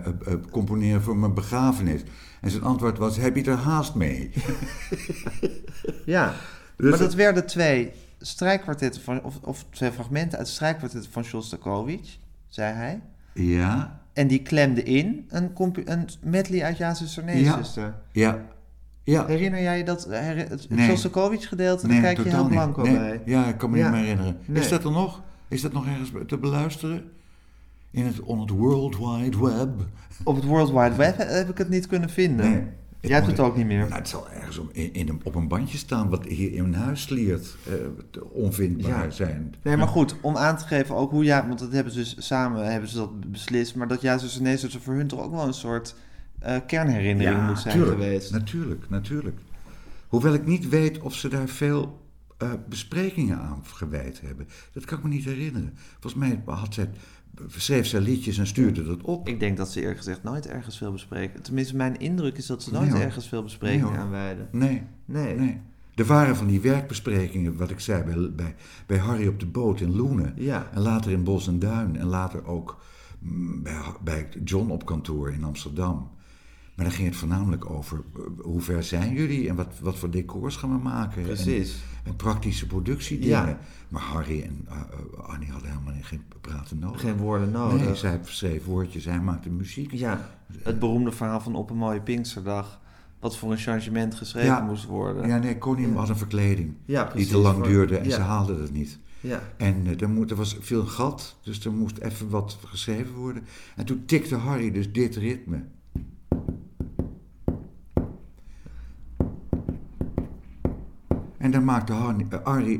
componeren 0.50 1.02
voor 1.02 1.16
mijn 1.16 1.34
begrafenis? 1.34 2.02
En 2.40 2.50
zijn 2.50 2.62
antwoord 2.62 2.98
was, 2.98 3.16
heb 3.16 3.36
je 3.36 3.44
er 3.44 3.56
haast 3.56 3.94
mee? 3.94 4.30
ja. 6.04 6.26
Dus 6.76 6.90
maar 6.90 6.90
dat 6.90 6.98
het- 7.00 7.14
werden 7.14 7.46
twee 7.46 7.92
strijkkwartetten 8.20 9.02
van, 9.02 9.22
of, 9.22 9.38
of 9.42 9.64
twee 9.70 9.92
fragmenten 9.92 10.38
uit 10.38 10.48
strijkkwartetten 10.48 11.12
van 11.12 11.24
Shostakovich, 11.24 12.18
zei 12.48 12.74
hij. 12.74 13.00
Ja, 13.34 14.00
En 14.12 14.26
die 14.26 14.42
klemde 14.42 14.82
in 14.82 15.26
een, 15.28 15.50
een 15.84 16.08
medley 16.22 16.64
uit 16.64 16.76
Ja, 16.76 16.94
zuster, 16.94 17.24
nee, 17.24 17.42
Ja. 17.42 17.56
zuster. 17.56 17.94
ja, 18.12 18.46
ja. 19.04 19.26
Herinner 19.26 19.62
jij 19.62 19.78
je 19.78 19.84
dat, 19.84 20.04
her- 20.04 20.48
het, 20.48 20.66
Nee. 20.70 20.88
Shostakovich 20.88 21.48
gedeelte? 21.48 21.82
Daar 21.86 21.90
Nee, 22.00 22.14
kijk 22.14 22.26
je 22.26 22.28
heel 22.34 22.48
blanco 22.48 22.82
Nee, 22.82 22.96
bij. 22.98 23.22
Ja, 23.24 23.46
ik 23.46 23.58
kan 23.58 23.70
me 23.70 23.76
Ja. 23.78 23.82
niet 23.84 23.92
meer 23.92 24.02
herinneren. 24.02 24.36
Is 24.52 24.68
dat 24.68 24.84
er 24.84 24.90
nog? 24.90 25.22
Is 25.48 25.60
dat 25.60 25.72
nog 25.72 25.86
ergens 25.86 26.10
te 26.26 26.38
beluisteren? 26.38 27.10
In 27.98 28.06
het, 28.06 28.20
on 28.20 28.40
het 28.40 28.50
World 28.50 28.98
Wide 28.98 29.38
Web? 29.38 29.70
Op 30.24 30.34
het 30.36 30.44
World 30.44 30.70
Wide 30.70 30.94
Web 30.96 31.16
heb 31.16 31.48
ik 31.48 31.58
het 31.58 31.68
niet 31.68 31.86
kunnen 31.86 32.10
vinden. 32.10 32.50
Nee. 32.50 32.62
Jij 33.00 33.14
hebt 33.14 33.26
het 33.26 33.40
ook 33.40 33.56
niet 33.56 33.66
meer. 33.66 33.78
Nou, 33.78 33.92
het 33.94 34.08
zal 34.08 34.30
ergens 34.30 34.58
om, 34.58 34.68
in, 34.72 35.20
op 35.24 35.34
een 35.34 35.48
bandje 35.48 35.78
staan 35.78 36.08
wat 36.08 36.24
hier 36.24 36.52
in 36.52 36.70
mijn 36.70 36.82
huis 36.82 37.02
sliert 37.02 37.56
eh, 37.66 37.74
onvindbaar 38.32 39.04
Ja. 39.04 39.10
zijn. 39.10 39.54
Nee, 39.62 39.76
maar 39.76 39.88
goed, 39.88 40.14
om 40.20 40.36
aan 40.36 40.56
te 40.56 40.66
geven 40.66 40.94
ook 40.94 41.10
hoe 41.10 41.24
ja, 41.24 41.46
want 41.46 41.58
dat 41.58 41.72
hebben 41.72 41.92
ze 41.92 41.98
dus 41.98 42.16
samen 42.18 42.70
hebben 42.72 42.88
ze 42.88 42.96
dat 42.96 43.30
beslist, 43.30 43.74
maar 43.74 43.88
dat 43.88 44.00
ja, 44.00 44.18
zuster, 44.18 44.42
nee, 44.42 44.56
zuster 44.56 44.80
voor 44.80 44.94
hun 44.94 45.06
toch 45.06 45.22
ook 45.22 45.32
wel 45.32 45.46
een 45.46 45.54
soort 45.54 45.94
eh, 46.38 46.56
kernherinnering 46.66 47.46
moet 47.46 47.58
zijn 47.58 47.74
tuurlijk, 47.74 48.00
geweest. 48.00 48.32
Natuurlijk, 48.32 48.84
natuurlijk. 48.88 49.38
Hoewel 50.08 50.34
ik 50.34 50.46
niet 50.46 50.68
weet 50.68 50.98
of 51.00 51.14
ze 51.14 51.28
daar 51.28 51.48
veel 51.48 52.06
eh, 52.38 52.50
besprekingen 52.68 53.38
aan 53.38 53.62
gewijd 53.64 54.20
hebben. 54.20 54.48
Dat 54.72 54.84
kan 54.84 54.98
ik 54.98 55.04
me 55.04 55.10
niet 55.10 55.24
herinneren. 55.24 55.72
Volgens 56.00 56.14
mij 56.14 56.40
had 56.46 56.74
zij, 56.74 56.90
schreef 57.46 57.86
zij 57.86 58.00
liedjes 58.00 58.38
en 58.38 58.46
stuurde 58.46 58.84
dat 58.84 59.02
op. 59.02 59.28
Ik 59.28 59.40
denk 59.40 59.56
dat 59.56 59.70
ze 59.70 59.80
eerlijk 59.80 59.98
gezegd 59.98 60.22
nooit 60.22 60.46
ergens 60.46 60.78
veel 60.78 60.92
bespreken. 60.92 61.42
Tenminste, 61.42 61.76
mijn 61.76 61.98
indruk 61.98 62.36
is 62.36 62.46
dat 62.46 62.62
ze 62.62 62.72
nooit 62.72 62.94
ergens 62.94 63.28
veel 63.28 63.42
besprekingen 63.42 64.10
Nee. 64.50 64.82
Nee, 65.04 65.24
Nee. 65.24 65.36
nee. 65.36 65.60
Er 65.94 66.04
waren 66.04 66.36
van 66.36 66.46
die 66.46 66.60
werkbesprekingen, 66.60 67.56
wat 67.56 67.70
ik 67.70 67.80
zei, 67.80 68.02
bij, 68.02 68.30
bij, 68.32 68.54
bij 68.86 68.98
Harry 68.98 69.26
op 69.26 69.40
de 69.40 69.46
boot 69.46 69.80
in 69.80 69.96
Loenen. 69.96 70.32
Ja. 70.36 70.70
En 70.72 70.80
later 70.80 71.10
in 71.10 71.24
Bos 71.24 71.48
en 71.48 71.58
Duin. 71.58 71.96
En 71.96 72.06
later 72.06 72.46
ook 72.46 72.80
mm, 73.18 73.62
bij, 73.62 73.80
bij 74.04 74.28
John 74.44 74.70
op 74.70 74.84
kantoor 74.84 75.32
in 75.32 75.44
Amsterdam. 75.44 76.10
Maar 76.78 76.86
dan 76.86 76.96
ging 76.96 77.08
het 77.08 77.16
voornamelijk 77.16 77.70
over 77.70 78.00
eh, 78.16 78.22
hoe 78.44 78.60
ver 78.60 78.82
zijn 78.82 79.12
jullie 79.14 79.48
en 79.48 79.54
wat, 79.56 79.78
wat 79.80 79.98
voor 79.98 80.10
decors 80.10 80.56
gaan 80.56 80.70
we 80.70 80.78
maken. 80.82 81.22
Precies. 81.22 81.72
En, 81.72 82.10
en 82.10 82.16
praktische 82.16 82.66
productiedingen. 82.66 83.46
Ja. 83.46 83.58
Maar 83.88 84.02
Harry 84.02 84.42
en 84.42 84.66
eh, 84.68 84.76
eh, 84.76 85.28
Annie 85.28 85.50
hadden 85.50 85.70
helemaal 85.70 85.94
geen 86.00 86.22
praten 86.40 86.78
nodig. 86.78 87.00
Geen 87.00 87.16
woorden 87.16 87.50
nodig. 87.50 87.84
Nee, 87.84 87.94
zij 87.94 88.20
schreef 88.22 88.64
woordjes, 88.64 89.04
hij 89.04 89.20
maakte 89.20 89.50
muziek. 89.50 89.92
Ja, 89.92 90.30
het 90.62 90.78
beroemde 90.78 91.12
verhaal 91.12 91.40
van 91.40 91.54
op 91.54 91.70
een 91.70 91.76
mooie 91.76 92.00
Pinksterdag, 92.00 92.80
wat 93.20 93.36
voor 93.36 93.50
een 93.50 93.58
changement 93.58 94.14
geschreven 94.14 94.48
Ja. 94.48 94.60
moest 94.60 94.84
worden. 94.84 95.28
Ja, 95.28 95.38
nee, 95.38 95.58
Connie 95.58 95.92
had 95.92 96.08
een 96.08 96.16
verkleding 96.16 96.74
Ja, 96.84 97.10
die 97.14 97.26
te 97.26 97.38
lang 97.38 97.56
Voor- 97.56 97.66
duurde 97.66 97.96
en 97.96 98.08
ja. 98.08 98.14
ze 98.14 98.20
haalde 98.20 98.60
het 98.60 98.72
niet. 98.72 98.98
Ja. 99.20 99.42
En 99.56 99.98
er, 100.00 100.08
moet, 100.08 100.30
er 100.30 100.36
was 100.36 100.56
veel 100.60 100.84
gat, 100.86 101.36
dus 101.42 101.64
er 101.64 101.72
moest 101.72 101.98
even 101.98 102.28
wat 102.28 102.58
geschreven 102.66 103.14
worden. 103.14 103.42
En 103.76 103.84
toen 103.84 104.02
tikte 104.04 104.36
Harry 104.36 104.70
dus 104.70 104.92
dit 104.92 105.16
ritme. 105.16 105.64
En 111.38 111.50
dan 111.50 111.64
maakte 111.64 111.92
eh, 111.92 111.98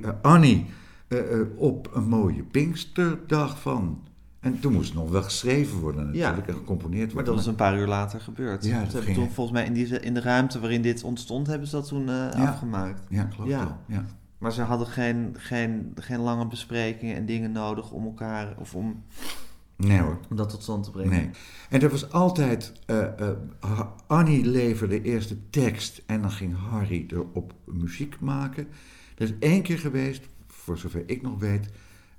eh, 0.05 0.11
Annie 0.23 0.67
eh, 1.09 1.19
eh, 1.41 1.47
op 1.57 1.91
een 1.95 2.09
mooie 2.09 2.43
Pinksterdag 2.43 3.61
van. 3.61 4.03
En 4.41 4.61
toen 4.61 4.73
moest 4.73 4.89
het 4.89 4.99
nog 4.99 5.11
wel 5.11 5.23
geschreven 5.23 5.79
worden 5.79 6.07
natuurlijk 6.07 6.47
Ja. 6.47 6.53
en 6.53 6.59
gecomponeerd 6.59 7.05
Maar 7.07 7.15
worden. 7.15 7.25
dat 7.35 7.35
was 7.45 7.47
een 7.47 7.55
paar 7.59 7.79
uur 7.79 7.87
later 7.87 8.21
gebeurd. 8.21 8.65
Ja, 8.65 8.73
dat 8.79 8.83
hebben 8.93 9.03
ging 9.03 9.17
toen 9.17 9.31
volgens 9.31 9.57
mij 9.59 9.67
in, 9.67 9.73
die, 9.73 10.01
in 10.01 10.15
de 10.15 10.21
ruimte 10.21 10.61
waarin 10.61 10.83
dit 10.83 11.05
ontstond, 11.05 11.47
hebben 11.47 11.69
ze 11.69 11.77
dat 11.77 11.89
toen 11.89 12.09
afgemaakt. 12.35 13.03
Ja, 13.09 13.23
klopt 13.25 13.51
Ja. 13.51 13.59
wel. 13.59 13.77
Ja. 13.87 14.05
Maar 14.39 14.53
ze 14.53 14.63
hadden 14.63 14.87
geen, 14.87 15.35
geen, 15.39 15.93
geen 15.95 16.21
lange 16.21 16.47
besprekingen 16.47 17.17
en 17.17 17.27
dingen 17.27 17.53
nodig 17.53 17.91
om 17.91 18.05
elkaar 18.05 18.55
of 18.59 18.75
om, 18.75 19.03
Nee 19.87 20.01
hoor. 20.01 20.19
om 20.31 20.37
dat 20.37 20.49
tot 20.49 20.63
stand 20.63 20.85
te 20.85 20.91
brengen. 20.91 21.11
Nee. 21.11 21.31
En 21.71 21.81
er 21.83 21.91
was 21.91 22.13
altijd, 22.13 22.73
eh, 22.87 23.21
eh, 23.21 23.81
Annie 24.07 24.45
leverde 24.45 25.03
eerst 25.03 25.29
de 25.29 25.51
tekst 25.51 26.03
en 26.07 26.21
dan 26.23 26.31
ging 26.31 26.57
Harry 26.71 27.07
erop 27.09 27.55
muziek 27.65 28.21
maken. 28.21 28.69
Er 29.17 29.23
is 29.23 29.33
één 29.39 29.63
keer 29.63 29.79
geweest, 29.79 30.29
voor 30.47 30.79
zover 30.79 31.03
ik 31.07 31.23
nog 31.23 31.39
weet, 31.39 31.69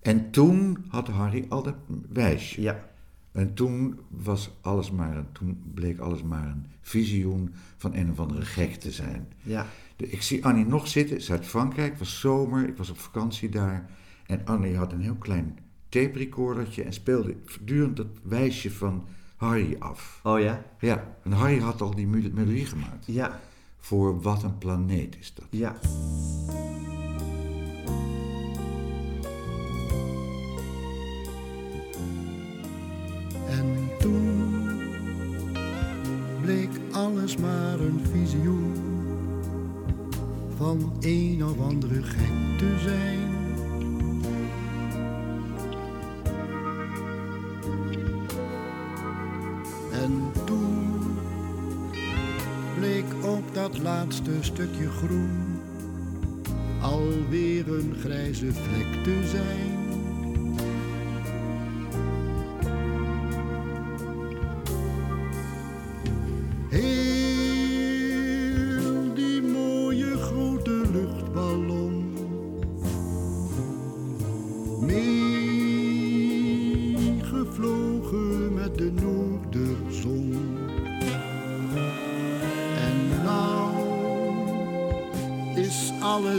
en 0.02 0.32
toen 0.32 0.86
had 0.88 1.08
Harry 1.08 1.46
al 1.50 1.64
dat 1.64 1.76
wijsje. 2.10 2.62
Ja. 2.62 2.88
En 3.32 3.54
toen 3.54 4.00
was 4.08 4.52
alles 4.62 4.92
maar 4.92 5.18
een, 5.18 5.32
toen 5.32 5.62
bleek 5.74 6.00
alles 6.00 6.24
maar 6.24 6.48
een 6.48 6.66
visioen 6.82 7.54
van 7.78 7.94
een 7.96 8.12
of 8.12 8.20
andere 8.20 8.46
gek 8.46 8.74
te 8.76 8.92
zijn. 8.92 9.28
Ja. 9.42 9.66
De- 9.96 10.10
ik 10.10 10.22
zie 10.22 10.46
Annie 10.46 10.66
nog 10.66 10.88
zitten, 10.88 11.22
Zuid-Frankrijk, 11.22 11.90
het 11.90 12.00
was 12.00 12.20
zomer, 12.20 12.68
ik 12.68 12.78
was 12.78 12.90
op 12.90 13.00
vakantie 13.00 13.50
daar. 13.50 13.90
En 14.26 14.42
Annie 14.46 14.78
had 14.78 14.92
een 14.92 15.02
heel 15.02 15.16
klein 15.16 15.58
tape 15.90 16.18
recordertje 16.18 16.84
en 16.84 16.94
speelde 16.94 17.36
voortdurend 17.46 17.98
dat 17.98 18.08
wijsje 18.22 18.72
van 18.72 19.04
Harry 19.36 19.76
af. 19.80 20.20
Oh 20.24 20.40
ja? 20.40 20.66
Ja, 20.80 21.18
en 21.24 21.32
Harry 21.32 21.60
had 21.60 21.82
al 21.82 21.96
die 21.96 22.08
mel- 22.08 22.30
melodie 22.34 22.66
gemaakt. 22.66 23.06
Ja. 23.06 23.40
Voor 23.80 24.22
Wat 24.22 24.44
een 24.44 24.58
planeet 24.58 25.18
is 25.20 25.34
dat. 25.34 25.46
Ja. 25.50 25.76
En 33.50 33.90
toen 34.00 34.68
bleek 36.42 36.70
alles 36.92 37.38
maar 37.38 37.80
een 37.80 38.00
visioen 38.12 38.74
van 40.58 40.94
een 41.00 41.44
of 41.46 41.60
andere 41.60 42.04
gek 42.04 42.58
te 42.58 42.78
zijn. 42.84 43.39
En 50.04 50.32
toen 50.46 51.18
bleek 52.78 53.06
ook 53.24 53.54
dat 53.54 53.78
laatste 53.78 54.32
stukje 54.42 54.90
groen 54.90 55.62
alweer 56.82 57.68
een 57.68 57.96
grijze 58.00 58.54
vlek 58.54 59.04
te 59.04 59.28
zijn. 59.28 59.79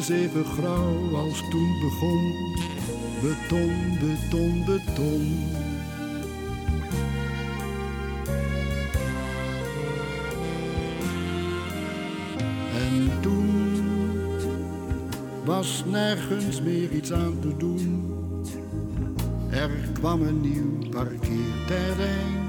Alles 0.00 0.08
even 0.08 0.44
grauw 0.44 1.16
als 1.16 1.42
toen 1.50 1.80
begon. 1.80 2.34
Beton, 3.22 3.98
beton, 4.00 4.64
beton. 4.64 5.48
En 12.74 13.10
toen 13.20 13.72
was 15.44 15.84
nergens 15.86 16.62
meer 16.62 16.90
iets 16.92 17.12
aan 17.12 17.38
te 17.40 17.56
doen. 17.56 18.04
Er 19.50 19.70
kwam 19.92 20.22
een 20.22 20.40
nieuw 20.40 20.90
parkeerterrein. 20.90 22.39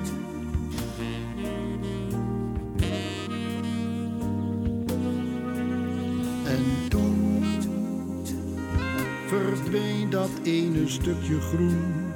Dat 10.12 10.30
ene 10.44 10.88
stukje 10.88 11.40
groen 11.40 12.14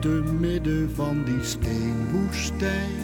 te 0.00 0.22
midden 0.40 0.90
van 0.94 1.24
die 1.24 1.42
steenwoestijn. 1.42 3.03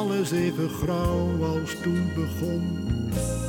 Alles 0.00 0.30
even 0.30 0.68
grauw 0.68 1.44
als 1.44 1.74
toen 1.82 2.12
begon. 2.14 2.62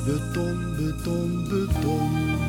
Beton, 0.06 0.76
beton, 0.78 1.48
beton. 1.50 2.40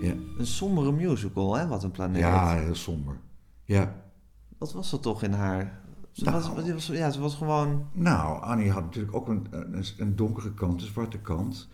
Ja, 0.00 0.14
Een 0.38 0.46
sombere 0.46 0.92
musical, 0.92 1.54
hè? 1.54 1.66
Wat 1.66 1.82
een 1.82 1.90
planeet. 1.90 2.20
ja 2.20 2.54
heel 2.56 2.74
somber. 2.74 3.16
Ja. 3.64 3.94
Wat 4.58 4.72
was 4.72 4.90
dat 4.90 5.02
toch 5.02 5.22
in 5.22 5.32
haar? 5.32 5.80
Ze, 6.18 6.24
Nou. 6.24 6.54
was, 6.54 6.64
die 6.64 6.72
was, 6.72 6.86
ja, 6.86 7.10
ze 7.10 7.20
was 7.20 7.34
gewoon... 7.34 7.86
Nou, 7.92 8.42
Annie 8.42 8.70
had 8.70 8.82
natuurlijk 8.84 9.14
ook 9.16 9.28
een, 9.28 9.46
een, 9.50 9.84
een 9.98 10.16
donkere 10.16 10.54
kant, 10.54 10.80
een 10.80 10.86
zwarte 10.86 11.18
kant. 11.18 11.68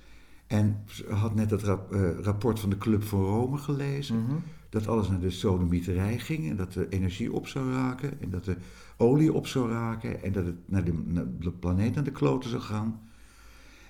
En 0.46 0.82
ze 0.86 1.12
had 1.12 1.34
net 1.34 1.50
het 1.50 1.62
rap- 1.62 1.92
eh, 1.92 2.18
rapport 2.20 2.60
van 2.60 2.70
de 2.70 2.78
Club 2.78 3.02
van 3.02 3.20
Rome 3.24 3.58
gelezen. 3.58 4.22
Mhm. 4.22 4.34
Dat 4.68 4.86
alles 4.88 5.08
naar 5.08 5.20
de 5.20 5.30
sodemieterij 5.30 6.18
ging. 6.18 6.50
En 6.50 6.56
dat 6.56 6.72
de 6.72 6.88
energie 6.88 7.32
op 7.32 7.46
zou 7.46 7.72
raken. 7.72 8.20
En 8.20 8.30
dat 8.30 8.44
de 8.44 8.56
olie 8.96 9.32
op 9.32 9.46
zou 9.46 9.70
raken. 9.70 10.22
En 10.22 10.32
dat 10.32 10.44
het 10.46 10.56
naar 10.68 10.84
de, 10.84 11.02
naar 11.06 11.26
de 11.40 11.50
planeet 11.50 11.94
naar 11.94 12.04
de 12.04 12.10
kloten 12.10 12.50
zou 12.50 12.62
gaan. 12.62 13.00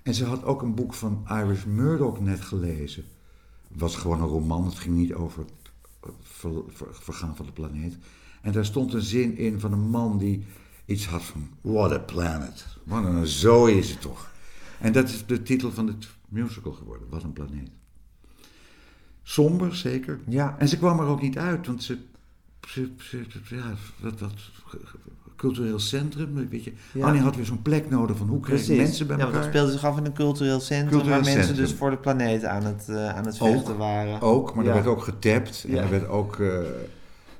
En 0.02 0.14
ze 0.14 0.24
had 0.24 0.44
ook 0.44 0.62
een 0.62 0.74
boek 0.74 0.94
van 0.94 1.24
Iris 1.28 1.64
Murdoch 1.64 2.20
net 2.20 2.40
gelezen. 2.40 3.04
Het 3.72 3.80
was 3.80 3.96
gewoon 3.96 4.20
een 4.22 4.28
roman. 4.28 4.64
Het 4.64 4.74
ging 4.78 4.96
niet 4.96 5.14
over 5.14 5.44
ver- 6.22 6.62
ver- 6.68 6.86
vergaan 6.94 7.36
van 7.36 7.46
de 7.46 7.52
planeet. 7.52 7.96
En 8.44 8.52
daar 8.52 8.64
stond 8.64 8.92
een 8.92 9.02
zin 9.02 9.36
in 9.36 9.60
van 9.60 9.72
een 9.72 9.88
man 9.90 10.18
die 10.18 10.44
iets 10.84 11.06
had 11.06 11.22
van... 11.22 11.48
What 11.60 11.92
a 11.92 11.98
planet. 11.98 12.66
Wat 12.84 13.04
een 13.04 13.26
zooi 13.26 13.74
is 13.78 13.90
het 13.90 14.00
toch. 14.00 14.30
En 14.80 14.92
dat 14.92 15.08
is 15.08 15.26
de 15.26 15.42
titel 15.42 15.70
van 15.72 15.86
het 15.86 16.06
musical 16.28 16.72
geworden. 16.72 17.06
Wat 17.10 17.22
een 17.22 17.32
planeet. 17.32 17.70
Somber, 19.22 19.76
zeker. 19.76 20.20
Ja. 20.28 20.54
En 20.58 20.68
ze 20.68 20.78
kwam 20.78 21.00
er 21.00 21.06
ook 21.06 21.22
niet 21.22 21.38
uit, 21.38 21.66
want 21.66 21.82
ze... 21.82 21.98
ze, 22.68 22.90
ze- 22.98 23.24
ze- 23.44 23.54
ja, 23.54 23.74
dat, 24.02 24.18
dat 24.18 24.32
cultureel 25.36 25.78
centrum, 25.78 26.48
weet 26.48 26.64
je. 26.64 26.72
Ja. 26.92 27.06
Annie 27.06 27.22
had 27.22 27.36
weer 27.36 27.44
zo'n 27.44 27.62
plek 27.62 27.90
nodig 27.90 28.16
van 28.16 28.28
hoe 28.28 28.40
krijg 28.40 28.60
je 28.60 28.66
Precies. 28.66 28.82
mensen 28.84 29.06
bij 29.06 29.16
ja, 29.16 29.22
want 29.22 29.34
elkaar. 29.34 29.50
dat 29.52 29.58
speelde 29.60 29.78
zich 29.78 29.90
af 29.90 29.98
in 29.98 30.04
een 30.04 30.12
cultureel 30.12 30.60
centrum 30.60 30.88
Cultureel 30.90 31.14
waar 31.14 31.24
mensen 31.24 31.44
centrum. 31.44 31.66
dus 31.66 31.74
voor 31.74 31.90
de 31.90 31.96
planeet 31.96 32.44
aan 32.44 32.64
het, 32.64 32.88
eh, 32.88 33.08
aan 33.08 33.26
het 33.26 33.40
Ook, 33.40 33.48
vechten 33.52 33.76
waren. 33.76 34.20
Ook, 34.20 34.54
maar 34.54 34.64
Ja. 34.64 34.68
er 34.70 34.74
werd 34.76 34.86
ook 34.96 35.02
getapt 35.02 35.64
en 35.68 35.74
Ja. 35.74 35.82
er 35.82 35.90
werd 35.90 36.08
ook 36.08 36.36
eh 36.40 36.58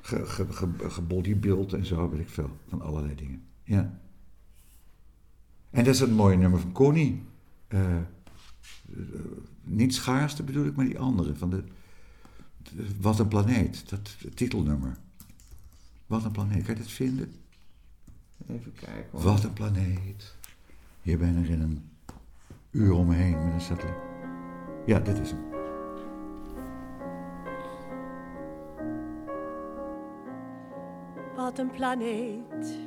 ge, 0.05 0.25
ge, 0.25 0.45
ge- 0.53 0.89
gebodybuild 0.89 1.73
en 1.73 1.85
zo, 1.85 2.09
weet 2.09 2.19
ik 2.19 2.29
veel. 2.29 2.49
Van 2.67 2.81
allerlei 2.81 3.15
dingen. 3.15 3.43
Ja. 3.63 3.99
En 5.69 5.83
dat 5.83 5.93
is 5.93 5.99
het 5.99 6.11
mooie 6.11 6.37
nummer 6.37 6.59
van 6.59 6.71
Connie. 6.71 7.23
Eh, 7.67 7.97
niet 9.63 9.93
schaarste 9.93 10.43
bedoel 10.43 10.65
ik, 10.65 10.75
maar 10.75 10.85
die 10.85 10.99
andere. 10.99 11.35
Van 11.35 11.49
de, 11.49 11.63
de- 12.63 12.87
Wat 13.01 13.19
een 13.19 13.27
planeet. 13.27 13.89
Dat 13.89 14.15
titelnummer. 14.33 14.97
Wat 16.07 16.23
een 16.23 16.31
planeet. 16.31 16.63
Kan 16.63 16.73
je 16.75 16.81
dat 16.81 16.91
vinden? 16.91 17.33
Even 18.47 18.73
kijken. 18.73 19.05
hoor. 19.11 19.21
Wat 19.21 19.43
een 19.43 19.53
planeet. 19.53 20.35
Je 21.01 21.17
bent 21.17 21.45
er 21.45 21.51
in 21.51 21.61
een 21.61 21.89
uur 22.71 22.93
omheen 22.93 23.43
met 23.43 23.53
een 23.53 23.61
satelliet. 23.61 23.95
Ja, 24.85 24.99
dit 24.99 25.19
is 25.19 25.31
hem. 25.31 25.54
Wat 31.45 31.57
een 31.57 31.71
planeet. 31.71 32.79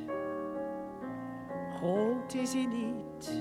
Groot 1.75 2.33
is 2.33 2.53
hij 2.53 2.65
niet. 2.65 3.31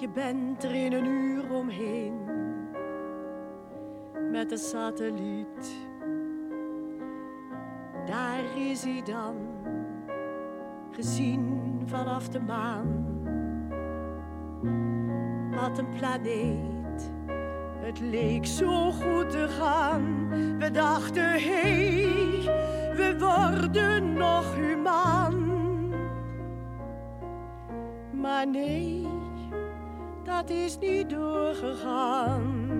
Je 0.00 0.08
bent 0.08 0.64
er 0.64 0.74
in 0.74 0.92
een 0.92 1.06
uur 1.06 1.52
omheen. 1.52 2.14
Met 4.30 4.52
een 4.52 4.58
satelliet. 4.58 5.76
Daar 8.06 8.58
is 8.70 8.84
hij 8.84 9.02
dan. 9.04 9.36
Gezien 10.90 11.82
vanaf 11.84 12.28
de 12.28 12.40
maan. 12.40 13.06
Wat 15.50 15.78
een 15.78 15.88
planeet. 15.88 17.12
Het 17.80 18.00
leek 18.00 18.46
zo 18.46 18.90
goed 18.90 19.30
te 19.30 19.48
gaan. 19.48 20.28
We 20.58 20.70
dachten, 20.70 21.30
hé, 21.32 22.24
we 22.94 23.18
worden 23.18 24.12
nog 24.12 24.54
humaan. 24.54 25.52
Maar 28.12 28.46
nee, 28.46 29.06
dat 30.24 30.50
is 30.50 30.78
niet 30.78 31.10
doorgegaan. 31.10 32.72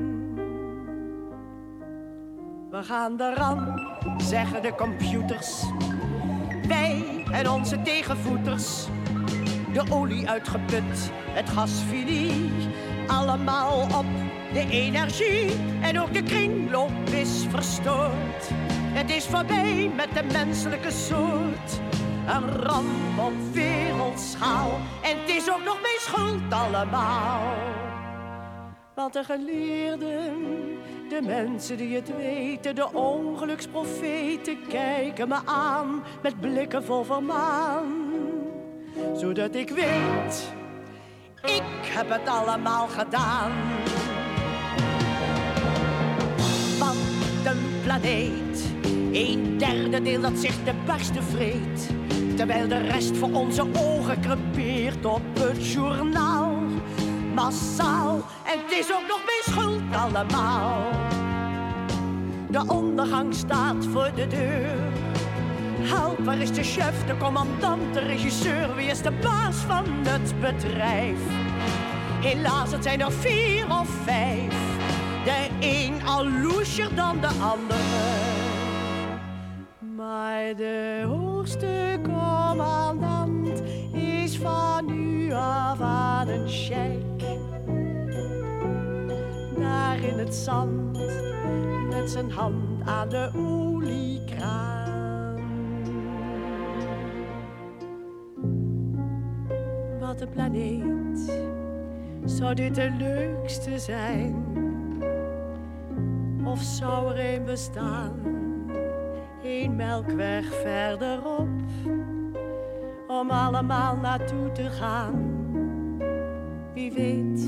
We 2.70 2.82
gaan 2.82 3.20
eraan, 3.20 3.80
zeggen 4.16 4.62
de 4.62 4.74
computers. 4.74 5.64
Wij 6.68 7.24
en 7.30 7.50
onze 7.50 7.82
tegenvoeters. 7.82 8.86
De 9.72 9.84
olie 9.90 10.28
uitgeput, 10.28 11.10
het 11.28 11.50
gasfilie. 11.50 12.50
Allemaal 13.06 13.82
op 13.82 14.06
de 14.52 14.66
energie. 14.70 15.52
En 15.82 16.00
ook 16.00 16.12
de 16.12 16.22
kringloop 16.22 17.08
is 17.10 17.46
verstoord. 17.48 18.52
Het 18.94 19.10
is 19.10 19.26
voorbij 19.26 19.90
met 19.96 20.08
de 20.14 20.22
menselijke 20.32 20.90
soort. 20.90 21.80
Een 22.26 22.50
ramp 22.50 23.18
op 23.18 23.32
wereldschaal. 23.52 24.70
En 25.02 25.20
het 25.20 25.28
is 25.28 25.50
ook 25.50 25.64
nog 25.64 25.78
mijn 25.80 25.98
schuld 25.98 26.52
allemaal. 26.52 27.42
Want 28.94 29.12
de 29.12 29.24
geleerden, 29.24 30.34
de 31.08 31.20
mensen 31.22 31.76
die 31.76 31.94
het 31.94 32.16
weten, 32.16 32.74
de 32.74 32.92
ongeluksprofeten 32.92 34.66
kijken 34.68 35.28
me 35.28 35.38
aan 35.44 36.02
met 36.22 36.40
blikken 36.40 36.84
vol 36.84 37.04
vermaan. 37.04 38.12
Zodat 39.16 39.54
ik 39.54 39.70
weet, 39.70 40.52
ik 41.42 41.62
heb 41.82 42.10
het 42.10 42.28
allemaal 42.28 42.86
gedaan. 42.86 43.52
Wat 46.78 46.96
een 47.44 47.80
planeet, 47.82 48.73
een 49.14 49.58
derde 49.58 50.02
deel 50.02 50.20
dat 50.20 50.38
zich 50.38 50.64
de 50.64 50.72
beste 50.86 51.22
vreet. 51.22 51.90
Terwijl 52.36 52.68
de 52.68 52.78
rest 52.78 53.16
voor 53.16 53.32
onze 53.32 53.66
ogen 53.76 54.20
crepeert 54.20 55.04
op 55.04 55.22
het 55.38 55.72
journaal. 55.72 56.62
Massaal, 57.34 58.14
en 58.44 58.58
het 58.64 58.78
is 58.78 58.92
ook 58.92 59.06
nog 59.08 59.20
mijn 59.24 59.42
schuld 59.56 59.82
allemaal. 59.94 60.90
De 62.48 62.64
ondergang 62.66 63.34
staat 63.34 63.86
voor 63.92 64.10
de 64.14 64.26
deur. 64.26 64.92
Help, 65.80 66.18
waar 66.18 66.38
is 66.38 66.52
de 66.52 66.62
chef, 66.62 67.06
de 67.06 67.16
commandant, 67.16 67.94
de 67.94 68.00
regisseur? 68.00 68.74
Wie 68.74 68.86
is 68.86 69.02
de 69.02 69.12
baas 69.22 69.56
van 69.56 69.84
het 69.86 70.34
bedrijf? 70.40 71.18
Helaas, 72.20 72.72
het 72.72 72.82
zijn 72.82 73.00
er 73.00 73.12
vier 73.12 73.64
of 73.70 73.88
vijf. 74.04 74.54
De 75.24 75.48
een 75.60 76.06
al 76.06 76.28
loesjer 76.28 76.94
dan 76.94 77.20
de 77.20 77.28
andere. 77.40 78.53
Maar 80.04 80.56
de 80.56 81.04
hoogste 81.06 81.98
commandant 82.02 83.62
is 83.92 84.38
van 84.38 84.84
nu 84.86 85.32
af 85.32 85.80
aan 85.80 86.28
een 86.28 86.48
sheik. 86.48 87.20
Daar 89.58 90.04
in 90.04 90.18
het 90.18 90.34
zand, 90.34 90.98
met 91.88 92.10
zijn 92.10 92.30
hand 92.30 92.88
aan 92.88 93.08
de 93.08 93.30
oliekraan. 93.36 94.82
Wat 100.00 100.20
een 100.20 100.28
planeet, 100.28 101.32
zou 102.24 102.54
dit 102.54 102.74
de 102.74 102.90
leukste 102.98 103.78
zijn? 103.78 104.44
Of 106.44 106.62
zou 106.62 107.14
er 107.14 107.34
een 107.34 107.44
bestaan? 107.44 108.43
Een 109.44 109.76
melkweg 109.76 110.44
verderop 110.62 111.48
om 113.08 113.30
allemaal 113.30 113.96
naartoe 113.96 114.52
te 114.52 114.70
gaan. 114.70 115.32
Wie 116.74 116.92
weet, 116.92 117.46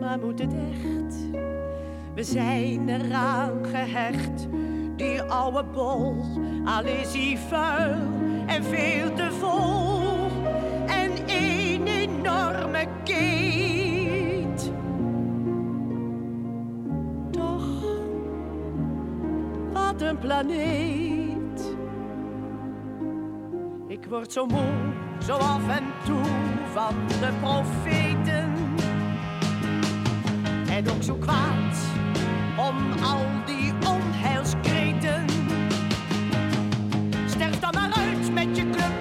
maar 0.00 0.18
moet 0.18 0.38
het 0.38 0.52
echt? 0.52 1.16
We 2.14 2.22
zijn 2.22 2.88
eraan 2.88 3.64
gehecht, 3.64 4.48
die 4.96 5.22
oude 5.22 5.64
bol, 5.64 6.24
al 6.64 6.84
is 6.84 7.12
hij 7.12 7.38
vuil 7.48 7.98
en 8.46 8.64
veel 8.64 9.12
te 9.12 9.28
vol. 9.30 10.26
En 10.86 11.10
een 11.26 11.86
enorme 11.86 12.86
keet. 13.04 13.87
Wat 19.92 20.00
een 20.00 20.18
planeet. 20.18 21.76
Ik 23.86 24.06
word 24.08 24.32
zo 24.32 24.46
moe, 24.46 24.92
zo 25.26 25.32
af 25.32 25.68
en 25.68 25.84
toe 26.04 26.24
van 26.72 26.94
de 27.08 27.28
profeten. 27.40 28.52
En 30.70 30.90
ook 30.90 31.02
zo 31.02 31.14
kwaad 31.14 31.76
om 32.56 33.02
al 33.02 33.24
die 33.46 33.72
onheilskreten. 33.88 35.24
Sterf 37.26 37.58
dan 37.58 37.70
maar 37.74 37.92
uit 37.92 38.32
met 38.32 38.56
je 38.56 38.70
club. 38.70 38.92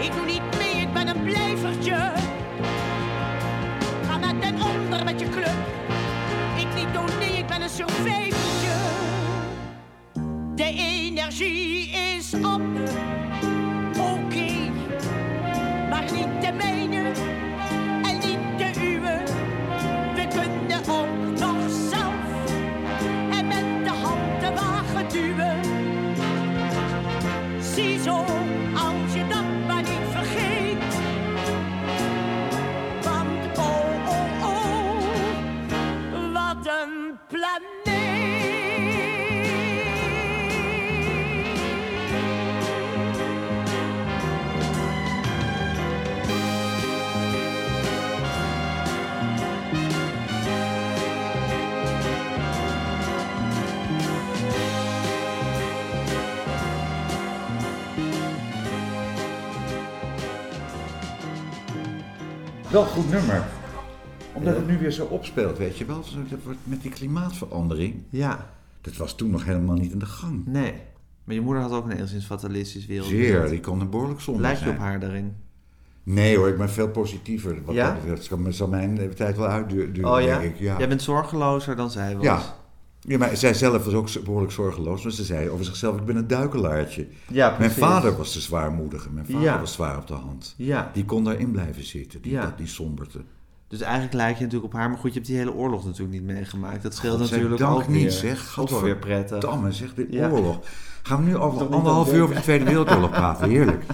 Ik 0.00 0.12
doe 0.12 0.24
niet 0.24 0.58
mee, 0.58 0.82
ik 0.82 0.92
ben 0.92 1.08
een 1.08 1.22
blijvertje. 1.22 2.12
Ga 4.06 4.18
maar 4.18 4.38
ten 4.38 4.54
onder 4.54 5.04
met 5.04 5.20
je 5.20 5.28
club. 5.28 5.56
Ik 6.56 6.74
niet 6.74 6.92
doen, 6.94 7.18
nee, 7.18 7.38
ik 7.38 7.46
ben 7.46 7.62
een 7.62 7.68
survijvertje. 7.68 8.45
De 10.56 10.64
energie 10.64 11.90
is 11.90 12.34
op. 12.34 12.60
Oké, 13.98 14.70
maar 15.90 16.12
niet 16.12 16.40
de 16.42 16.52
mijne 16.52 17.12
Wel 62.76 62.84
een 62.84 62.90
goed 62.90 63.10
nummer. 63.10 63.44
Omdat 64.32 64.56
het 64.56 64.66
nu 64.66 64.78
weer 64.78 64.90
zo 64.90 65.04
opspeelt, 65.04 65.58
weet 65.58 65.78
je 65.78 65.84
wel. 65.84 66.02
Dat 66.30 66.38
wordt 66.44 66.58
Met 66.64 66.82
die 66.82 66.90
klimaatverandering. 66.90 68.02
Ja, 68.10 68.50
Dat 68.80 68.96
was 68.96 69.14
toen 69.14 69.30
nog 69.30 69.44
helemaal 69.44 69.74
niet 69.76 69.92
in 69.92 69.98
de 69.98 70.06
gang. 70.06 70.46
nee. 70.46 70.74
Maar 71.24 71.34
je 71.34 71.40
moeder 71.40 71.62
had 71.62 71.72
ook 71.72 71.84
een 71.84 71.92
enigszins 71.92 72.24
fatalistisch 72.26 72.86
wereld. 72.86 73.08
Zeer, 73.08 73.48
die 73.48 73.60
kon 73.60 73.80
een 73.80 73.90
behoorlijk 73.90 74.20
zonde 74.20 74.40
Lijkt 74.40 74.60
je 74.60 74.70
op 74.70 74.78
haar 74.78 75.00
daarin? 75.00 75.36
Nee 76.02 76.36
hoor, 76.36 76.48
ik 76.48 76.56
ben 76.58 76.70
veel 76.70 76.88
positiever. 76.88 77.64
Wat 77.64 77.74
Ja? 77.74 77.94
dat. 78.06 78.16
Het 78.18 78.24
zal- 78.24 78.38
zal 78.48 78.68
mijn 78.68 79.14
tijd 79.14 79.36
wel 79.36 79.46
uitduren, 79.46 80.04
Oh 80.14 80.20
ja? 80.20 80.38
denk 80.38 80.54
ik. 80.54 80.60
Ja. 80.60 80.78
Jij 80.78 80.88
bent 80.88 81.02
zorgelozer 81.02 81.76
dan 81.76 81.90
zij 81.90 82.14
was. 82.16 82.24
Ja. 82.24 82.40
Ja, 83.06 83.18
maar 83.18 83.36
zij 83.36 83.54
zelf 83.54 83.84
was 83.84 83.94
ook 83.94 84.08
behoorlijk 84.24 84.52
zorgeloos. 84.52 85.02
Want 85.02 85.14
ze 85.14 85.24
zei 85.24 85.48
over 85.50 85.64
zichzelf, 85.64 85.96
ik 85.96 86.04
ben 86.04 86.16
een 86.16 86.26
duikelaartje. 86.26 87.06
Ja, 87.28 87.46
Mijn 87.46 87.56
precies. 87.58 87.78
vader 87.78 88.16
was 88.16 88.32
de 88.32 88.40
zwaarmoedige. 88.40 89.10
Mijn 89.10 89.26
vader 89.26 89.42
Ja. 89.42 89.60
was 89.60 89.72
zwaar 89.72 89.96
op 89.96 90.06
de 90.06 90.14
hand. 90.14 90.54
Ja. 90.56 90.90
Die 90.92 91.04
kon 91.04 91.24
daarin 91.24 91.50
blijven 91.50 91.84
zitten, 91.84 92.22
die, 92.22 92.34
dat, 92.40 92.58
die 92.58 92.66
somberte. 92.66 93.20
Dus 93.68 93.80
eigenlijk 93.80 94.14
lijk 94.14 94.36
je 94.36 94.44
natuurlijk 94.44 94.72
op 94.72 94.78
haar. 94.78 94.88
Maar 94.88 94.98
goed, 94.98 95.08
je 95.10 95.14
hebt 95.16 95.26
die 95.26 95.36
hele 95.38 95.52
oorlog 95.52 95.84
natuurlijk 95.84 96.12
niet 96.12 96.22
meegemaakt. 96.24 96.82
Dat 96.82 96.94
scheelt 96.94 97.18
natuurlijk 97.18 97.62
ook 97.62 97.88
niet, 97.88 98.02
weer. 98.02 98.10
zeg. 98.10 98.60
Ook 98.60 98.68
wel 98.70 98.82
weer 98.82 98.96
prettig. 98.96 99.38
Damme, 99.38 99.72
zeg, 99.72 99.94
de 99.94 100.28
oorlog. 100.32 100.58
Gaan 101.02 101.24
we 101.24 101.30
nu 101.30 101.36
over 101.36 101.66
anderhalf 101.68 102.12
uur 102.12 102.22
over 102.22 102.34
de 102.34 102.40
Tweede 102.40 102.64
Wereldoorlog 102.64 103.10
praten? 103.10 103.48
Heerlijk. 103.50 103.84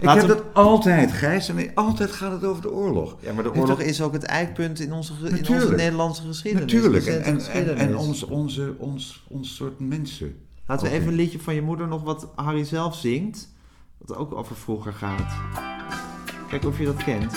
Ik 0.00 0.08
heb 0.08 0.26
dat 0.26 0.42
altijd, 0.52 1.12
Gijs. 1.12 1.48
En 1.48 1.74
altijd 1.74 2.12
gaat 2.12 2.32
het 2.32 2.44
over 2.44 2.62
de 2.62 2.72
oorlog. 2.72 3.16
Ja, 3.20 3.32
maar 3.32 3.42
de 3.42 3.54
oorlog 3.54 3.80
is 3.80 4.02
ook 4.02 4.12
het 4.12 4.22
eikpunt 4.22 4.80
in 4.80 4.92
onze, 4.92 5.12
in 5.22 5.48
onze. 5.48 5.74
Nederlandse 5.74 6.22
geschiedenis. 6.22 6.72
Natuurlijk. 6.72 7.06
En, 7.06 7.22
Recente 7.22 7.50
en, 7.50 7.68
en, 7.68 7.88
en 7.88 7.96
ons, 7.96 8.22
onze, 8.22 8.74
ons, 8.78 9.24
ons 9.28 9.54
soort 9.54 9.80
mensen. 9.80 10.36
Laten 10.66 10.86
we 10.86 10.92
even 10.92 11.08
een 11.08 11.14
liedje 11.14 11.40
van 11.40 11.54
je 11.54 11.62
moeder 11.62 11.88
nog 11.88 12.02
wat 12.02 12.28
Harry 12.34 12.64
zelf 12.64 12.96
zingt. 12.96 13.48
Wat 13.98 14.16
ook 14.16 14.34
over 14.34 14.56
vroeger 14.56 14.92
gaat. 14.92 15.34
Kijk 16.48 16.64
of 16.64 16.78
je 16.78 16.84
dat 16.84 17.04
kent. 17.04 17.34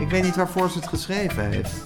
Ik 0.00 0.10
weet 0.10 0.22
niet 0.22 0.36
waarvoor 0.36 0.70
ze 0.70 0.78
het 0.78 0.88
geschreven 0.88 1.50
heeft. 1.50 1.84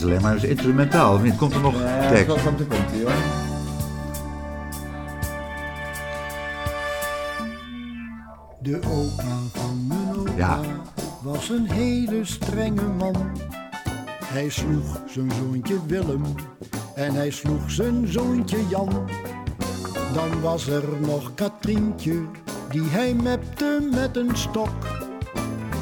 Is 0.00 0.06
alleen 0.06 0.22
maar 0.22 0.34
eens 0.34 0.44
instrumentaal. 0.44 1.14
of 1.14 1.22
niet? 1.22 1.36
Komt 1.36 1.54
er 1.54 1.60
nog 1.60 1.74
tekst? 2.10 2.42
komt 2.44 2.58
hij 2.68 3.02
hoor. 3.02 3.12
De 8.60 8.76
opa 8.76 9.36
van 9.52 9.86
mijn 9.86 10.16
opa 10.18 10.32
Ja. 10.36 10.60
was 11.22 11.48
een 11.48 11.70
hele 11.70 12.24
strenge 12.24 12.88
man. 12.98 13.14
Hij 14.24 14.48
sloeg 14.48 15.00
zijn 15.06 15.30
zoontje 15.32 15.78
Willem 15.86 16.24
en 16.94 17.14
hij 17.14 17.30
sloeg 17.30 17.70
zijn 17.70 18.06
zoontje 18.06 18.68
Jan. 18.68 19.08
Dan 20.14 20.40
was 20.40 20.66
er 20.66 20.84
nog 21.00 21.34
Katrientje, 21.34 22.20
die 22.70 22.84
hij 22.84 23.14
mepte 23.14 23.88
met 23.92 24.16
een 24.16 24.36
stok. 24.36 24.70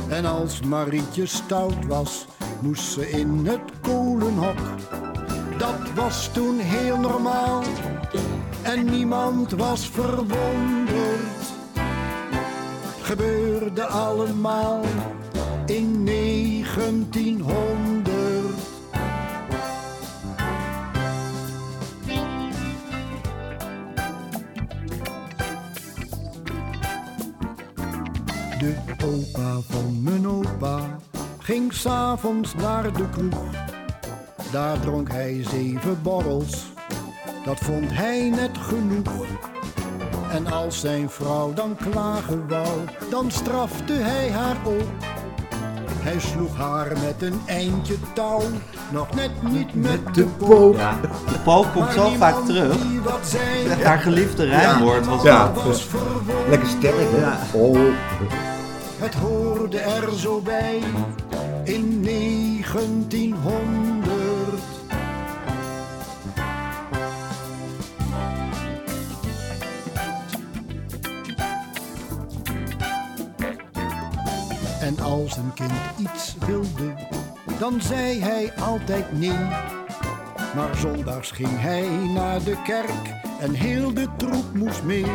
En 0.08 0.24
als 0.24 0.60
Marietje 0.60 1.26
stout 1.26 1.86
was, 1.86 2.26
moest 2.60 2.92
ze 2.92 3.10
in 3.10 3.46
het 3.46 3.60
kolenhok. 3.80 4.58
Dat 5.58 5.92
was 5.94 6.30
toen 6.32 6.58
heel 6.58 6.98
normaal 6.98 7.62
en 8.62 8.84
niemand 8.84 9.50
was 9.50 9.88
verwonderd 9.88 11.38
gebeurde 13.08 13.86
allemaal 13.86 14.84
in 15.66 16.04
1900. 16.04 18.16
De 28.58 28.74
opa 29.04 29.60
van 29.68 30.02
mijn 30.02 30.28
opa 30.28 30.98
ging 31.48 31.72
s'avonds 31.72 32.54
naar 32.54 32.92
de 32.92 33.08
kroeg. 33.10 33.42
Daar 34.52 34.80
dronk 34.80 35.10
hij 35.12 35.44
zeven 35.50 36.02
borrels, 36.02 36.66
dat 37.44 37.58
vond 37.58 37.84
hij 37.92 38.30
net 38.30 38.58
genoeg. 38.58 39.24
En 40.30 40.46
als 40.52 40.80
zijn 40.80 41.10
vrouw 41.10 41.52
dan 41.52 41.76
klagen 41.90 42.48
wou, 42.48 42.68
dan 43.10 43.30
strafte 43.30 43.92
hij 43.92 44.30
haar 44.30 44.56
ook. 44.64 44.88
Hij 45.98 46.20
sloeg 46.20 46.56
haar 46.56 46.86
met 47.06 47.22
een 47.22 47.40
eindje 47.46 47.94
touw, 48.14 48.40
nog 48.92 49.14
net 49.14 49.42
niet 49.50 49.74
met 49.74 50.14
de 50.14 50.24
pook. 50.24 50.76
Ja, 50.76 50.94
de 51.02 51.38
pook 51.44 51.72
komt 51.72 51.92
zo 51.92 52.08
vaak 52.18 52.44
terug. 52.44 52.76
zei, 53.22 53.82
Haar 53.82 53.98
geliefde 53.98 54.44
rijmwoord 54.44 55.06
was 55.06 55.22
Ja. 55.22 55.52
dat. 55.52 55.64
was 55.64 55.84
verwonderd. 55.84 56.48
Lekker 56.48 56.68
stellig, 56.68 57.10
hè? 57.10 57.20
Ja. 57.20 57.38
Oh. 57.52 57.78
Het 58.98 59.14
hoorde 59.14 59.78
er 59.78 60.18
zo 60.18 60.40
bij 60.40 60.82
in 61.68 62.02
1900. 62.02 64.62
En 74.80 75.00
als 75.00 75.36
een 75.36 75.54
kind 75.54 75.72
iets 75.98 76.36
wilde, 76.46 76.94
dan 77.58 77.80
zei 77.80 78.20
hij 78.20 78.52
altijd 78.54 79.18
nee. 79.18 79.46
Maar 80.54 80.76
zondags 80.76 81.30
ging 81.30 81.60
hij 81.60 81.88
naar 82.14 82.42
de 82.42 82.62
kerk 82.62 83.14
en 83.40 83.52
heel 83.52 83.94
de 83.94 84.06
troep 84.16 84.54
moest 84.54 84.82
mee. 84.82 85.06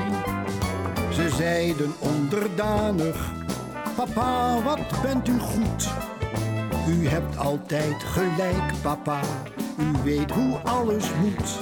Ze 1.12 1.30
zeiden 1.30 1.94
onderdanig, 2.00 3.32
papa 3.96 4.62
wat 4.64 5.02
bent 5.02 5.28
u 5.28 5.40
goed. 5.40 6.13
U 6.88 7.08
hebt 7.08 7.38
altijd 7.38 8.04
gelijk, 8.04 8.74
papa, 8.82 9.20
u 9.78 9.92
weet 10.04 10.32
hoe 10.32 10.58
alles 10.58 11.06
moet. 11.22 11.60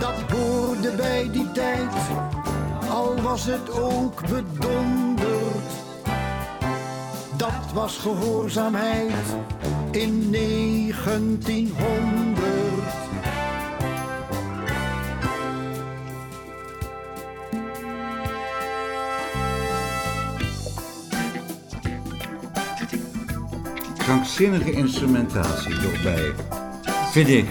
Dat 0.00 0.20
hoorde 0.30 0.92
bij 0.96 1.28
die 1.32 1.52
tijd, 1.52 1.92
al 2.88 3.22
was 3.22 3.44
het 3.44 3.80
ook 3.80 4.20
bedonderd. 4.28 5.70
Dat 7.36 7.72
was 7.74 7.98
gehoorzaamheid 7.98 9.36
in 9.90 10.30
1900. 10.30 12.29
Krankzinnige 24.10 24.72
instrumentatie 24.72 25.72
erbij. 25.74 26.32
Vind 27.10 27.28
ik. 27.28 27.46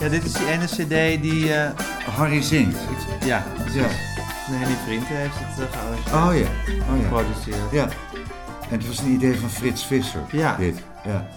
Ja, 0.00 0.08
dit 0.08 0.24
is 0.24 0.32
die 0.32 0.46
ene 0.46 0.64
cd 0.64 1.22
die... 1.22 1.52
eh, 1.54 1.78
Harry 2.16 2.42
zingt. 2.42 2.76
ja, 3.24 3.46
Ja. 3.74 3.86
Henny 4.50 4.74
Vrienden 4.84 5.08
heeft 5.08 5.34
het 5.38 5.58
uh, 5.60 5.78
gearrangeerd. 6.06 6.46
Oh 6.46 6.48
ja. 6.74 6.92
Oh 6.92 6.96
ja. 6.98 7.02
geproduceerd. 7.02 7.70
Ja. 7.72 7.88
En 8.70 8.78
het 8.78 8.86
was 8.86 8.98
een 8.98 9.10
idee 9.10 9.38
van 9.38 9.50
Frits 9.50 9.86
Visser. 9.86 10.20
Ja. 10.30 10.56
Dit. 10.56 10.82
Ja. 11.04 11.28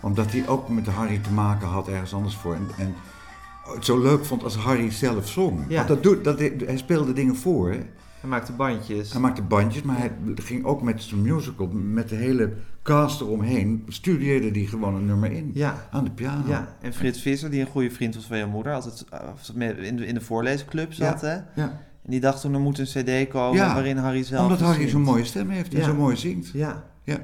Omdat 0.00 0.32
hij 0.32 0.48
ook 0.48 0.68
met 0.68 0.86
Harry 0.86 1.18
te 1.18 1.30
maken 1.32 1.68
had 1.68 1.88
ergens 1.88 2.14
anders 2.14 2.34
voor. 2.34 2.54
En, 2.54 2.68
en 2.78 2.94
het 3.74 3.84
zo 3.84 4.00
leuk 4.00 4.24
vond 4.24 4.44
als 4.44 4.56
Harry 4.56 4.90
zelf 4.92 5.28
zong. 5.28 5.64
Ja. 5.68 5.76
Want 5.76 5.88
dat 5.88 6.02
doet, 6.02 6.24
dat, 6.24 6.38
hij 6.38 6.76
speelde 6.76 7.12
dingen 7.12 7.36
voor. 7.36 7.70
Hè. 7.70 7.80
Hij 8.20 8.30
maakte 8.30 8.52
bandjes. 8.52 9.12
Hij 9.12 9.20
maakte 9.20 9.42
bandjes, 9.42 9.82
maar 9.82 9.98
hij 9.98 10.10
ging 10.34 10.64
ook 10.64 10.82
met 10.82 11.02
zijn 11.02 11.22
musical, 11.22 11.66
met 11.72 12.08
de 12.08 12.14
hele 12.14 12.52
cast 12.82 13.20
eromheen, 13.20 13.84
studeerde 13.88 14.50
hij 14.50 14.64
gewoon 14.68 14.94
een 14.94 15.06
nummer 15.06 15.32
in. 15.32 15.50
Ja. 15.54 15.88
Aan 15.90 16.04
de 16.04 16.10
piano. 16.10 16.48
Ja, 16.48 16.76
en 16.80 16.92
Frits 16.92 17.20
Visser, 17.22 17.50
die 17.50 17.60
een 17.60 17.66
goede 17.66 17.90
vriend 17.90 18.14
was 18.14 18.24
van 18.24 18.38
je 18.38 18.46
moeder, 18.46 18.72
altijd 18.74 19.04
in 19.82 19.96
de, 19.96 20.06
in 20.06 20.14
de 20.14 20.20
voorleesclub 20.20 20.92
zat, 20.92 21.20
Ja, 21.20 21.26
hè? 21.26 21.62
ja. 21.62 21.68
En 22.04 22.10
die 22.10 22.20
dacht 22.20 22.40
toen, 22.40 22.54
er 22.54 22.60
moet 22.60 22.78
een 22.78 22.84
cd 22.84 23.28
komen 23.28 23.56
Ja, 23.56 23.74
waarin 23.74 23.96
Harry 23.96 24.22
zelf 24.22 24.42
Omdat 24.42 24.60
Harry 24.60 24.88
zo'n 24.88 25.02
mooie 25.02 25.24
stem 25.24 25.50
heeft 25.50 25.74
en 25.74 25.84
zo 25.84 25.94
mooi 25.94 26.16
zingt. 26.16 26.50
Ja, 26.52 26.84
Ja. 27.04 27.18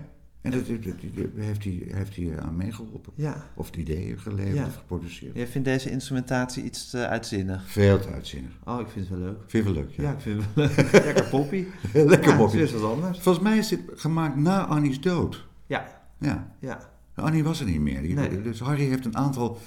En 0.47 0.59
dat, 0.59 0.66
dat- 0.66 0.82
dat- 0.84 1.14
dat 1.14 1.44
heeft, 1.44 1.64
hij, 1.64 1.82
heeft 1.90 2.16
hij 2.16 2.40
aan 2.40 2.57
meegeholpen. 2.57 3.12
ja. 3.14 3.47
Of 3.55 3.66
het 3.66 3.76
idee 3.76 4.16
geleverd 4.18 4.55
Ja. 4.57 4.66
of 4.66 4.74
geproduceerd. 4.76 5.36
Jij 5.36 5.47
vindt 5.47 5.68
deze 5.68 5.90
instrumentatie 5.90 6.64
iets 6.64 6.90
te 6.90 7.07
uitzinnig. 7.09 7.62
Veel 7.70 7.99
te 8.01 8.09
uitzinnig. 8.09 8.51
Oh, 8.64 8.80
ik 8.80 8.88
vind 8.88 9.09
het 9.09 9.18
wel 9.18 9.26
leuk. 9.28 9.38
Vind 9.47 9.66
je 9.66 9.72
wel 9.72 9.82
leuk? 9.82 9.92
Ja, 9.97 10.11
ik 10.12 10.20
vind 10.20 10.42
het 10.42 10.55
wel 10.55 10.66
leuk. 10.66 10.92
Lekker 11.05 11.24
poppy. 11.24 11.64
Lekker 11.92 12.32
ja. 12.38 12.42
Het 12.44 12.55
is 12.55 12.72
wat 12.72 12.92
anders. 12.92 13.18
Volgens 13.18 13.44
mij 13.44 13.59
is 13.59 13.68
dit 13.68 13.80
gemaakt 13.94 14.36
na 14.36 14.64
Annie's 14.66 15.01
dood. 15.01 15.47
Ja, 15.66 16.01
Ja. 16.18 16.55
ja. 16.61 16.90
Annie 17.14 17.44
was 17.44 17.61
er 17.61 17.66
niet 17.66 17.80
meer. 17.80 18.03
Nee. 18.14 18.42
Dus 18.42 18.61
Harry 18.61 18.84
heeft 18.88 19.05
een 19.05 19.16
aantal 19.16 19.59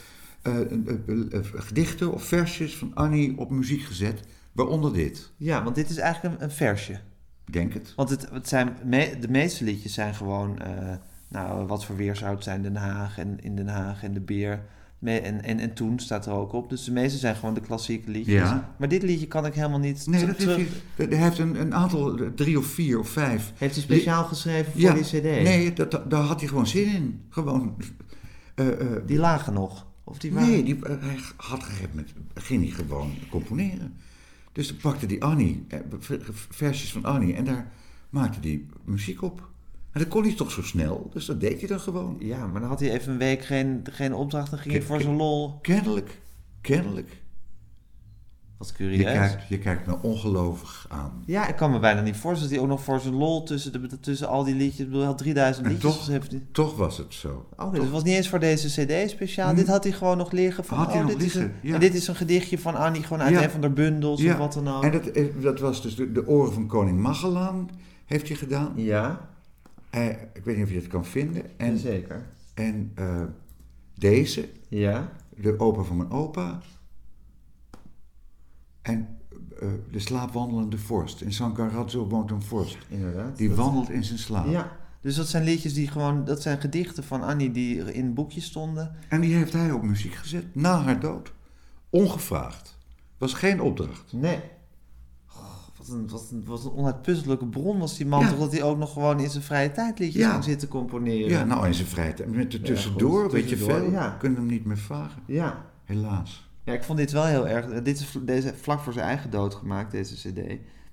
eh, 0.42 0.56
eh, 0.62 0.72
eh, 1.08 1.34
eh, 1.34 1.40
gedichten 1.56 2.14
of 2.14 2.24
versjes 2.24 2.78
van 2.78 2.92
Annie 2.96 3.38
op 3.38 3.50
muziek 3.50 3.82
gezet. 3.82 4.22
Waaronder 4.52 4.94
dit. 4.94 5.32
Ja, 5.38 5.64
want 5.64 5.76
dit 5.76 5.90
is 5.90 5.98
eigenlijk 5.98 6.36
een, 6.36 6.44
een 6.44 6.52
versje. 6.52 7.00
Ik 7.50 7.56
Denk 7.56 7.74
het. 7.74 7.94
Want 7.96 8.10
het, 8.10 8.30
het 8.32 8.48
zijn 8.48 8.78
me- 8.86 9.18
de 9.20 9.30
meeste 9.30 9.64
liedjes 9.64 9.94
zijn 9.94 10.16
gewoon 10.16 10.60
eh, 10.60 10.94
nou, 11.28 11.66
wat 11.68 11.86
voor 11.86 11.96
weer 11.96 12.16
zou 12.16 12.36
het 12.36 12.44
zijn, 12.44 12.62
Den 12.62 12.76
Haag 12.76 13.18
en 13.18 13.38
in 13.44 13.56
Den 13.56 13.68
Haag 13.68 14.04
en 14.04 14.14
de 14.14 14.20
Beer. 14.20 14.62
Me- 15.00 15.20
En, 15.20 15.44
en, 15.44 15.60
en 15.60 15.74
toen 15.74 16.00
staat 16.00 16.26
er 16.26 16.32
ook 16.32 16.54
op. 16.54 16.70
Dus 16.70 16.84
de 16.84 16.92
meeste 16.92 17.18
zijn 17.18 17.36
gewoon 17.36 17.54
de 17.54 17.60
klassieke 17.62 18.12
liedjes. 18.12 18.34
Ja. 18.36 18.74
Maar 18.78 18.88
dit 18.88 19.04
liedje 19.04 19.28
kan 19.28 19.46
ik 19.46 19.54
helemaal 19.54 19.80
niet 19.80 20.08
Nee, 20.08 20.26
dat 20.26 20.38
heeft 20.38 20.56
hij, 20.96 21.06
hij 21.10 21.18
heeft 21.18 21.38
een, 21.38 21.62
een 21.62 21.74
aantal, 21.76 22.20
drie 22.36 22.58
of 22.58 22.66
vier 22.66 23.00
of 23.00 23.10
vijf. 23.10 23.52
Heeft 23.58 23.74
hij 23.76 23.84
speciaal 23.84 24.24
geschreven 24.24 24.72
voor 24.72 24.82
Ja, 24.82 24.94
die 24.94 25.04
cd? 25.04 25.24
Nee, 25.24 25.74
dat, 25.74 25.92
dat- 25.92 26.10
daar 26.10 26.22
had 26.24 26.40
hij 26.40 26.50
gewoon 26.50 26.68
zin 26.68 26.88
in. 26.96 27.22
Gewoon. 27.30 27.76
eh, 28.56 28.68
eh, 28.82 29.02
Die 29.06 29.18
lagen 29.18 29.54
nog? 29.54 29.88
Of 30.04 30.18
die 30.18 30.34
waren... 30.34 30.50
nee, 30.50 30.64
die, 30.64 30.78
hij 30.82 31.20
had 31.36 31.64
gegeven 31.64 31.90
moment 31.90 32.14
ging 32.34 32.64
hij 32.64 32.72
gewoon 32.72 33.12
componeren. 33.30 33.94
Dus 34.52 34.68
dan 34.68 34.78
pakte 34.78 35.06
die 35.06 35.24
Annie, 35.24 35.66
eh, 35.68 35.80
v- 36.00 36.18
versies 36.50 36.92
van 36.92 37.06
Annie, 37.06 37.34
en 37.34 37.46
daar 37.46 37.72
maakte 38.10 38.40
hij 38.48 38.66
muziek 38.84 39.22
op. 39.22 39.48
En 39.92 40.00
dat 40.00 40.10
kon 40.10 40.24
hij 40.24 40.34
toch 40.36 40.52
zo 40.52 40.62
snel, 40.62 41.10
dus 41.14 41.26
dat 41.26 41.40
deed 41.42 41.60
hij 41.60 41.68
dan 41.68 41.80
gewoon. 41.80 42.16
Ja, 42.20 42.48
maar 42.48 42.60
dan 42.62 42.70
had 42.70 42.80
hij 42.80 42.92
even 42.92 43.12
een 43.12 43.18
week 43.18 43.46
geen, 43.46 43.82
geen 43.92 44.14
opdracht. 44.14 44.50
Dan 44.50 44.60
ging 44.60 44.74
hij 44.74 44.84
voor 44.84 45.02
zijn 45.02 45.16
lol. 45.16 45.60
Kennelijk, 45.62 46.20
kennelijk. 46.62 47.22
Wat 48.60 48.74
Je 48.78 49.04
kijkt, 49.04 49.48
je 49.48 49.58
kijkt 49.60 49.86
me 49.88 49.96
ongelovig 50.02 50.86
aan. 50.90 51.24
Ja, 51.26 51.48
ik 51.48 51.56
kan 51.56 51.72
me 51.72 51.80
bijna 51.80 52.02
niet 52.02 52.16
voorstellen 52.18 52.42
dat 52.42 52.50
hij 52.52 52.60
ook 52.60 52.68
nog 52.78 52.84
voor 52.84 53.00
zijn 53.00 53.14
lol 53.14 53.44
tussen, 53.44 53.72
de, 53.72 54.00
tussen 54.00 54.28
al 54.28 54.44
die 54.44 54.56
liedjes... 54.56 54.80
Ik 54.80 54.86
bedoel, 54.86 55.00
hij 55.00 55.08
had 55.10 55.18
3000 55.18 55.66
En 55.66 55.72
liedjes. 55.72 55.92
toch, 55.96 56.08
heeft 56.08 56.32
hij... 56.32 56.44
toch 56.52 56.76
was 56.76 56.98
het 56.98 57.14
zo. 57.14 57.46
Oh, 57.58 57.74
het 57.74 57.90
was 57.90 58.04
niet 58.04 58.16
eens 58.16 58.30
voor 58.30 58.40
deze 58.40 58.68
cd 58.86 59.10
speciaal. 59.10 59.50
Hm. 59.50 59.56
Dit 59.56 59.68
had 59.68 59.84
hij 59.84 59.94
gewoon 59.94 60.18
nog 60.18 60.32
liggen 60.32 60.66
van... 60.66 60.78
Had 60.78 60.88
hij 60.92 61.02
oh, 61.02 61.08
nog 61.08 61.12
dit 61.18 61.26
is 61.28 61.34
liggen, 61.34 61.52
een, 61.62 61.70
ja. 61.70 61.74
En 61.74 61.80
dit 61.80 61.94
is 61.94 62.08
een 62.08 62.16
gedichtje 62.16 62.60
van 62.60 62.76
Annie, 62.76 63.04
gewoon 63.04 63.22
uit 63.22 63.34
Ja. 63.34 63.44
een 63.44 63.50
van 63.50 63.62
de 63.62 63.70
bundels 63.70 64.24
of 64.26 64.36
wat 64.38 64.54
dan 64.54 64.68
ook. 64.68 64.84
En 64.84 64.92
dat, 64.92 65.06
eh, 65.08 65.26
dat 65.42 65.60
was 65.60 65.82
dus 65.82 65.96
de, 65.96 66.12
de 66.12 66.28
oren 66.28 66.54
van 66.54 66.68
koning 66.68 67.00
Magellaan, 67.00 67.70
heeft 68.06 68.28
hij 68.28 68.38
gedaan. 68.38 68.72
Ja, 68.76 69.28
Eh, 69.90 70.06
ik 70.10 70.42
weet 70.44 70.56
niet 70.56 70.66
of 70.66 70.72
je 70.72 70.78
het 70.78 70.88
kan 70.88 71.06
vinden. 71.06 71.44
En, 71.58 71.78
zeker. 71.78 72.26
en 72.54 72.92
eh, 72.96 73.22
deze, 73.96 74.50
Ja. 74.68 75.12
de 75.36 75.60
opa 75.60 75.82
van 75.82 75.98
mijn 75.98 76.12
opa. 76.12 76.60
En 78.90 79.18
eh, 79.60 79.68
de 79.92 80.00
slaapwandelende 80.00 80.78
vorst. 80.78 81.22
In 81.22 81.34
San 81.34 81.54
Carrazzo 81.54 82.08
woont 82.08 82.32
een 82.32 82.42
vorst. 82.42 82.78
Inderdaad. 82.88 83.38
Die 83.38 83.52
wandelt 83.52 83.90
in 83.90 84.04
zijn 84.04 84.20
slaap. 84.20 84.48
Ja, 84.48 84.72
dus 85.02 85.16
dat 85.16 85.28
zijn 85.28 85.44
liedjes 85.44 85.74
die 85.74 85.88
gewoon... 85.88 86.26
Dat 86.26 86.42
zijn 86.42 86.60
gedichten 86.62 87.04
van 87.04 87.22
Annie 87.22 87.52
die 87.52 87.94
in 87.94 88.14
boekjes 88.14 88.46
stonden. 88.46 88.96
En 89.10 89.22
die 89.22 89.36
heeft 89.36 89.54
hij 89.54 89.72
op 89.72 89.84
muziek 89.84 90.14
gezet, 90.14 90.56
na 90.56 90.82
haar 90.82 91.00
dood. 91.00 91.32
Ongevraagd. 91.90 92.78
Was 93.18 93.34
geen 93.34 93.62
opdracht. 93.62 94.14
Nee. 94.14 94.40
Oh, 95.30 95.44
wat, 95.78 95.88
een, 95.88 96.10
wat, 96.10 96.28
een, 96.32 96.44
wat 96.46 96.64
een 96.66 96.72
onuitputtelijke 96.72 97.46
bron 97.46 97.80
was 97.80 97.98
die 97.98 98.06
man. 98.06 98.20
Ja. 98.20 98.30
Toch 98.30 98.40
dat 98.40 98.52
hij 98.52 98.64
ook 98.64 98.78
nog 98.78 98.94
gewoon 98.94 99.20
in 99.20 99.30
zijn 99.30 99.44
vrije 99.44 99.72
tijd 99.72 100.00
liedjes 100.00 100.22
Ja. 100.22 100.32
ging 100.32 100.44
zitten 100.44 100.68
componeren. 100.68 101.30
Ja, 101.30 101.44
nou 101.44 101.68
in 101.68 101.74
zijn 101.74 101.88
vrijheid. 101.88 102.32
Met 102.32 102.54
er 102.54 102.60
Ja, 102.60 102.66
tussendoor, 102.66 103.24
goed, 103.24 103.32
weet 103.32 103.50
je 103.50 103.58
veel. 103.58 103.92
ja. 103.92 104.10
Kunnen 104.10 104.38
hem 104.40 104.48
niet 104.48 104.66
meer 104.66 104.78
vragen. 104.78 105.22
Ja. 105.26 105.66
Helaas. 105.84 106.49
Ja, 106.70 106.76
ik 106.76 106.84
vond 106.84 106.98
dit 106.98 107.12
wel 107.12 107.26
heel 107.26 107.48
erg. 107.48 107.66
eh, 107.70 107.84
Dit 107.84 108.00
is 108.00 108.18
deze, 108.22 108.54
vlak 108.62 108.80
voor 108.80 108.94
zijn 108.94 109.06
eigen 109.06 109.30
dood 109.30 109.56
gemaakt, 109.56 109.92
deze 109.92 110.16
CD. 110.16 110.38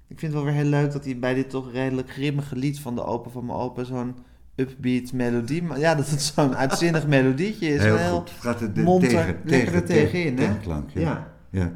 Ik 0.09 0.19
vind 0.19 0.21
het 0.21 0.33
wel 0.33 0.45
weer 0.45 0.53
heel 0.53 0.65
leuk 0.71 0.93
dat 0.93 1.05
hij 1.05 1.19
bij 1.19 1.35
dit 1.35 1.51
toch 1.51 1.73
redelijk 1.73 2.11
grimmige 2.11 2.57
lied 2.57 2.81
van 2.81 2.95
de 2.95 3.05
opa 3.05 3.31
van 3.31 3.45
mijn 3.47 3.59
opa 3.59 3.85
zo'n 3.85 4.17
upbeat 4.55 5.13
melodie. 5.13 5.63
Maar 5.63 5.79
ja, 5.79 5.95
dat 5.95 6.11
het 6.11 6.23
zo'n 6.23 6.57
uitzinnig 6.67 7.07
melodietje 7.07 7.69
is. 7.69 7.81
Heel 7.83 7.99
Een 7.99 8.11
goed. 8.11 8.31
Het 8.31 8.39
gaat 8.41 8.75
de- 8.75 8.83
monter, 8.83 9.09
tegen- 9.09 9.27
er 9.35 9.45
tegen- 9.47 9.85
tegenin, 9.85 10.27
hè? 10.39 10.45
tegenklank, 10.45 10.91
ja. 10.91 11.01
ja. 11.01 11.33
Ja. 11.51 11.73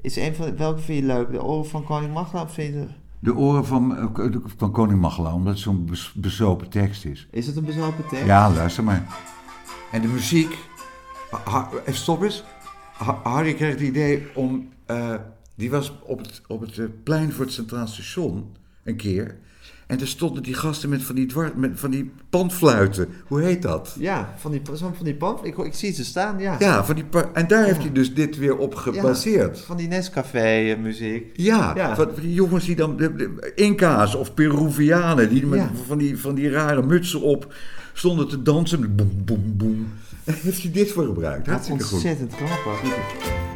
Is 0.00 0.16
een 0.16 0.34
van, 0.34 0.56
welke 0.56 0.80
vind 0.80 0.98
je 1.00 1.06
leuk? 1.06 1.30
De 1.32 1.42
oren 1.44 1.70
van 1.70 1.84
koning 1.84 2.12
Magla 2.12 2.42
of 2.42 2.52
vind 2.54 2.74
je... 2.74 2.86
De 3.18 3.34
oren 3.34 3.66
van, 3.66 3.96
eh, 3.96 4.36
van 4.56 4.70
koning 4.72 5.00
Magellaan, 5.00 5.34
omdat 5.34 5.52
het 5.52 5.62
zo'n 5.62 5.88
bezopen 6.14 6.68
tekst 6.68 7.04
is. 7.04 7.28
Is 7.30 7.46
het 7.46 7.56
een 7.56 7.64
bezopen 7.64 8.06
tekst? 8.08 8.26
Ja, 8.26 8.50
luister 8.52 8.84
maar. 8.84 9.02
En 9.92 10.00
de 10.00 10.08
muziek... 10.08 10.58
Even 11.86 11.94
stop 11.94 12.22
eens. 12.22 12.44
Ha- 13.04 13.20
Harry 13.22 13.54
kreeg 13.54 13.70
het 13.70 13.80
idee 13.80 14.26
om... 14.34 14.68
eh, 14.86 15.14
die 15.54 15.70
was 15.70 15.92
op 16.02 16.18
het, 16.18 16.42
op 16.46 16.60
het 16.60 16.78
eh, 16.78 16.84
plein 17.02 17.32
voor 17.32 17.44
het 17.44 17.54
Centraal 17.54 17.86
Station 17.86 18.56
een 18.84 18.96
keer. 18.96 19.36
En 19.86 19.98
daar 19.98 20.06
stonden 20.06 20.42
die 20.42 20.54
gasten 20.54 20.88
met 20.88 21.02
van 21.02 21.14
die, 21.14 21.26
dwar, 21.26 21.52
met 21.56 21.70
van 21.74 21.90
die 21.90 22.10
pandfluiten. 22.30 23.08
Hoe 23.26 23.40
heet 23.40 23.62
dat? 23.62 23.96
Ja, 23.98 24.34
van 24.38 24.50
die, 24.50 24.60
van 24.74 24.92
die 25.02 25.14
pamp. 25.14 25.44
Ik, 25.44 25.58
ik 25.58 25.74
zie 25.74 25.92
ze 25.92 26.04
staan, 26.04 26.38
ja. 26.38 26.56
Ja, 26.58 26.84
van 26.84 26.94
die 26.94 27.04
en 27.32 27.46
daar 27.48 27.64
heeft 27.64 27.78
hij 27.82 27.92
dus 27.92 28.14
dit 28.14 28.36
weer 28.38 28.56
op 28.56 28.74
gebaseerd. 28.74 29.60
Van 29.60 29.76
die 29.76 29.88
Nescafé 29.88 30.38
eh, 30.70 30.78
muziek. 30.78 31.30
Ja, 31.34 31.72
Ja. 31.76 31.94
Van, 31.94 32.08
die 32.20 32.34
jongens 32.34 32.64
die 32.64 32.76
dan, 32.76 32.96
de, 32.96 33.14
de 33.14 33.52
Inca's 33.54 34.14
of 34.14 34.34
Peruvianen, 34.34 35.28
die 35.28 35.46
met 35.46 35.58
Ja. 35.58 35.70
van, 35.86 35.98
die, 35.98 36.18
van 36.18 36.34
die 36.34 36.50
rare 36.50 36.82
mutsen 36.82 37.20
op 37.20 37.54
stonden 37.92 38.28
te 38.28 38.42
dansen. 38.42 38.96
Boem, 38.96 39.12
boem, 39.24 39.56
boem. 39.56 39.92
Daar 40.30 40.40
heeft 40.44 40.62
hij 40.62 40.70
dit 40.70 40.92
voor 40.92 41.04
gebruikt. 41.04 41.46
Hartstikke 41.46 41.82
goed. 41.82 41.92
ontzettend 41.92 42.32
grappig. 42.34 43.49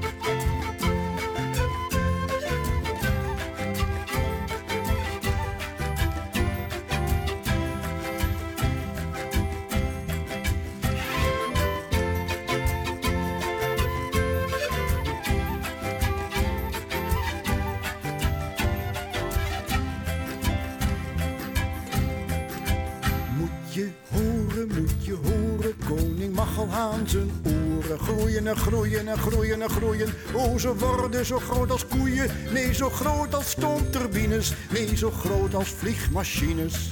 En 28.34 28.56
groeien 28.56 29.08
en 29.08 29.18
groeien 29.18 29.62
en 29.62 29.70
groeien. 29.70 30.14
Oh, 30.32 30.58
ze 30.58 30.76
worden 30.76 31.26
zo 31.26 31.38
groot 31.38 31.70
als 31.70 31.86
koeien, 31.86 32.30
nee, 32.52 32.74
zo 32.74 32.90
groot 32.90 33.34
als 33.34 33.50
stoomturbines, 33.50 34.52
nee, 34.70 34.96
zo 34.96 35.10
groot 35.10 35.54
als 35.54 35.68
vliegmachines. 35.68 36.90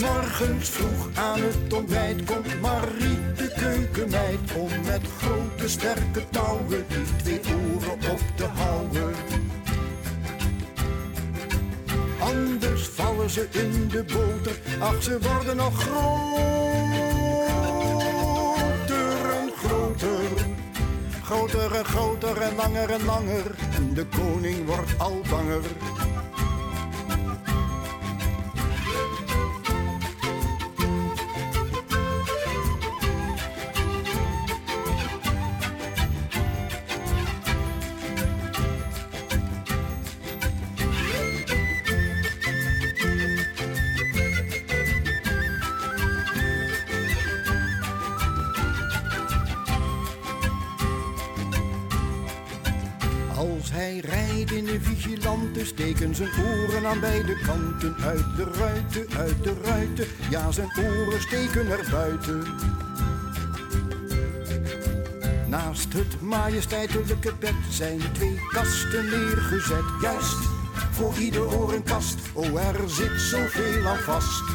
Morgens 0.00 0.68
vroeg 0.68 1.08
aan 1.14 1.40
het 1.40 1.72
ontbijt 1.72 2.24
komt 2.24 2.60
Marie 2.60 3.18
de 3.36 3.52
keukenmeid 3.56 4.52
om 4.56 4.68
met 4.84 5.02
grote 5.18 5.68
sterke 5.68 6.28
touwen 6.30 6.86
die 7.22 7.40
twee 7.40 7.40
oren 7.54 8.10
op 8.10 8.20
te 8.36 8.44
houden. 8.44 9.14
Anders 12.18 12.86
vallen 12.86 13.30
ze 13.30 13.46
in 13.50 13.88
de 13.88 14.04
boter. 14.04 14.56
Ach, 14.80 15.02
ze 15.02 15.18
worden 15.20 15.56
nog 15.56 15.82
groter 15.82 16.71
Groter 21.32 21.74
en 21.74 21.84
groter 21.84 22.40
en 22.40 22.54
langer 22.56 22.90
en 22.90 23.04
langer. 23.04 23.54
En 23.76 23.94
de 23.94 24.06
koning 24.06 24.66
wordt 24.66 24.98
al 24.98 25.20
banger. 25.30 25.62
Zijn 56.14 56.30
oren 56.30 56.86
aan 56.86 57.00
beide 57.00 57.38
kanten. 57.38 57.96
Uit 58.04 58.36
de 58.36 58.44
ruiten, 58.58 59.06
uit 59.18 59.44
de 59.44 59.54
ruiten, 59.64 60.06
ja 60.30 60.50
zijn 60.50 60.70
oren 60.78 61.20
steken 61.20 61.70
er 61.70 61.88
buiten. 61.90 62.44
Naast 65.48 65.92
het 65.92 66.20
majesteitelijke 66.20 67.32
bed 67.40 67.54
zijn 67.70 68.00
twee 68.12 68.40
kasten 68.48 69.04
neergezet. 69.04 69.84
Juist, 70.02 70.38
voor 70.90 71.14
ieder 71.18 71.54
oor 71.54 71.72
een 71.72 71.82
kast, 71.82 72.18
oh 72.32 72.66
er 72.66 72.90
zit 72.90 73.20
zoveel 73.20 73.86
aan 73.86 73.98
vast. 73.98 74.51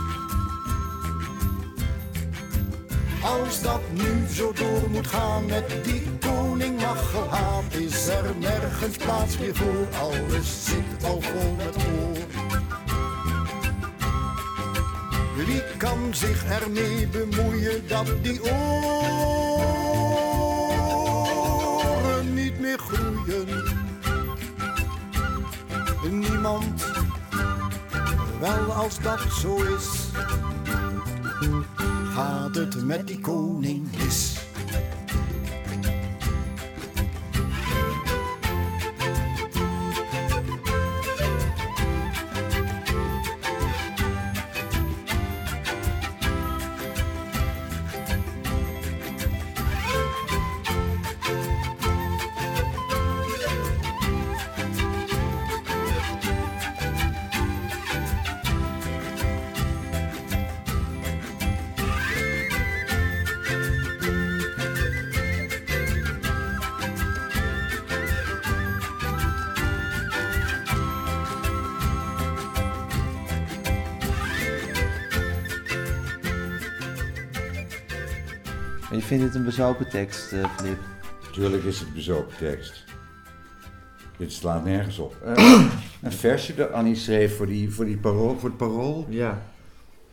Als 3.40 3.62
dat 3.62 3.82
nu 3.92 4.28
zo 4.34 4.52
door 4.54 4.90
moet 4.90 5.08
gaan 5.08 5.46
met 5.46 5.84
die 5.84 6.04
koning 6.20 6.82
Magelhaan, 6.82 7.64
is 7.70 8.08
er 8.08 8.36
nergens 8.40 8.98
plaats 8.98 9.38
meer 9.38 9.56
voor. 9.56 9.88
Alles 10.00 10.66
zit 10.66 11.04
al 11.04 11.22
vol 11.22 11.56
met 11.58 11.76
oor. 11.76 12.18
Wie 15.46 15.64
kan 15.78 16.00
zich 16.12 16.46
ermee 16.46 17.08
bemoeien 17.08 17.88
dat 17.88 18.08
die 18.22 18.42
oren 18.44 18.54
niet 22.34 22.60
meer 22.60 22.80
groeien? 22.80 23.76
Niemand 26.10 26.86
Wel 28.40 28.74
als 28.74 29.00
dat 29.00 29.20
zo 29.42 29.56
is, 29.56 30.10
gaat 32.18 32.56
het 32.56 32.84
met 32.84 33.08
die 33.08 33.20
koning 33.20 33.88
mis. 33.98 34.37
Vindt 79.08 79.24
het 79.24 79.36
een 79.36 79.44
bezopen 79.44 79.90
tekst, 79.90 80.34
eh, 80.34 80.56
Flip? 80.58 80.80
Tuurlijk 81.32 81.64
is 81.64 81.80
het 81.80 81.94
bezopen 81.94 82.38
tekst. 82.38 82.84
Dit 84.18 84.32
slaat 84.32 84.64
nergens 84.64 84.98
op. 85.00 85.16
Eh, 85.26 85.34
een 86.02 86.12
versje 86.12 86.56
dat 86.56 86.72
Annie 86.72 86.96
schreef 86.96 87.38
voor, 87.38 87.46
die, 87.46 87.70
voor, 87.70 87.86
die 87.86 87.98
parool, 87.98 88.38
voor 88.40 88.50
het 88.50 88.58
parool. 88.58 89.06
Ja. 89.10 89.42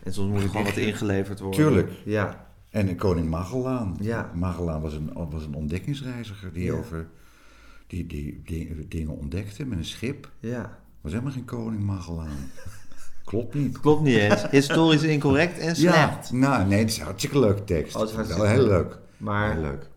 En 0.02 0.12
soms 0.12 0.32
moet 0.32 0.42
er 0.42 0.48
gewoon 0.48 0.64
wat 0.64 0.76
ingeleverd 0.76 1.40
worden. 1.40 1.60
Tuurlijk. 1.60 1.90
Ja. 2.04 2.46
En 2.70 2.86
de 2.86 2.94
koning 2.94 3.30
Magellaan. 3.30 3.96
Ja. 4.00 4.30
Magellaan 4.34 4.80
was 4.80 4.94
een, 4.94 5.10
was 5.30 5.44
een 5.44 5.54
ontdekkingsreiziger 5.54 6.52
die 6.52 6.64
Ja. 6.64 6.72
over 6.72 7.06
die, 7.86 8.06
die, 8.06 8.42
die 8.44 8.88
dingen 8.88 9.16
ontdekte 9.16 9.64
met 9.64 9.78
een 9.78 9.84
schip. 9.84 10.30
Ja. 10.40 10.78
Was 11.00 11.12
helemaal 11.12 11.32
geen 11.32 11.44
koning 11.44 11.82
Magellaan. 11.82 12.36
Klopt 13.24 13.54
niet. 13.54 13.80
Klopt 13.80 14.02
niet 14.02 14.16
eens. 14.16 14.50
Historisch 14.50 15.02
incorrect 15.02 15.58
en 15.58 15.76
slecht. 15.76 16.28
Ja, 16.28 16.36
nou 16.36 16.68
nee, 16.68 16.78
het 16.78 16.90
is 16.90 16.98
een 16.98 17.04
hartstikke 17.04 17.38
leuke 17.38 17.64
tekst. 17.64 17.94
Oh, 17.94 18.00
het 18.00 18.10
is 18.10 18.16
hartstikke 18.16 18.42
Wel 18.46 18.52
heel 18.52 18.66
leuk. 18.66 18.98
Maar- 19.16 19.52
Heel 19.52 19.62
leuk. 19.62 19.88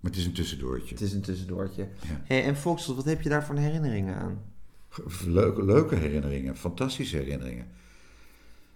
Maar 0.00 0.10
het 0.10 0.16
is 0.20 0.26
een 0.26 0.32
tussendoortje. 0.32 0.94
Het 0.94 1.00
is 1.00 1.12
een 1.12 1.20
tussendoortje. 1.20 1.82
Ja. 1.82 2.20
Hey, 2.24 2.44
en 2.44 2.56
Foxtrot, 2.56 2.96
wat 2.96 3.04
heb 3.04 3.22
je 3.22 3.28
daar 3.28 3.44
voor 3.44 3.56
herinneringen 3.56 4.16
aan? 4.16 4.38
Leuke, 5.26 5.64
leuke 5.64 5.94
herinneringen, 5.94 6.56
fantastische 6.56 7.16
herinneringen. 7.16 7.66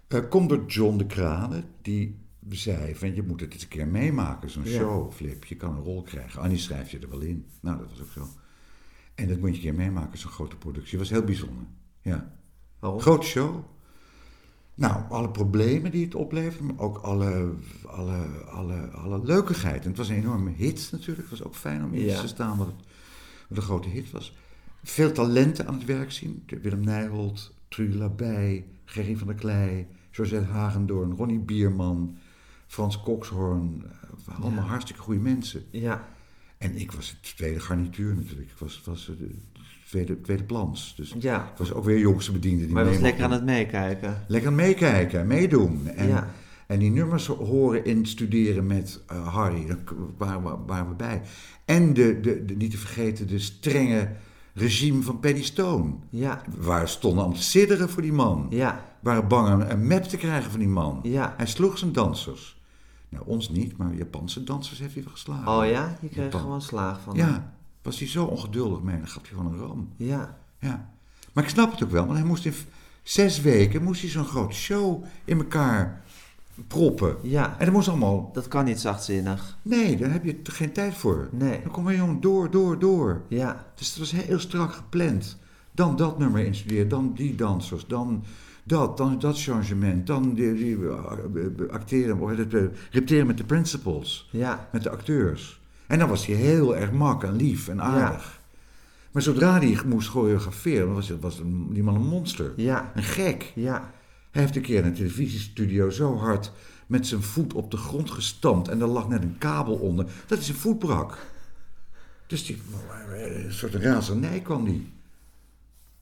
Eh 0.09 0.29
komt 0.29 0.49
door 0.49 0.65
John 0.67 0.97
de 0.97 1.07
Kranen, 1.07 1.65
die 1.83 2.21
zei 2.49 2.95
van 2.97 3.15
je 3.15 3.23
moet 3.23 3.41
het 3.41 3.53
eens 3.53 3.63
een 3.63 3.69
keer 3.69 3.87
meemaken, 3.89 4.51
zo'n 4.51 4.65
Ja. 4.65 4.71
show, 4.71 5.13
Flip. 5.13 5.45
Je 5.45 5.57
kan 5.57 5.77
een 5.77 5.83
rol 5.83 6.03
krijgen. 6.03 6.41
Annie 6.43 6.59
schrijft 6.59 6.91
je 6.91 6.99
er 6.99 7.11
wel 7.11 7.21
in. 7.21 7.47
Nou, 7.61 7.79
dat 7.79 7.89
was 7.91 8.01
ook 8.03 8.11
zo. 8.13 8.29
En 9.15 9.29
dat 9.29 9.39
moet 9.39 9.49
je 9.49 9.55
een 9.55 9.61
keer 9.61 9.75
meemaken, 9.75 10.19
zo'n 10.19 10.31
grote 10.31 10.57
productie. 10.57 10.99
was 10.99 11.11
heel 11.11 11.23
bijzonder. 11.25 11.65
Ja. 12.03 12.33
Waarom? 12.79 13.01
Grote 13.01 13.27
show. 13.27 13.65
Nou, 14.83 15.03
alle 15.09 15.31
problemen 15.31 15.91
die 15.91 16.05
het 16.05 16.15
oplevert, 16.15 16.61
maar 16.61 16.79
ook 16.79 16.99
alle, 16.99 17.53
alle, 17.87 18.17
alle, 18.51 18.89
alle 18.91 19.21
leukigheid. 19.25 19.83
En 19.83 19.89
het 19.89 19.97
was 19.99 20.09
een 20.09 20.17
enorme 20.17 20.51
hit 20.51 20.89
natuurlijk. 20.93 21.31
Het 21.31 21.39
was 21.39 21.47
ook 21.47 21.55
fijn 21.55 21.85
om 21.85 21.93
in 21.95 22.05
Ja. 22.05 22.21
te 22.21 22.27
staan 22.27 22.59
wat, 22.59 22.67
het, 22.67 22.77
wat 23.49 23.59
een 23.59 23.65
grote 23.65 23.89
hit 23.89 24.11
was. 24.11 24.37
Veel 24.83 25.13
talenten 25.13 25.67
aan 25.67 25.75
het 25.75 25.85
werk 25.85 26.13
zien. 26.13 26.43
De 26.47 26.61
Willem 26.61 26.81
Nijholt, 26.85 27.55
Trudy 27.69 27.97
Labij, 27.97 28.65
Gerry 28.85 29.17
van 29.17 29.27
der 29.27 29.37
Klei, 29.37 29.87
Josette 30.11 30.47
Hagendoorn, 30.51 31.13
Ronnie 31.17 31.39
Bierman, 31.39 32.17
Frans 32.67 33.03
Kokshoorn. 33.03 33.85
eh, 34.29 34.41
Allemaal 34.41 34.65
hartstikke 34.65 35.01
goede 35.03 35.21
mensen. 35.21 35.63
Ja. 35.71 36.09
En 36.59 36.77
ik 36.77 36.93
was 36.93 37.11
het 37.11 37.37
tweede 37.37 37.61
garnituur 37.61 38.15
natuurlijk. 38.15 38.51
Ik 38.51 38.59
was, 38.59 38.83
was 38.85 39.07
de 39.07 39.35
tweede, 39.93 40.21
tweede 40.21 40.43
plans. 40.45 40.95
Dus 40.97 41.15
Ja. 41.19 41.37
ik 41.45 41.57
was 41.59 41.73
ook 41.73 41.85
weer 41.85 41.99
jongste 41.99 42.33
bediende. 42.33 42.65
Die 42.65 42.75
Maar 42.75 42.85
was 42.85 42.99
lekker 42.99 43.25
aan 43.25 43.31
het 43.33 43.45
meekijken. 43.45 44.25
Lekker 44.27 44.53
meekijken, 44.53 45.27
meedoen. 45.27 45.87
En, 45.89 46.09
Ja. 46.09 46.29
en 46.67 46.79
die 46.79 46.91
nummers 46.91 47.27
horen 47.27 47.85
in 47.85 48.07
studeren 48.07 48.67
met 48.67 49.01
eh, 49.07 49.35
Harry. 49.35 49.67
Daar 49.67 49.79
waren 50.17 50.43
we, 50.43 50.57
waren 50.67 50.89
we 50.89 50.95
bij. 50.95 51.23
En 51.65 51.95
de, 51.95 52.21
de, 52.21 52.45
de, 52.45 52.55
niet 52.55 52.71
te 52.71 52.79
vergeten 52.79 53.27
de 53.27 53.39
strenge 53.39 54.09
regime 54.55 55.03
van 55.03 55.21
Paddy 55.21 55.43
Stone. 55.43 55.93
Ja. 56.11 56.43
Waar 56.59 56.89
stonden 56.89 57.25
aan 57.25 57.33
te 57.35 57.43
sidderen 57.43 57.89
voor 57.89 58.03
die 58.03 58.13
man. 58.13 58.47
Ja. 58.51 58.85
Waren 59.01 59.29
bang 59.29 59.49
een, 59.49 59.71
een 59.71 59.87
map 59.87 60.03
te 60.03 60.17
krijgen 60.17 60.51
van 60.51 60.61
die 60.61 60.69
man. 60.69 61.01
Ja. 61.03 61.35
Hij 61.37 61.47
sloeg 61.47 61.79
zijn 61.79 61.93
dansers. 61.93 62.61
Nou, 63.09 63.25
ons 63.27 63.49
niet, 63.51 63.77
maar 63.77 63.95
Japanse 63.95 64.45
dansers 64.45 64.79
heeft 64.79 64.95
hij 64.95 65.03
wel 65.03 65.13
geslagen. 65.13 65.53
Oh 65.53 65.67
ja? 65.71 65.97
Je 66.01 66.09
kreeg 66.09 66.25
Japan. 66.25 66.41
gewoon 66.41 66.63
slaag 66.63 67.01
van 67.01 67.17
hem. 67.19 67.43
Was 67.83 67.99
hij 67.99 68.09
zo 68.09 68.25
ongeduldig 68.25 68.83
mee. 68.83 68.99
Dan 68.99 69.09
gaf 69.09 69.23
hij 69.23 69.37
gewoon 69.37 69.53
een 69.53 69.59
ram. 69.59 69.89
Ja. 69.97 70.39
Ja. 70.59 70.91
Maar 71.33 71.45
ik 71.45 71.51
snap 71.51 71.71
het 71.73 71.83
ook 71.83 71.91
wel, 71.91 72.05
want 72.07 72.19
hij 72.19 72.27
moest 72.27 72.45
in 72.45 72.55
zes 73.03 73.41
weken 73.41 73.83
moest 73.83 74.01
hij 74.01 74.11
zo'n 74.11 74.25
grote 74.25 74.55
show 74.55 75.05
in 75.25 75.39
elkaar 75.39 76.03
proppen. 76.69 77.17
Ja. 77.23 77.59
En 77.59 77.65
dat 77.65 77.75
moest 77.75 77.89
allemaal... 77.89 78.31
Dat 78.33 78.49
kan 78.49 78.65
niet 78.65 78.81
zachtzinnig. 78.81 79.59
Nee, 79.63 79.97
daar 79.97 80.11
heb 80.11 80.25
je 80.25 80.39
geen 80.43 80.73
tijd 80.73 80.95
voor. 80.95 81.29
Nee. 81.31 81.61
Dan 81.63 81.73
kom 81.73 81.91
je 81.91 81.97
jongen 81.97 82.21
door, 82.21 82.51
door, 82.51 82.79
door. 82.79 83.23
Ja. 83.29 83.67
Dus 83.75 83.89
het 83.89 83.99
was 83.99 84.11
heel 84.11 84.39
strak 84.39 84.73
gepland. 84.73 85.39
Dan 85.73 85.97
dat 85.97 86.19
nummer 86.19 86.45
instuderen, 86.45 86.89
dan 86.89 87.13
die 87.15 87.35
dansers, 87.35 87.87
dan 87.87 88.25
dat, 88.65 88.97
dan 88.97 89.19
dat 89.19 89.41
changement, 89.43 90.07
dan 90.07 90.35
die, 90.35 90.55
die, 90.55 90.77
uh, 90.77 91.01
uh, 91.35 91.71
acteren, 91.71 92.19
uh, 92.19 92.63
repeteren 92.91 93.27
met 93.27 93.37
de 93.37 93.45
principals, 93.45 94.29
Ja. 94.33 94.69
met 94.73 94.83
de 94.83 94.91
acteurs. 94.91 95.61
En 95.93 95.99
dan 95.99 96.09
was 96.09 96.27
hij 96.27 96.35
heel 96.37 96.77
erg 96.77 96.93
mak 96.93 97.25
en 97.25 97.37
lief 97.37 97.69
en 97.69 97.83
aardig. 97.83 98.41
Maar 99.11 99.23
zodra 99.23 99.59
hij 99.59 99.79
moest 99.87 100.09
choreograferen, 100.09 100.95
was, 100.95 101.11
was 101.21 101.39
een- 101.39 101.69
die 101.73 101.83
man 101.83 101.95
een 101.95 102.07
monster. 102.07 102.53
Ja. 102.57 102.93
Een 102.95 103.03
gek. 103.03 103.53
Ja. 103.55 103.91
Hij 104.31 104.43
heeft 104.43 104.57
een 104.57 104.63
keer 104.63 104.79
in 104.79 104.85
een 104.85 104.95
televisiestudio 104.95 105.91
zo 105.91 106.17
hard 106.17 106.53
met 106.87 107.07
zijn 107.07 107.23
voet 107.23 107.53
op 107.53 107.71
de 107.71 107.77
grond 107.77 108.11
gestampt 108.11 108.69
en 108.69 108.81
er 108.81 108.87
lag 108.87 109.09
net 109.09 109.23
een 109.23 109.39
kabel 109.39 109.75
onder, 109.75 110.05
dat 110.05 110.39
hij 110.39 110.47
zijn 110.47 110.57
voet 110.57 110.79
brak. 110.79 111.19
Dus 112.27 112.47
die, 112.47 112.59
een 113.45 113.53
soort 113.53 113.75
razernij 113.75 114.41
kwam 114.41 114.65
die. 114.65 114.93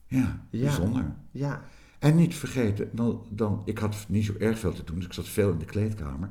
Ja, 0.06 0.40
Ja. 0.50 0.60
bijzonder. 0.66 1.04
Ja. 1.30 1.62
En 1.98 2.16
niet 2.16 2.34
vergeten, 2.34 2.88
dan, 2.92 3.22
dan, 3.28 3.62
ik 3.64 3.78
had 3.78 3.96
niet 4.08 4.24
zo 4.24 4.32
erg 4.38 4.58
veel 4.58 4.72
te 4.72 4.84
doen, 4.84 4.96
dus 4.96 5.04
ik 5.06 5.12
zat 5.12 5.28
veel 5.28 5.50
in 5.52 5.58
de 5.58 5.64
kleedkamer. 5.64 6.28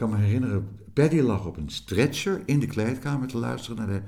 Ik 0.00 0.06
kan 0.08 0.18
me 0.18 0.24
herinneren, 0.24 0.68
Paddy 0.92 1.20
lag 1.20 1.46
op 1.46 1.56
een 1.56 1.68
stretcher 1.70 2.42
in 2.44 2.60
de 2.60 2.66
kleedkamer 2.66 3.28
te 3.28 3.38
luisteren 3.38 3.76
naar 3.76 3.86
de 3.86 4.02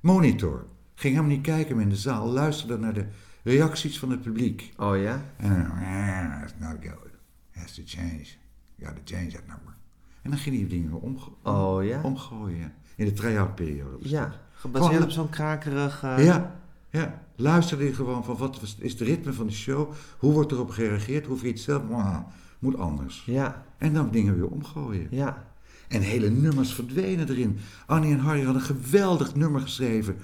monitor. 0.00 0.66
Ging 0.94 1.14
helemaal 1.14 1.36
niet 1.36 1.46
kijken 1.46 1.74
meer 1.76 1.84
in 1.84 1.90
de 1.90 1.96
zaal, 1.96 2.26
luisterde 2.28 2.78
naar 2.78 2.94
de 2.94 3.06
reacties 3.42 3.98
van 3.98 4.10
het 4.10 4.22
publiek. 4.22 4.72
Oh 4.76 4.96
ja? 5.02 5.22
En 5.36 5.48
dan, 5.48 5.70
"Ah, 5.70 6.40
that's 6.40 6.54
not 6.58 6.76
good. 6.80 7.10
Has 7.52 7.74
to 7.74 7.82
change. 7.84 8.26
You 8.74 8.94
gotta 8.94 9.00
change 9.04 9.26
that 9.30 9.46
number. 9.46 9.74
En 10.22 10.30
dan 10.30 10.38
ging 10.38 10.56
hij 10.58 10.68
dingen 10.68 10.90
weer 10.90 11.28
Oh 11.42 11.84
ja? 11.84 12.00
omgooien. 12.02 12.72
In 12.96 13.04
de 13.04 13.12
try-out 13.12 13.54
periode. 13.54 14.08
Ja. 14.08 14.32
Gebaseerd 14.52 14.90
Gewoon- 14.92 15.04
op 15.06 15.10
zo'n 15.10 15.28
krakerig... 15.30 16.00
Ja, 16.02 16.60
ja. 16.90 17.22
Luisterde 17.36 17.84
hij 17.84 17.92
gewoon 17.92 18.24
van 18.24 18.36
wat 18.36 18.60
is 18.78 18.92
het 18.92 19.00
ritme 19.00 19.32
van 19.32 19.46
de 19.46 19.52
show? 19.52 19.92
Hoe 20.18 20.32
wordt 20.32 20.52
erop 20.52 20.70
gereageerd? 20.70 21.26
Hoe 21.26 21.36
vind 21.36 21.64
je 21.64 21.72
het 21.72 21.82
zelf? 21.82 22.22
Moet 22.58 22.78
anders. 22.78 23.22
Ja. 23.26 23.64
En 23.78 23.92
dan 23.92 24.10
dingen 24.10 24.34
weer 24.34 24.46
omgooien. 24.48 25.06
Ja. 25.10 25.46
En 25.88 26.00
hele 26.00 26.30
nummers 26.30 26.72
verdwenen 26.74 27.28
erin. 27.30 27.58
Annie 27.86 28.12
en 28.12 28.18
Harry 28.18 28.42
hadden 28.42 28.62
een 28.62 28.68
geweldig 28.76 29.34
nummer 29.34 29.60
geschreven. 29.60 30.16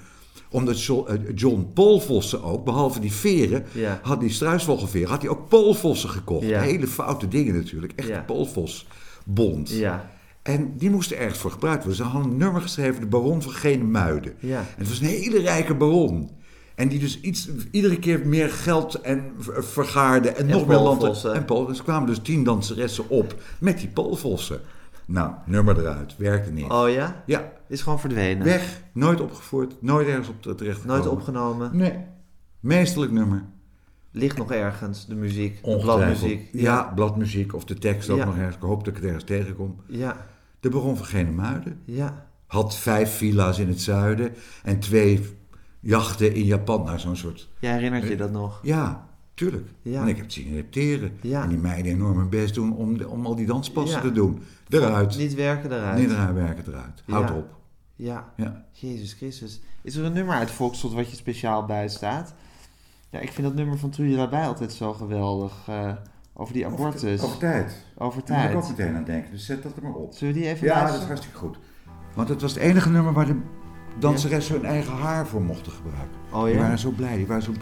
Omdat 0.49 0.75
eh, 1.07 1.15
John 1.35 1.69
Polvossen 1.73 2.43
ook, 2.43 2.65
behalve 2.65 2.99
die 2.99 3.11
veren, 3.11 3.63
Ja. 3.73 3.99
had 4.03 4.19
die 4.19 4.29
struisvogelveren, 4.29 5.09
had 5.09 5.21
hij 5.21 5.29
ook 5.31 5.49
Polvossen 5.49 6.09
gekocht. 6.09 6.47
Ja. 6.47 6.61
Hele 6.61 6.87
foute 6.87 7.27
dingen 7.27 7.55
natuurlijk. 7.55 7.93
Echt 7.95 8.07
Ja. 8.07 8.21
Polvosbond. 8.21 9.69
Ja. 9.69 10.09
En 10.41 10.73
die 10.77 10.89
moesten 10.89 11.17
ergens 11.17 11.39
voor 11.39 11.51
gebruikt 11.51 11.83
worden. 11.83 12.05
Ze 12.05 12.09
hadden 12.11 12.31
een 12.31 12.37
nummer 12.37 12.61
geschreven, 12.61 13.01
de 13.01 13.07
baron 13.07 13.41
van 13.41 13.51
Genemuiden. 13.51 14.33
Ja. 14.39 14.59
En 14.59 14.65
het 14.77 14.87
was 14.89 14.99
een 14.99 15.05
hele 15.05 15.39
rijke 15.39 15.75
baron. 15.75 16.29
En 16.75 16.87
die 16.87 16.99
dus 16.99 17.19
iets, 17.21 17.49
iedere 17.71 17.99
keer 17.99 18.27
meer 18.27 18.49
geld 18.49 19.01
en 19.01 19.31
v- 19.37 19.49
vergaarde 19.59 20.29
en, 20.29 20.35
En 20.35 20.45
nog 20.51 20.67
meer 20.67 20.77
landen. 20.79 21.33
En 21.33 21.45
pol, 21.45 21.65
dus 21.65 21.83
kwamen 21.83 22.07
dus 22.07 22.19
tien 22.19 22.43
danseressen 22.43 23.09
op 23.09 23.35
met 23.59 23.79
die 23.79 23.87
polvossen. 23.87 24.59
Nou, 25.05 25.31
nummer 25.45 25.79
eruit. 25.79 26.15
Werkte 26.17 26.51
niet. 26.51 26.69
Oh 26.71 26.89
ja? 26.89 27.23
Ja, 27.25 27.51
Is 27.67 27.81
gewoon 27.81 27.99
verdwenen. 27.99 28.43
weg. 28.43 28.81
Nooit 28.93 29.21
opgevoerd. 29.21 29.81
Nooit 29.81 30.07
ergens 30.07 30.27
op 30.27 30.41
terecht 30.57 30.85
Nooit 30.85 31.07
opgenomen. 31.07 31.77
Nee. 31.77 31.93
Meesterlijk 32.59 33.11
nummer. 33.11 33.43
Ligt 34.11 34.37
nog 34.37 34.51
ergens, 34.51 35.05
de 35.07 35.15
muziek. 35.15 35.63
De 35.63 35.77
bladmuziek. 35.77 36.49
Ja, 36.51 36.91
bladmuziek 36.95 37.53
of 37.53 37.65
de 37.65 37.73
tekst 37.77 38.09
ook 38.09 38.17
Ja. 38.17 38.25
nog 38.25 38.37
ergens. 38.37 38.55
Ik 38.55 38.61
hoop 38.61 38.79
dat 38.79 38.87
ik 38.87 38.95
het 38.95 39.03
ergens 39.05 39.23
tegenkom. 39.23 39.75
Ja. 39.87 40.25
De 40.59 40.69
baron 40.69 40.97
van 40.97 41.05
Genemuiden. 41.05 41.79
Ja. 41.85 42.27
had 42.47 42.75
vijf 42.75 43.17
villa's 43.17 43.59
in 43.59 43.67
het 43.67 43.81
zuiden 43.81 44.33
en 44.63 44.79
twee 44.79 45.21
jachten 45.85 46.33
in 46.33 46.43
Japan. 46.43 46.83
Nou, 46.83 46.99
zo'n 46.99 47.15
soort. 47.15 47.49
Jij 47.59 47.71
herinnert 47.73 48.07
je 48.07 48.15
dat 48.15 48.31
nog? 48.31 48.59
Ja, 48.63 49.07
Tuurlijk. 49.33 49.67
Ja. 49.81 49.97
Want 49.97 50.09
ik 50.09 50.15
heb 50.15 50.25
het 50.25 50.33
zien 50.33 50.53
repeteren. 50.55 51.11
Ja. 51.21 51.43
En 51.43 51.49
die 51.49 51.57
meiden 51.57 51.91
enorm 51.91 52.17
hun 52.17 52.29
best 52.29 52.53
doen 52.53 52.75
om, 52.75 52.97
de- 52.97 53.09
om 53.09 53.25
al 53.25 53.35
die 53.35 53.45
danspassen 53.45 53.97
Ja. 54.01 54.07
te 54.07 54.11
doen. 54.11 54.41
Eruit. 54.69 55.17
Niet 55.17 55.33
werken 55.33 55.71
eruit. 55.71 55.99
Niet 55.99 56.09
eruit 56.11 56.33
werken 56.35 56.63
eruit. 56.67 57.03
Houd 57.05 57.29
Ja. 57.29 57.35
op. 57.35 57.45
Ja. 57.95 58.33
Ja. 58.35 58.65
Jezus 58.71 59.13
Christus. 59.13 59.59
Is 59.81 59.95
er 59.95 60.05
een 60.05 60.13
nummer 60.13 60.35
uit 60.35 60.51
Volkstot 60.51 60.93
wat 60.93 61.09
je 61.09 61.15
speciaal 61.15 61.65
bijstaat? 61.65 62.33
Ja, 63.09 63.19
ik 63.19 63.31
vind 63.31 63.47
dat 63.47 63.55
nummer 63.55 63.77
van 63.77 63.89
Trudy 63.89 64.15
Labij 64.15 64.47
altijd 64.47 64.71
zo 64.73 64.93
geweldig. 64.93 65.63
eh, 65.67 65.91
over 66.33 66.53
die 66.53 66.65
abortus. 66.65 67.21
Over 67.21 67.37
tijd. 67.37 67.85
Over 67.97 67.97
Daar 67.97 68.09
moet 68.09 68.19
ik 68.19 68.25
tijd. 68.25 68.55
ook 68.55 68.77
meteen 68.77 68.95
aan 68.95 69.03
denken. 69.03 69.31
Dus 69.31 69.45
zet 69.45 69.63
dat 69.63 69.75
er 69.75 69.83
maar 69.83 69.93
op. 69.93 70.13
Zullen 70.13 70.33
we 70.33 70.39
die 70.39 70.49
even 70.49 70.67
Ja, 70.67 70.85
dat 70.91 71.01
is 71.01 71.05
hartstikke 71.07 71.37
goed. 71.37 71.57
Want 72.13 72.29
het 72.29 72.41
was 72.41 72.53
het 72.53 72.61
enige 72.63 72.89
nummer 72.89 73.13
waar 73.13 73.25
de 73.25 73.39
danseressen 73.99 74.55
hun 74.55 74.65
eigen 74.65 74.93
haar 74.93 75.27
voor 75.27 75.41
mochten 75.41 75.71
gebruiken. 75.71 76.17
Oh 76.31 76.43
Die 76.43 76.53
ja? 76.53 76.59
waren 76.59 76.79
zo 76.79 76.89
blij. 76.89 77.15
Die 77.15 77.27
waren 77.27 77.43
zo... 77.43 77.53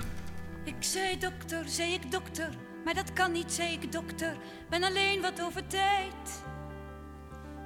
Ik 0.64 0.76
zei 0.80 1.18
dokter, 1.20 1.64
zei 1.70 1.94
ik 1.94 2.12
dokter, 2.12 2.50
maar 2.86 2.94
dat 2.94 3.14
kan 3.14 3.32
niet, 3.32 3.52
zei 3.52 3.74
ik 3.74 3.92
dokter. 3.92 4.38
Ben 4.70 4.84
alleen 4.84 5.22
wat 5.22 5.42
over 5.42 5.68
tijd. 5.68 6.44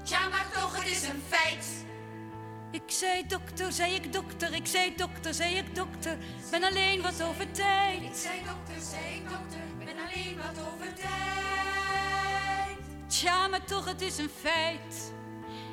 Tja, 0.03 0.19
maar 0.29 0.45
toch, 0.53 0.75
het 0.77 0.87
is 0.91 1.03
een 1.03 1.21
feit. 1.27 1.85
Ik 2.71 2.81
zei 2.85 3.27
dokter, 3.27 3.71
zei 3.71 3.93
ik 3.93 4.13
dokter, 4.13 4.53
ik 4.53 4.65
zei 4.65 4.93
dokter, 4.95 5.33
zei 5.33 5.55
ik 5.55 5.75
dokter. 5.75 6.17
Ben 6.51 6.63
alleen 6.63 7.01
wat 7.01 7.23
over 7.23 7.51
tijd. 7.51 8.01
Ik 8.01 8.13
zei 8.13 8.39
dokter, 8.45 8.81
zei 8.91 9.15
ik 9.15 9.29
dokter, 9.29 9.59
ben 9.77 9.95
alleen 10.05 10.37
wat 10.37 10.63
over 10.73 10.93
tijd. 10.93 12.77
Tja, 13.07 13.47
maar 13.47 13.63
toch, 13.63 13.85
het 13.85 14.01
is 14.01 14.17
een 14.17 14.29
feit. 14.41 15.13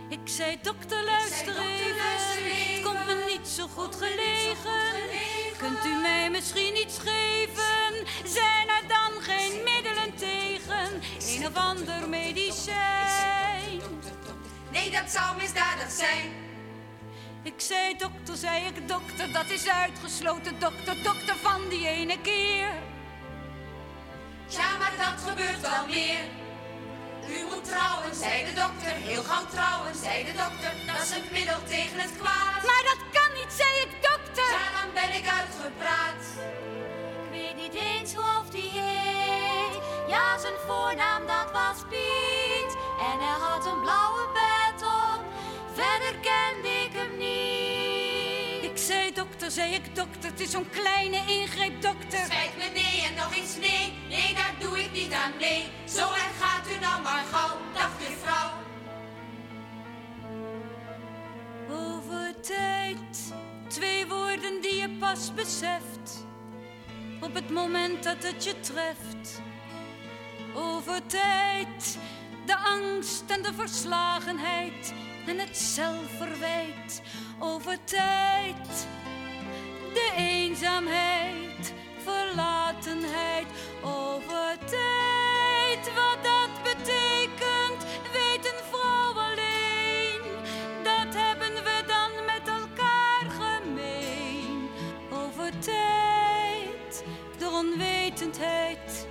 Ik 0.08 0.20
zei 0.24 0.58
dokter, 0.62 1.04
luister 1.04 1.46
dokter, 1.46 1.64
even. 1.64 1.96
luister 1.96 2.33
zou 15.14 15.36
misdadig 15.36 15.90
zijn. 15.90 16.28
Ik 17.42 17.54
zei 17.56 17.96
dokter, 17.96 18.36
zei 18.36 18.64
ik 18.64 18.88
dokter, 18.88 19.32
dat 19.32 19.48
is 19.50 19.68
uitgesloten 19.68 20.58
dokter, 20.58 21.02
dokter 21.02 21.36
van 21.36 21.68
die 21.68 21.86
ene 21.88 22.20
keer. 22.20 22.72
Tja, 24.46 24.68
maar 24.78 24.94
dat 25.04 25.18
gebeurt 25.28 25.60
wel 25.60 25.86
meer. 25.86 26.22
U 27.36 27.38
moet 27.50 27.64
trouwen, 27.64 28.14
zei 28.14 28.44
de 28.44 28.54
dokter. 28.62 28.94
Heel 29.08 29.22
gauw 29.22 29.46
trouwen, 29.46 29.94
zei 29.94 30.24
de 30.24 30.32
dokter. 30.44 30.72
Dat 30.86 31.02
is 31.02 31.10
het 31.18 31.32
middel 31.32 31.60
tegen 31.74 31.98
het 32.04 32.12
kwaad. 32.20 32.60
Maar 32.70 32.84
dat 32.90 33.00
kan 33.16 33.30
niet, 33.38 33.52
zei 33.60 33.72
ik 33.86 33.92
dokter. 34.10 34.50
Ja, 34.58 34.66
dan 34.78 34.90
ben 34.98 35.10
ik 35.20 35.26
uitgepraat. 35.40 36.22
Ik 37.24 37.30
weet 37.30 37.56
niet 37.62 37.74
eens 37.74 38.14
hoe 38.14 38.30
of 38.40 38.48
die 38.50 38.70
heet. 38.72 39.82
Ja, 40.08 40.38
zijn 40.38 40.58
voornaam 40.66 41.22
dat 41.26 41.50
was 41.52 41.78
Piet. 41.90 42.72
En 43.08 43.16
hij 43.24 43.38
had 43.46 43.66
een 43.66 43.80
blauwe. 43.80 44.24
Verder 45.74 46.14
kende 46.20 46.68
ik 46.68 46.92
hem 46.92 47.18
niet. 47.18 48.70
Ik 48.70 48.78
zei 48.78 49.12
dokter, 49.12 49.50
zei 49.50 49.74
ik 49.74 49.94
dokter, 49.94 50.30
het 50.30 50.40
is 50.40 50.50
zo'n 50.50 50.70
kleine 50.70 51.16
ingreep 51.16 51.82
dokter. 51.82 52.24
Spijt 52.24 52.56
me 52.56 52.70
nee 52.72 53.06
en 53.08 53.14
nog 53.14 53.36
eens 53.36 53.56
nee. 53.56 53.92
Nee, 54.08 54.34
daar 54.34 54.54
doe 54.58 54.80
ik 54.80 54.92
niet 54.92 55.12
aan 55.12 55.32
mee. 55.40 55.64
Zo 55.88 56.00
erg 56.00 56.38
gaat 56.40 56.66
u 56.76 56.80
nou 56.80 57.02
maar 57.02 57.24
gauw. 57.32 57.56
Dag 57.74 57.90
juffrouw. 57.98 58.50
Over 61.70 62.40
tijd, 62.40 63.34
twee 63.68 64.06
woorden 64.06 64.60
die 64.60 64.76
je 64.76 64.96
pas 64.98 65.34
beseft. 65.34 66.26
Op 67.20 67.34
het 67.34 67.50
moment 67.50 68.02
dat 68.02 68.22
het 68.22 68.44
je 68.44 68.60
treft. 68.60 69.40
Over 70.54 71.06
tijd, 71.06 71.98
de 72.46 72.56
angst 72.56 73.24
en 73.26 73.42
de 73.42 73.52
verslagenheid 73.54 74.94
en 75.26 75.38
het 75.38 75.56
zelfverwijt. 75.56 77.02
Over 77.38 77.78
tijd, 77.84 78.86
de 79.92 80.12
eenzaamheid, 80.16 81.72
verlatenheid. 82.04 83.46
Over 83.82 84.58
tijd, 84.58 85.94
wat 85.94 86.18
dat 86.22 86.62
betekent, 86.62 87.84
weet 88.12 88.46
een 88.46 88.64
vrouw 88.70 89.12
alleen. 89.12 90.22
Dat 90.82 91.14
hebben 91.14 91.54
we 91.54 91.82
dan 91.86 92.10
met 92.26 92.48
elkaar 92.48 93.26
gemeen. 93.30 94.68
Over 95.10 95.58
tijd, 95.58 97.04
de 97.38 97.48
onwetendheid, 97.50 99.06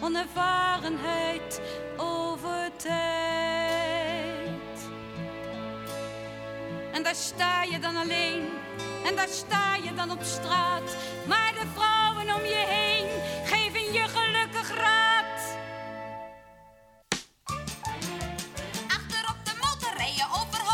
onervarenheid. 0.00 1.60
Over 1.96 2.70
tijd. 2.76 3.99
En 6.92 7.02
daar 7.02 7.14
sta 7.14 7.62
je 7.62 7.78
dan 7.78 7.96
alleen. 7.96 8.48
En 9.04 9.16
daar 9.16 9.28
sta 9.28 9.74
je 9.74 9.94
dan 9.94 10.10
op 10.10 10.22
straat. 10.22 10.96
Maar 11.26 11.52
de 11.52 11.66
vrouwen 11.74 12.34
om 12.34 12.44
je 12.44 12.64
heen 12.68 13.06
geven 13.44 13.92
je 13.92 14.04
gelukkig 14.08 14.68
raad. 14.76 15.58
Achter 18.88 19.22
op 19.28 19.44
de 19.44 19.52
motor 19.60 19.96
rijden, 19.96 20.26
over 20.40 20.69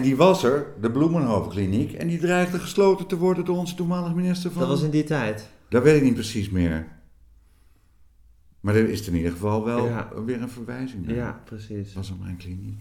En 0.00 0.06
die 0.06 0.16
was 0.16 0.42
er, 0.44 0.66
de 0.80 0.90
Bloemenhoofdkliniek, 0.90 1.92
en 1.92 2.08
die 2.08 2.18
dreigde 2.18 2.58
gesloten 2.58 3.06
te 3.06 3.16
worden 3.16 3.44
door 3.44 3.56
onze 3.56 3.74
toenmalige 3.74 4.14
minister 4.14 4.50
van... 4.50 4.60
Dat 4.60 4.70
was 4.70 4.82
in 4.82 4.90
die 4.90 5.04
tijd. 5.04 5.48
Dat 5.68 5.82
weet 5.82 5.96
ik 5.96 6.02
niet 6.02 6.14
precies 6.14 6.50
meer. 6.50 6.86
Maar 8.60 8.74
er 8.74 8.88
is 8.88 9.08
in 9.08 9.14
ieder 9.14 9.32
geval 9.32 9.64
wel 9.64 9.86
Ja. 9.86 10.08
weer 10.24 10.42
een 10.42 10.50
verwijzing 10.50 11.06
naar. 11.06 11.14
Ja, 11.14 11.40
precies. 11.44 11.86
Dat 11.86 11.94
was 11.94 12.10
op 12.10 12.20
mijn 12.20 12.36
kliniek. 12.36 12.78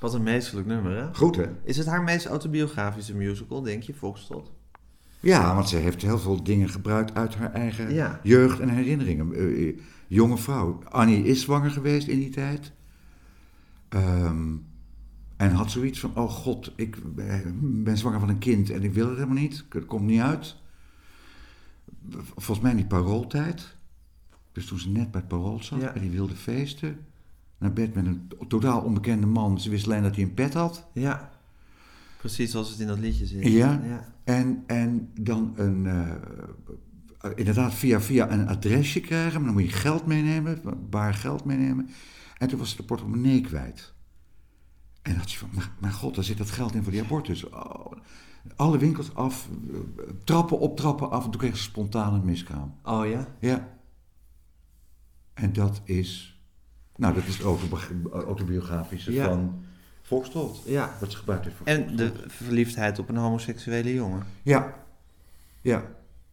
Wat 0.00 0.14
een 0.14 0.22
meesterlijk 0.22 0.66
nummer, 0.66 0.96
hè? 0.96 1.14
Goed, 1.14 1.36
hè? 1.36 1.46
Is 1.64 1.76
het 1.76 1.86
haar 1.86 2.02
meest 2.02 2.26
autobiografische 2.26 3.14
musical, 3.16 3.62
denk 3.62 3.82
je, 3.82 3.94
Foxtrot? 3.94 4.52
Ja, 5.20 5.54
want 5.54 5.68
ze 5.68 5.76
heeft 5.76 6.02
heel 6.02 6.18
veel 6.18 6.42
dingen 6.42 6.68
gebruikt 6.68 7.14
uit 7.14 7.34
haar 7.34 7.52
eigen 7.52 7.94
Ja. 7.94 8.20
jeugd 8.22 8.60
en 8.60 8.68
herinneringen. 8.68 9.34
Eh, 9.34 9.68
eh, 9.68 9.78
jonge 10.06 10.36
vrouw. 10.36 10.78
Annie 10.88 11.24
is 11.24 11.40
zwanger 11.40 11.70
geweest 11.70 12.08
in 12.08 12.18
die 12.18 12.30
tijd. 12.30 12.72
Ehm, 13.88 14.46
en 15.36 15.50
had 15.50 15.70
zoiets 15.70 16.00
van, 16.00 16.16
oh 16.16 16.30
god, 16.30 16.72
ik 16.76 16.96
eh, 17.16 17.36
ben 17.60 17.98
zwanger 17.98 18.20
van 18.20 18.28
een 18.28 18.38
kind 18.38 18.70
en 18.70 18.82
ik 18.82 18.92
wil 18.92 19.06
het 19.08 19.14
helemaal 19.18 19.42
niet. 19.42 19.64
Het 19.68 19.86
komt 19.86 20.06
niet 20.06 20.20
uit. 20.20 20.56
Volgens 22.10 22.60
mij 22.60 22.70
in 22.70 22.76
die 22.76 22.86
parooltijd. 22.86 23.74
Dus 24.52 24.66
toen 24.66 24.78
ze 24.78 24.88
net 24.88 25.10
bij 25.10 25.20
het 25.20 25.28
parool 25.28 25.62
zat, 25.62 25.80
Ja. 25.80 25.92
bij 25.92 26.00
die 26.02 26.10
wilde 26.10 26.34
feesten. 26.34 26.98
Naar 27.58 27.72
bed 27.72 27.94
met 27.94 28.06
een 28.06 28.30
totaal 28.48 28.80
onbekende 28.80 29.26
man. 29.26 29.60
Ze 29.60 29.70
wist 29.70 29.84
alleen 29.86 30.02
dat 30.02 30.14
hij 30.14 30.24
een 30.24 30.34
pet 30.34 30.54
had. 30.54 30.86
Ja. 30.92 31.32
Precies 32.18 32.50
zoals 32.50 32.70
het 32.70 32.80
in 32.80 32.86
dat 32.86 32.98
liedje 32.98 33.26
zit. 33.26 33.46
Ja, 33.46 33.80
ja. 33.84 34.12
En, 34.24 34.62
en 34.66 35.10
dan 35.20 35.52
een, 35.56 35.86
eh, 35.86 37.30
inderdaad 37.34 37.74
via, 37.74 38.00
via 38.00 38.30
een 38.32 38.48
adresje 38.48 39.00
krijgen, 39.00 39.34
maar 39.34 39.44
dan 39.52 39.62
moet 39.62 39.70
je 39.70 39.76
geld 39.76 40.06
meenemen, 40.06 40.60
baar 40.90 41.14
geld 41.14 41.44
meenemen. 41.44 41.88
En 42.38 42.48
toen 42.48 42.58
was 42.58 42.70
ze 42.70 42.76
de 42.76 42.82
portemonnee 42.82 43.40
kwijt. 43.40 43.93
En 45.04 45.10
dan 45.10 45.20
had 45.20 45.30
ze 45.30 45.38
van, 45.38 45.48
maar, 45.52 45.70
mijn 45.80 45.92
god, 45.92 46.14
daar 46.14 46.24
zit 46.24 46.38
dat 46.38 46.50
geld 46.50 46.74
in 46.74 46.82
voor 46.82 46.92
die 46.92 47.02
abortus. 47.02 47.48
Oh, 47.48 47.92
alle 48.56 48.78
winkels 48.78 49.14
af, 49.14 49.48
trappen 50.24 50.58
op, 50.58 50.76
trappen 50.76 51.10
af. 51.10 51.24
En 51.24 51.30
toen 51.30 51.40
kreeg 51.40 51.56
ze 51.56 51.62
spontaan 51.62 52.14
een 52.14 52.24
miskraam. 52.24 52.74
Oh 52.82 53.06
ja? 53.08 53.26
Ja. 53.40 53.68
En 55.34 55.52
dat 55.52 55.80
is, 55.84 56.40
nou 56.96 57.14
dat 57.14 57.24
is 57.24 57.36
het 57.36 57.46
autobi- 57.46 58.08
autobiografische 58.12 59.12
Ja. 59.12 59.24
van 59.24 59.64
Foxtrot. 60.02 60.62
Ja. 60.66 60.96
Wat 61.00 61.10
ze 61.10 61.16
gebruikt 61.16 61.44
heeft 61.44 61.56
voor 61.56 61.66
En 61.66 61.96
de 61.96 62.12
verliefdheid 62.26 62.98
op 62.98 63.08
een 63.08 63.16
homoseksuele 63.16 63.94
jongen. 63.94 64.22
Ja, 64.42 64.74
ja, 65.60 65.84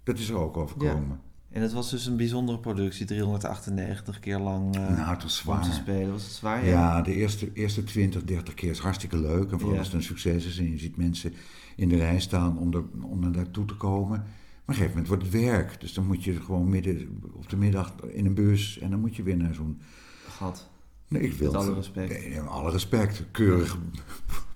dat 0.03 0.17
is 0.17 0.29
er 0.29 0.37
ook 0.37 0.57
overkomen. 0.57 1.21
En 1.51 1.61
het 1.61 1.73
was 1.73 1.89
dus 1.89 2.05
een 2.05 2.17
bijzondere 2.17 2.59
productie, 2.59 3.05
398 3.05 4.19
keer 4.19 4.39
lang 4.39 4.75
eh 4.75 4.81
nou, 4.81 5.09
het 5.09 5.23
was 5.23 5.43
te 5.67 5.71
spelen. 5.73 6.11
Was 6.11 6.23
het 6.23 6.31
zwaar? 6.31 6.65
Ja, 6.65 7.01
de 7.01 7.13
eerste, 7.15 7.53
eerste 7.53 7.83
20, 7.83 8.23
30 8.23 8.53
keer 8.53 8.69
is 8.69 8.79
hartstikke 8.79 9.17
leuk. 9.17 9.51
En 9.51 9.57
vooral 9.57 9.71
Ja. 9.71 9.77
als 9.77 9.87
het 9.87 9.95
een 9.95 10.03
succes 10.03 10.45
is 10.45 10.57
en 10.57 10.69
je 10.71 10.77
ziet 10.77 10.97
mensen 10.97 11.33
in 11.75 11.89
de 11.89 11.95
rij 11.97 12.19
staan 12.19 12.57
om, 12.57 12.73
er, 12.73 12.83
om 13.01 13.23
er 13.23 13.29
naartoe 13.29 13.65
te 13.65 13.75
komen. 13.75 14.09
Maar 14.09 14.19
op 14.19 14.67
een 14.67 14.73
gegeven 14.73 14.89
moment 14.89 15.07
wordt 15.07 15.23
het 15.23 15.31
werk. 15.31 15.79
Dus 15.81 15.93
dan 15.93 16.05
moet 16.07 16.23
je 16.23 16.41
gewoon 16.41 16.69
midden 16.69 17.21
op 17.33 17.49
de 17.49 17.57
middag 17.57 17.93
in 18.07 18.25
een 18.25 18.33
bus 18.33 18.79
en 18.79 18.89
dan 18.89 18.99
moet 18.99 19.15
je 19.15 19.23
weer 19.23 19.37
naar 19.37 19.53
zo'n... 19.53 19.81
Gat. 20.27 20.69
Nee, 21.07 21.21
ik 21.21 21.33
wil 21.33 21.51
Met 21.51 21.61
alle 21.61 21.73
respect. 21.73 22.09
Nee, 22.09 22.39
alle 22.39 22.71
respect. 22.71 23.23
Keurig 23.31 23.77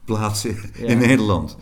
plaatsen 0.06 0.56
Ja. 0.74 0.86
in 0.88 0.98
Nederland. 0.98 1.58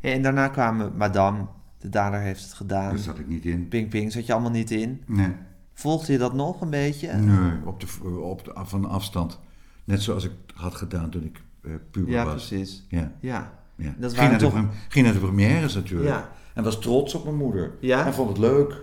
Ja, 0.00 0.10
en 0.10 0.22
daarna 0.22 0.48
kwamen 0.48 0.96
Madame, 0.96 1.46
de 1.86 1.92
dader 1.92 2.20
heeft 2.20 2.42
het 2.42 2.52
gedaan. 2.52 2.88
Daar 2.88 2.98
zat 2.98 3.18
ik 3.18 3.26
niet 3.28 3.44
in. 3.44 3.68
Ping 3.68 3.88
Ping 3.88 4.12
zat 4.12 4.26
je 4.26 4.32
allemaal 4.32 4.50
niet 4.50 4.70
in. 4.70 5.02
Nee. 5.06 5.32
Volgde 5.74 6.12
je 6.12 6.18
dat 6.18 6.34
nog 6.34 6.60
een 6.60 6.70
beetje? 6.70 7.12
Nee, 7.12 7.50
op 7.64 7.80
de, 7.80 8.08
op 8.20 8.44
de, 8.44 8.52
van 8.64 8.84
afstand. 8.84 9.40
Net 9.84 10.02
zoals 10.02 10.24
ik 10.24 10.30
had 10.54 10.74
gedaan 10.74 11.10
toen 11.10 11.24
ik 11.24 11.40
eh, 11.62 11.70
puber 11.90 12.12
Ja, 12.12 12.24
was. 12.24 12.46
precies. 12.46 12.86
Ja. 12.88 13.12
Ja. 13.20 13.52
ja. 13.76 13.94
Dat 13.98 14.10
ging, 14.14 14.28
waren 14.28 14.30
naar 14.30 14.50
toch- 14.50 14.70
de, 14.70 14.76
ging 14.88 15.04
naar 15.04 15.14
de 15.14 15.20
premières 15.20 15.74
natuurlijk. 15.74 16.08
Ja. 16.10 16.28
En 16.54 16.64
was 16.64 16.80
trots 16.80 17.14
op 17.14 17.24
mijn 17.24 17.36
moeder. 17.36 17.72
Ja? 17.80 18.06
En 18.06 18.14
vond 18.14 18.28
het 18.28 18.38
leuk 18.38 18.82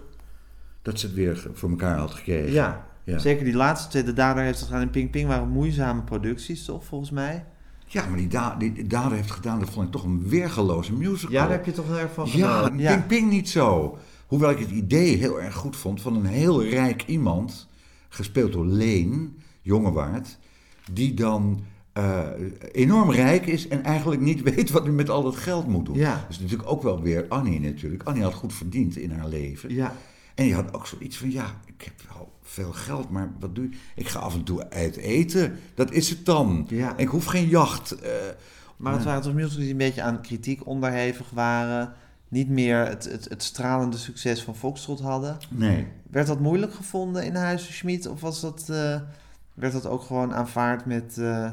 dat 0.81 0.99
ze 0.99 1.05
het 1.05 1.15
weer 1.15 1.47
voor 1.53 1.69
elkaar 1.69 1.97
had 1.97 2.11
gekregen. 2.11 2.51
Ja. 2.51 2.85
Ja. 3.03 3.17
Zeker 3.19 3.43
die 3.45 3.55
laatste 3.55 3.89
twee, 3.89 4.03
de 4.03 4.13
dader 4.13 4.43
heeft 4.43 4.59
het 4.59 4.67
gedaan 4.67 4.81
en 4.81 4.89
Ping 4.89 5.09
Ping 5.11 5.27
waren 5.27 5.49
moeizame 5.49 6.01
producties, 6.01 6.65
toch, 6.65 6.85
volgens 6.85 7.11
mij? 7.11 7.45
Ja, 7.93 8.05
maar 8.07 8.17
die, 8.17 8.27
da 8.27 8.55
die, 8.55 8.71
die 8.71 8.87
dader 8.87 9.17
heeft 9.17 9.31
gedaan, 9.31 9.59
dat 9.59 9.69
vond 9.69 9.85
ik 9.85 9.91
toch 9.91 10.03
een 10.03 10.27
weergeloze 10.27 10.93
musical. 10.93 11.31
Ja, 11.31 11.41
daar 11.41 11.51
heb 11.51 11.65
je 11.65 11.71
toch 11.71 11.87
heel 11.87 11.97
erg 11.97 12.13
van 12.13 12.29
Ja, 12.31 12.57
genoten. 12.57 12.75
Ping 12.75 13.05
Ping 13.07 13.29
niet 13.29 13.49
zo. 13.49 13.97
Hoewel 14.27 14.49
ik 14.49 14.59
het 14.59 14.69
idee 14.69 15.17
heel 15.17 15.41
erg 15.41 15.55
goed 15.55 15.75
vond 15.75 16.01
van 16.01 16.15
een 16.15 16.25
heel 16.25 16.63
rijk 16.63 17.03
iemand, 17.05 17.67
gespeeld 18.09 18.51
door 18.51 18.65
Leen, 18.65 19.37
Jongewaard, 19.61 20.37
die 20.91 21.13
dan 21.13 21.63
eh, 21.93 22.27
enorm 22.71 23.11
rijk 23.11 23.45
is 23.45 23.67
en 23.67 23.83
eigenlijk 23.83 24.21
niet 24.21 24.41
weet 24.55 24.69
wat 24.69 24.83
hij 24.83 24.91
met 24.91 25.09
al 25.09 25.23
dat 25.23 25.35
geld 25.35 25.67
moet 25.67 25.85
doen. 25.85 25.97
Ja. 25.97 26.25
Dus 26.27 26.39
natuurlijk 26.39 26.69
ook 26.69 26.83
wel 26.83 27.01
weer 27.01 27.25
Annie 27.29 27.59
natuurlijk. 27.59 28.03
Annie 28.03 28.23
had 28.23 28.33
goed 28.33 28.53
verdiend 28.53 28.97
in 28.97 29.11
haar 29.11 29.27
leven. 29.27 29.73
Ja. 29.73 29.95
En 30.35 30.43
die 30.43 30.53
had 30.53 30.73
ook 30.73 30.87
zoiets 30.87 31.17
van, 31.17 31.31
ja, 31.31 31.61
ik 31.65 31.81
heb 31.81 31.93
wel 32.13 32.32
veel 32.43 32.71
geld, 32.71 33.09
maar 33.09 33.31
wat 33.39 33.55
doe 33.55 33.69
je? 33.69 33.77
Ik 33.95 34.07
ga 34.07 34.19
af 34.19 34.33
en 34.33 34.43
toe 34.43 34.69
uit 34.69 34.95
eten. 34.95 35.59
Dat 35.75 35.91
is 35.91 36.09
het 36.09 36.25
dan. 36.25 36.65
Ja. 36.69 36.97
Ik 36.97 37.07
hoef 37.07 37.25
geen 37.25 37.47
jacht. 37.47 37.91
eh, 37.91 38.11
Maar 38.77 38.93
het 38.93 39.03
waren 39.03 39.21
toch 39.21 39.33
musicals 39.33 39.59
die 39.61 39.71
een 39.71 39.77
beetje 39.77 40.01
aan 40.01 40.21
kritiek 40.21 40.67
onderhevig 40.67 41.29
waren. 41.29 41.93
Niet 42.27 42.49
meer 42.49 42.77
het, 42.87 43.03
het, 43.03 43.29
het 43.29 43.43
stralende 43.43 43.97
succes 43.97 44.43
van 44.43 44.55
Foxtrot 44.55 44.99
hadden. 44.99 45.37
Nee. 45.49 45.87
Werd 46.11 46.27
dat 46.27 46.39
moeilijk 46.39 46.73
gevonden 46.73 47.25
in 47.25 47.35
Huizen 47.35 47.73
Schmid? 47.73 48.07
Of 48.07 48.21
was 48.21 48.41
dat, 48.41 48.59
eh, 48.69 48.99
werd 49.53 49.73
dat 49.73 49.85
ook 49.85 50.01
gewoon 50.01 50.33
aanvaard 50.33 50.85
met, 50.85 51.17
eh, 51.17 51.49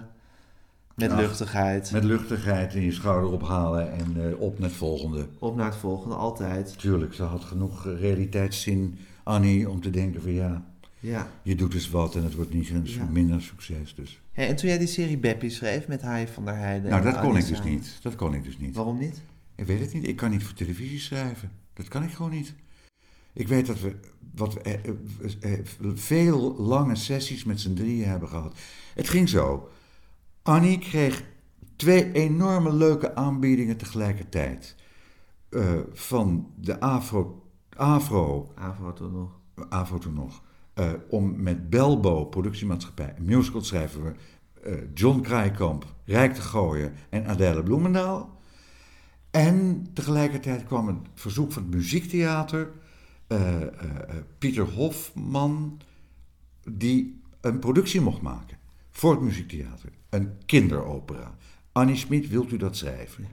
met 0.95 1.11
Ach, 1.11 1.19
luchtigheid? 1.19 1.91
Met 1.93 2.05
luchtigheid 2.05 2.75
en 2.75 2.81
je 2.81 2.93
schouder 2.93 3.31
ophalen 3.31 3.93
en 3.93 4.37
op 4.37 4.59
naar 4.59 4.69
het 4.69 4.79
volgende. 4.79 5.27
Op 5.39 5.57
naar 5.57 5.67
het 5.67 5.77
volgende, 5.77 6.15
altijd. 6.15 6.79
Tuurlijk, 6.79 7.15
ze 7.15 7.23
had 7.23 7.45
genoeg 7.45 7.85
realiteitszin, 7.85 8.99
Annie, 9.23 9.71
om 9.71 9.81
te 9.81 9.91
denken 9.91 10.23
van 10.23 10.33
ja, 10.33 10.63
Ja. 11.01 11.31
je 11.43 11.55
doet 11.55 11.73
dus 11.73 11.91
wat 11.91 12.15
en 12.15 12.23
het 12.23 12.35
wordt 12.35 12.53
niet 12.53 12.71
een 12.71 12.83
Ja. 12.85 13.05
minder 13.05 13.43
succes. 13.43 13.95
Dus. 13.95 14.21
En 14.33 14.57
toen 14.57 14.69
jij 14.69 14.79
die 14.79 14.87
serie 14.87 15.19
Beppie 15.19 15.51
schreef 15.51 15.89
met 15.89 16.03
Hai 16.03 16.27
van 16.27 16.45
der 16.45 16.57
Heijden... 16.57 16.91
Nou, 16.91 17.03
dat 17.03 17.21
kon 17.21 17.37
ik 17.37 17.47
dus 17.47 17.63
niet. 17.63 17.99
Dat 18.03 18.17
kon 18.17 18.35
ik 18.35 18.45
dus 18.45 18.59
niet. 18.59 18.75
Waarom 18.75 18.99
niet? 18.99 19.21
Ik 19.55 19.67
weet 19.67 19.81
het 19.81 19.93
niet. 19.93 20.09
Ik 20.09 20.17
kan 20.17 20.31
niet 20.31 20.45
voor 20.45 20.55
televisie 20.55 20.99
schrijven. 20.99 21.51
Dat 21.73 21.89
kan 21.89 22.03
ik 22.03 22.11
gewoon 22.11 22.31
niet. 22.31 22.55
Ik 23.33 23.49
weet 23.49 23.67
dat 23.67 23.81
we, 23.81 23.95
wat 24.35 24.55
we 24.55 24.61
eh, 24.61 24.75
eh, 25.41 25.53
eh, 25.53 25.61
veel 25.95 26.55
lange 26.57 26.95
sessies 26.95 27.45
met 27.45 27.61
z'n 27.61 27.75
drieën 27.75 28.09
hebben 28.09 28.29
gehad. 28.29 28.59
Het 28.95 29.09
ging 29.09 29.29
zo. 29.29 29.71
Annie 30.43 30.79
kreeg 30.79 31.25
twee 31.77 32.13
enorme 32.13 32.73
leuke 32.73 33.15
aanbiedingen 33.15 33.77
tegelijkertijd. 33.77 34.75
Van 35.93 36.53
de 36.57 36.81
Afro, 36.81 37.43
Afro, 37.77 38.53
Avro 38.55 38.93
toen 38.93 39.13
nog. 39.13 39.39
Afro 39.69 39.99
toen 39.99 40.15
nog, 40.15 40.43
eh, 40.75 40.93
om 41.09 41.43
met 41.43 41.71
Belbo, 41.71 42.25
productiemaatschappij, 42.25 43.15
musical 43.19 43.63
schrijven. 43.63 44.17
eh, 44.63 44.75
John 44.95 45.21
Kraaikamp, 45.21 45.95
Rijk 46.05 46.35
te 46.35 46.41
Gooien 46.43 46.93
en 47.09 47.27
Adèle 47.27 47.63
Bloemendaal. 47.63 48.39
En 49.31 49.87
tegelijkertijd 49.95 50.65
kwam 50.65 50.89
een 50.89 51.07
verzoek 51.15 51.53
van 51.53 51.63
het 51.63 51.75
muziektheater. 51.75 52.71
eh, 53.27 53.61
Pieter 54.39 54.65
Hofman, 54.65 55.81
die 56.71 57.21
een 57.41 57.59
productie 57.59 58.01
mocht 58.01 58.21
maken 58.23 58.57
voor 58.91 59.11
het 59.11 59.21
muziektheater. 59.21 59.91
Een 60.09 60.33
kinderopera. 60.47 61.37
Annie 61.73 61.97
Schmid, 61.97 62.29
wilt 62.29 62.53
u 62.53 62.57
dat 62.57 62.77
schrijven? 62.77 63.27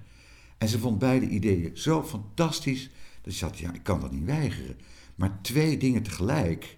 En 0.58 0.68
ze 0.68 0.80
vond 0.80 1.00
beide 1.00 1.28
ideeën 1.28 1.78
zo 1.78 2.04
fantastisch. 2.04 2.90
Dat 3.22 3.34
ze 3.34 3.46
had, 3.46 3.58
ja, 3.58 3.74
ik 3.74 3.84
kan 3.84 4.00
dat 4.00 4.12
niet 4.12 4.26
weigeren. 4.26 4.76
Maar 5.16 5.42
twee 5.42 5.78
dingen 5.78 6.04
tegelijk. 6.04 6.78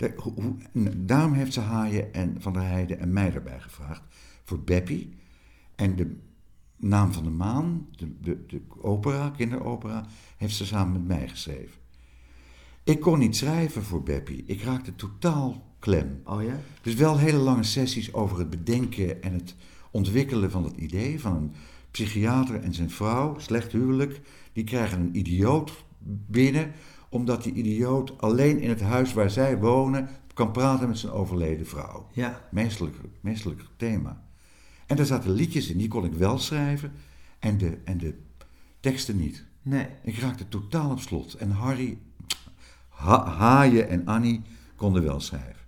De- 0.00 0.12
hoe- 0.16 0.54
daarom 0.96 1.32
heeft 1.32 1.52
ze 1.52 1.60
Haaien 1.60 2.12
en 2.12 2.36
Van 2.38 2.52
der 2.52 2.62
Heijden 2.62 2.98
en 2.98 3.12
mij 3.12 3.32
erbij 3.34 3.60
gevraagd. 3.60 4.02
Voor 4.44 4.60
Beppie. 4.60 5.14
En 5.74 5.96
de 5.96 6.16
Naam 6.76 7.12
van 7.12 7.24
de 7.24 7.30
Maan, 7.30 7.86
de, 7.96 8.20
de, 8.20 8.46
de 8.46 8.60
opera, 8.78 9.30
kinderopera, 9.36 10.06
heeft 10.36 10.54
ze 10.54 10.66
samen 10.66 10.92
met 10.92 11.06
mij 11.18 11.28
geschreven. 11.28 11.78
Ik 12.84 13.00
kon 13.00 13.18
niet 13.18 13.36
schrijven 13.36 13.82
voor 13.82 14.02
Beppie. 14.02 14.44
Ik 14.46 14.62
raakte 14.62 14.94
totaal 14.94 15.74
klem. 15.78 16.20
Oh 16.24 16.42
ja? 16.42 16.60
Dus 16.82 16.94
wel 16.94 17.18
hele 17.18 17.38
lange 17.38 17.62
sessies 17.62 18.12
over 18.12 18.38
het 18.38 18.50
bedenken 18.50 19.22
en 19.22 19.32
het 19.32 19.54
ontwikkelen 19.90 20.50
van 20.50 20.64
het 20.64 20.76
idee 20.76 21.20
van 21.20 21.36
een 21.36 21.52
psychiater 21.90 22.60
en 22.60 22.74
zijn 22.74 22.90
vrouw, 22.90 23.38
slecht 23.38 23.72
huwelijk, 23.72 24.20
die 24.52 24.64
krijgen 24.64 25.00
een 25.00 25.16
idioot 25.16 25.84
binnen, 26.26 26.72
omdat 27.10 27.42
die 27.42 27.52
idioot 27.52 28.20
alleen 28.20 28.58
in 28.58 28.68
het 28.68 28.80
huis 28.80 29.12
waar 29.12 29.30
zij 29.30 29.58
wonen 29.58 30.08
kan 30.34 30.52
praten 30.52 30.88
met 30.88 30.98
zijn 30.98 31.12
overleden 31.12 31.66
vrouw. 31.66 32.06
Ja. 32.12 32.48
Meestelijk, 32.50 32.96
meestelijk 33.20 33.62
thema. 33.76 34.22
En 34.86 34.96
daar 34.96 35.06
zaten 35.06 35.30
liedjes 35.30 35.68
in, 35.68 35.78
die 35.78 35.88
kon 35.88 36.04
ik 36.04 36.12
wel 36.12 36.38
schrijven 36.38 36.92
en 37.38 37.58
de, 37.58 37.78
en 37.84 37.98
de 37.98 38.18
teksten 38.80 39.16
niet. 39.16 39.44
Nee. 39.62 39.86
Ik 40.02 40.18
raakte 40.18 40.48
totaal 40.48 40.90
op 40.90 41.00
slot. 41.00 41.34
En 41.34 41.50
Harry, 41.50 41.98
ha, 42.88 43.26
Haaien 43.26 43.88
en 43.88 44.06
Annie 44.06 44.42
konden 44.76 45.02
wel 45.02 45.20
schrijven. 45.20 45.64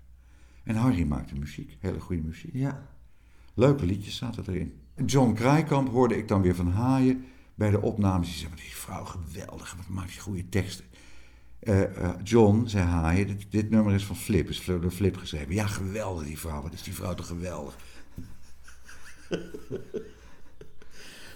En 0.64 0.74
Harry 0.74 1.06
maakte 1.06 1.34
muziek, 1.34 1.76
hele 1.80 2.00
goede 2.00 2.22
muziek. 2.22 2.54
Ja. 2.54 2.88
Leuke 3.54 3.86
liedjes 3.86 4.16
zaten 4.16 4.44
erin. 4.48 4.80
John 5.06 5.32
Kraaikamp 5.32 5.88
hoorde 5.88 6.16
ik 6.16 6.28
dan 6.28 6.42
weer 6.42 6.54
van 6.54 6.70
Haaien 6.70 7.24
bij 7.54 7.70
de 7.70 7.80
opnames. 7.80 8.28
Die 8.28 8.36
zei, 8.36 8.50
"Wat 8.50 8.58
is 8.58 8.64
die 8.64 8.76
vrouw 8.76 9.04
geweldig, 9.04 9.76
wat 9.76 9.88
maakt 9.88 10.10
die 10.10 10.20
goede 10.20 10.48
teksten. 10.48 10.84
Eh, 11.62 11.82
eh, 11.82 12.10
John, 12.22 12.64
zei 12.66 12.84
Haaien, 12.84 13.26
dit, 13.26 13.46
dit 13.50 13.70
nummer 13.70 13.94
is 13.94 14.04
van 14.04 14.16
Flip, 14.16 14.48
is 14.48 14.64
door 14.64 14.90
Flip 14.90 15.16
geschreven. 15.16 15.54
Ja, 15.54 15.66
geweldig 15.66 16.26
die 16.26 16.38
vrouw, 16.38 16.62
wat 16.62 16.72
is 16.72 16.82
die 16.82 16.94
vrouw 16.94 17.14
toch 17.14 17.26
geweldig. 17.26 17.76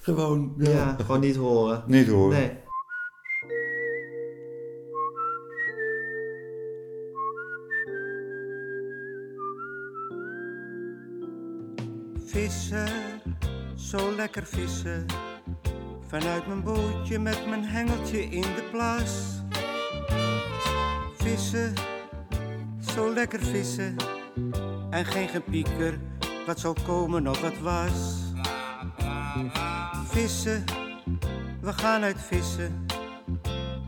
Gewoon, 0.03 0.55
ja. 0.59 0.71
Ja, 0.71 0.97
gewoon 1.01 1.21
niet 1.21 1.37
horen. 1.37 1.83
Niet 1.87 2.09
horen. 2.09 2.39
Nee. 2.39 2.53
Vissen, 12.25 12.89
zo 13.77 14.15
lekker 14.15 14.47
vissen. 14.47 15.07
Vanuit 16.09 16.47
mijn 16.47 16.63
bootje 16.63 17.19
met 17.19 17.47
mijn 17.49 17.65
hengeltje 17.65 18.23
in 18.23 18.41
de 18.41 18.69
plas. 18.71 19.45
Vissen, 21.27 21.75
zo 22.95 23.13
lekker 23.13 23.41
vissen. 23.41 23.97
En 24.91 25.05
geen 25.05 25.29
gepieker, 25.29 25.99
wat 26.47 26.61
zou 26.61 26.77
komen 26.87 27.29
of 27.29 27.41
wat 27.41 27.59
was. 27.59 27.93
Vissen, 30.09 30.65
we 31.61 31.73
gaan 31.73 32.03
uit 32.03 32.21
vissen. 32.21 32.87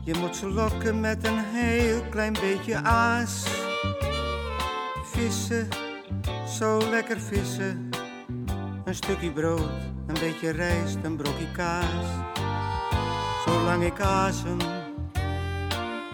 Je 0.03 0.13
moet 0.19 0.35
ze 0.35 0.49
lokken 0.49 0.99
met 0.99 1.27
een 1.27 1.39
heel 1.39 2.01
klein 2.09 2.33
beetje 2.33 2.75
aas. 2.83 3.47
Vissen, 5.03 5.67
zo 6.59 6.89
lekker 6.89 7.19
vissen. 7.19 7.89
Een 8.85 8.95
stukje 8.95 9.31
brood, 9.31 9.69
een 10.07 10.19
beetje 10.19 10.49
rijst, 10.49 10.97
een 11.03 11.15
brokje 11.15 11.51
kaas. 11.51 12.05
Zolang 13.45 13.83
ik 13.83 13.99
asem, 13.99 14.57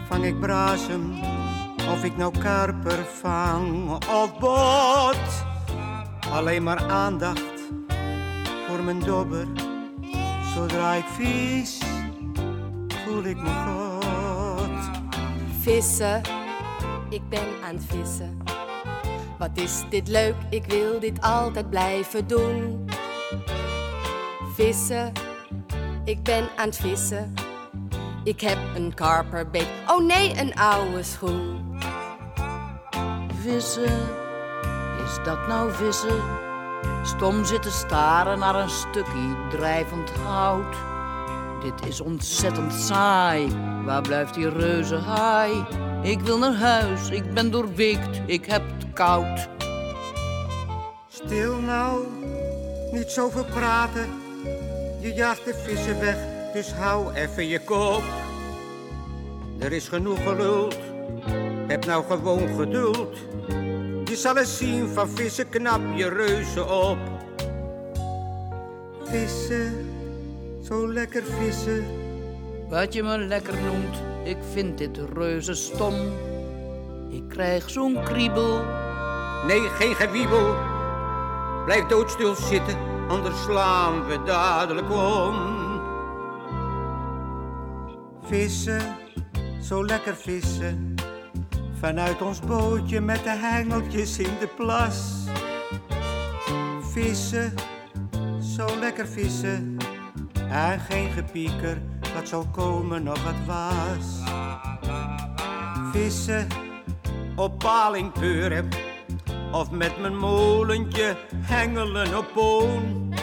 vang 0.08 0.26
ik 0.26 0.40
brasem. 0.40 1.14
Of 1.92 2.04
ik 2.04 2.18
nou 2.18 2.38
karper 2.40 3.06
vang 3.22 3.92
of 3.92 4.40
bot. 4.40 5.46
Alleen 6.32 6.64
maar 6.64 6.92
aandacht 6.92 7.62
voor 8.68 8.84
mijn 8.84 9.00
dobber. 9.00 9.48
Zodra 10.54 10.94
ik 10.94 11.06
vis, 11.06 11.80
voel 13.06 13.24
ik 13.24 13.38
me 13.38 13.50
God. 13.66 15.02
Vissen, 15.62 16.22
ik 17.10 17.30
ben 17.30 17.48
aan 17.64 17.76
het 17.76 17.86
vissen. 17.88 18.38
Wat 19.38 19.50
is 19.54 19.84
dit 19.90 20.08
leuk, 20.08 20.36
ik 20.50 20.66
wil 20.66 21.00
dit 21.00 21.22
altijd 21.22 21.70
blijven 21.70 22.28
doen. 22.28 22.86
Vissen, 24.54 25.12
ik 26.06 26.24
ben 26.24 26.48
aan 26.56 26.66
het 26.68 26.78
vissen. 26.78 27.45
Ik 28.26 28.42
heb 28.42 28.58
een 28.76 28.94
karperbeet, 28.94 29.68
oh 29.88 30.06
nee, 30.06 30.40
een 30.40 30.56
oude 30.56 31.04
schoen. 31.04 31.78
Vissen, 33.42 34.08
is 35.06 35.24
dat 35.24 35.48
nou 35.48 35.72
vissen? 35.72 36.24
Stom 37.04 37.46
zitten 37.46 37.72
staren 37.72 38.40
naar 38.40 38.56
een 38.56 38.70
stukje 38.70 39.48
drijvend 39.50 40.10
hout. 40.10 40.76
Dit 41.64 41.88
is 41.88 42.02
ontzettend 42.02 42.74
saai. 42.74 43.48
Waar 43.84 44.02
blijft 44.02 44.34
die 44.34 44.50
reuze 44.50 44.96
haai? 44.96 45.66
Ik 46.02 46.20
wil 46.20 46.38
naar 46.38 46.56
huis, 46.56 47.10
ik 47.10 47.34
ben 47.34 47.52
doorweekt, 47.52 48.22
ik 48.26 48.46
heb 48.46 48.64
het 48.78 48.94
koud. 48.94 49.50
Stil 51.08 51.56
nou, 51.56 52.06
niet 52.92 53.10
zoveel 53.10 53.46
praten. 53.46 54.10
Je 55.02 55.14
jaagt 55.14 55.46
de 55.46 55.54
vissen 55.66 56.00
weg, 56.00 56.35
dus 56.56 56.74
hou 56.74 57.14
even 57.14 57.48
je 57.48 57.60
kop. 57.60 58.04
Er 59.60 59.72
is 59.72 59.88
genoeg 59.88 60.24
geluld, 60.24 60.78
heb 61.68 61.86
nou 61.86 62.04
gewoon 62.06 62.48
geduld. 62.58 63.18
Je 64.04 64.16
zal 64.16 64.38
eens 64.38 64.58
zien 64.58 64.88
van 64.88 65.10
vissen 65.10 65.50
knap 65.50 65.82
je 65.96 66.10
reuze 66.10 66.66
op. 66.66 66.98
Vissen, 69.04 69.88
zo 70.64 70.94
lekker 70.94 71.24
vissen. 71.24 71.86
Wat 72.70 72.94
je 72.94 73.04
me 73.04 73.18
lekker 73.18 73.62
noemt, 73.62 73.98
ik 74.24 74.38
vind 74.52 74.78
dit 74.78 75.00
reuze 75.14 75.54
stom. 75.54 75.96
Ik 77.10 77.24
krijg 77.30 77.70
zo'n 77.70 78.04
kriebel. 78.04 78.64
Nee, 79.48 79.62
geen 79.70 79.96
gewiebel. 79.96 80.56
Blijf 81.66 81.86
doodstil 81.86 82.36
zitten, 82.36 82.78
anders 83.08 83.44
slaan 83.44 84.06
we 84.06 84.24
dadelijk 84.24 84.92
om. 84.92 85.65
Vissen, 88.26 88.82
zo 89.62 89.86
lekker 89.86 90.16
vissen. 90.16 90.96
Vanuit 91.80 92.22
ons 92.22 92.40
bootje 92.40 93.02
met 93.02 93.24
de 93.24 93.30
hengeltjes 93.30 94.18
in 94.18 94.34
de 94.40 94.48
plas. 94.56 95.14
Vissen, 96.82 97.54
zo 98.56 98.80
lekker 98.80 99.08
vissen. 99.08 99.78
En 100.50 100.80
geen 100.80 101.10
gepieker, 101.10 101.78
wat 102.16 102.28
zou 102.28 102.46
komen 102.46 103.08
of 103.08 103.24
wat 103.24 103.46
was. 103.46 104.32
Vissen, 105.92 106.48
op 107.36 107.60
paling 107.60 108.12
peuren. 108.12 108.70
Of 109.52 109.72
met 109.72 110.00
mijn 110.00 110.18
molentje 110.18 111.16
hengelen 111.40 112.18
op 112.18 112.26
poon. 112.34 113.14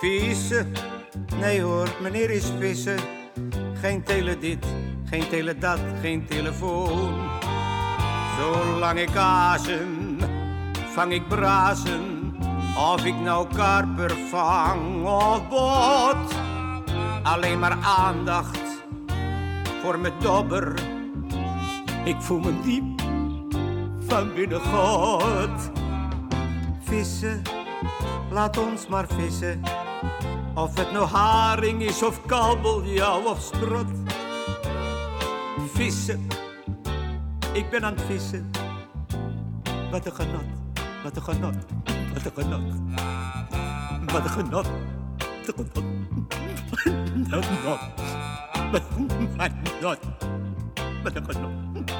Vissen, 0.00 0.72
nee 1.40 1.60
hoor, 1.60 1.88
meneer 2.02 2.30
is 2.30 2.52
vissen. 2.58 3.19
Geen 3.80 4.02
tele 4.02 4.38
dit, 4.38 4.66
geen 5.04 5.28
tele 5.28 5.58
dat, 5.58 5.78
geen 6.00 6.26
telefoon. 6.26 7.28
Zolang 8.38 8.98
ik 8.98 9.16
asem, 9.16 10.18
vang 10.92 11.12
ik 11.12 11.28
brazen. 11.28 12.34
Of 12.76 13.04
ik 13.04 13.14
nou 13.20 13.54
karper 13.54 14.16
vang 14.30 15.06
of 15.06 15.48
bot. 15.48 16.34
Alleen 17.22 17.58
maar 17.58 17.78
aandacht 17.82 18.60
voor 19.82 19.98
mijn 19.98 20.14
dobber. 20.20 20.74
Ik 22.04 22.16
voel 22.18 22.40
me 22.40 22.60
diep 22.60 23.00
van 24.06 24.34
binnen 24.34 24.60
God. 24.60 25.70
Vissen, 26.80 27.42
laat 28.30 28.58
ons 28.58 28.86
maar 28.86 29.06
vissen. 29.08 29.60
Of 30.54 30.76
het 30.76 30.92
nou 30.92 31.06
haring 31.06 31.82
is 31.82 32.02
of 32.02 32.26
kabeljauw 32.26 33.22
of 33.22 33.40
sprot. 33.40 33.86
Vissen, 35.72 36.26
ik 37.52 37.70
ben 37.70 37.84
aan 37.84 37.92
het 37.92 38.02
vissen. 38.02 38.50
Wat 39.90 40.06
een 40.06 40.12
genot, 40.12 40.44
wat 41.02 41.16
een 41.16 41.22
genot, 41.22 41.54
wat 42.12 42.24
een 42.24 42.32
genot. 42.32 42.62
Wat 44.12 44.24
een 44.24 44.30
genot, 44.30 44.66
wat 45.46 45.48
een 45.48 45.70
genot. 45.72 45.84
Wat 48.70 48.72
een 48.72 49.10
genot, 49.66 49.98
wat 51.02 51.14
een 51.14 51.24
genot, 51.24 51.92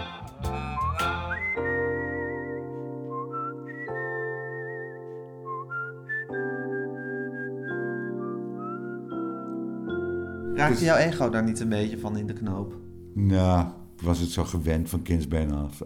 Raakte 10.55 10.85
jouw 10.85 10.97
ego 10.97 11.31
daar 11.31 11.43
niet 11.45 11.61
een 11.61 11.69
beetje 11.69 11.99
van 11.99 12.17
in 12.17 12.27
de 12.27 12.33
knoop? 12.33 12.75
Nou, 13.15 13.67
ik 13.97 14.03
was 14.03 14.19
het 14.19 14.31
zo 14.31 14.45
gewend 14.45 14.89
van 14.89 15.03
kindsbeen 15.03 15.53
af, 15.53 15.83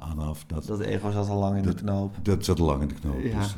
aan 0.00 0.18
af. 0.18 0.44
Dat, 0.46 0.66
Dat 0.66 0.80
ego 0.80 1.10
zat 1.10 1.28
al 1.28 1.38
lang 1.38 1.56
in 1.56 1.62
de 1.62 1.74
knoop. 1.74 2.14
Dat 2.22 2.44
zat 2.44 2.58
lang 2.58 2.82
in 2.82 2.88
de 2.88 2.94
knoop. 2.94 3.20
Ja. 3.22 3.38
Dus 3.38 3.56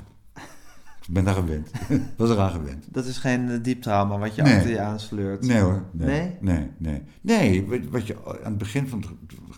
ik 1.09 1.15
ben 1.15 1.25
daar 1.25 1.35
gewend. 1.35 1.71
was 2.17 2.31
eraan 2.31 2.51
gewend. 2.51 2.87
Dat 2.91 3.05
is 3.07 3.19
geen 3.19 3.49
eh, 3.51 3.59
diep 3.63 3.83
trauma 3.83 4.19
wat 4.19 4.35
je 4.35 4.43
Nee. 4.43 4.55
achter 4.57 4.71
je 4.71 4.81
aansleurt. 4.81 5.47
Nee 5.47 5.61
hoor. 5.61 5.83
Nee, 5.93 6.09
Nee? 6.09 6.37
Nee, 6.41 6.71
nee. 6.79 7.03
Nee, 7.67 7.89
wat- 7.91 8.07
je 8.07 8.17
aan 8.27 8.51
het 8.51 8.59
begin 8.59 8.89
van 8.89 8.99
het 8.99 9.09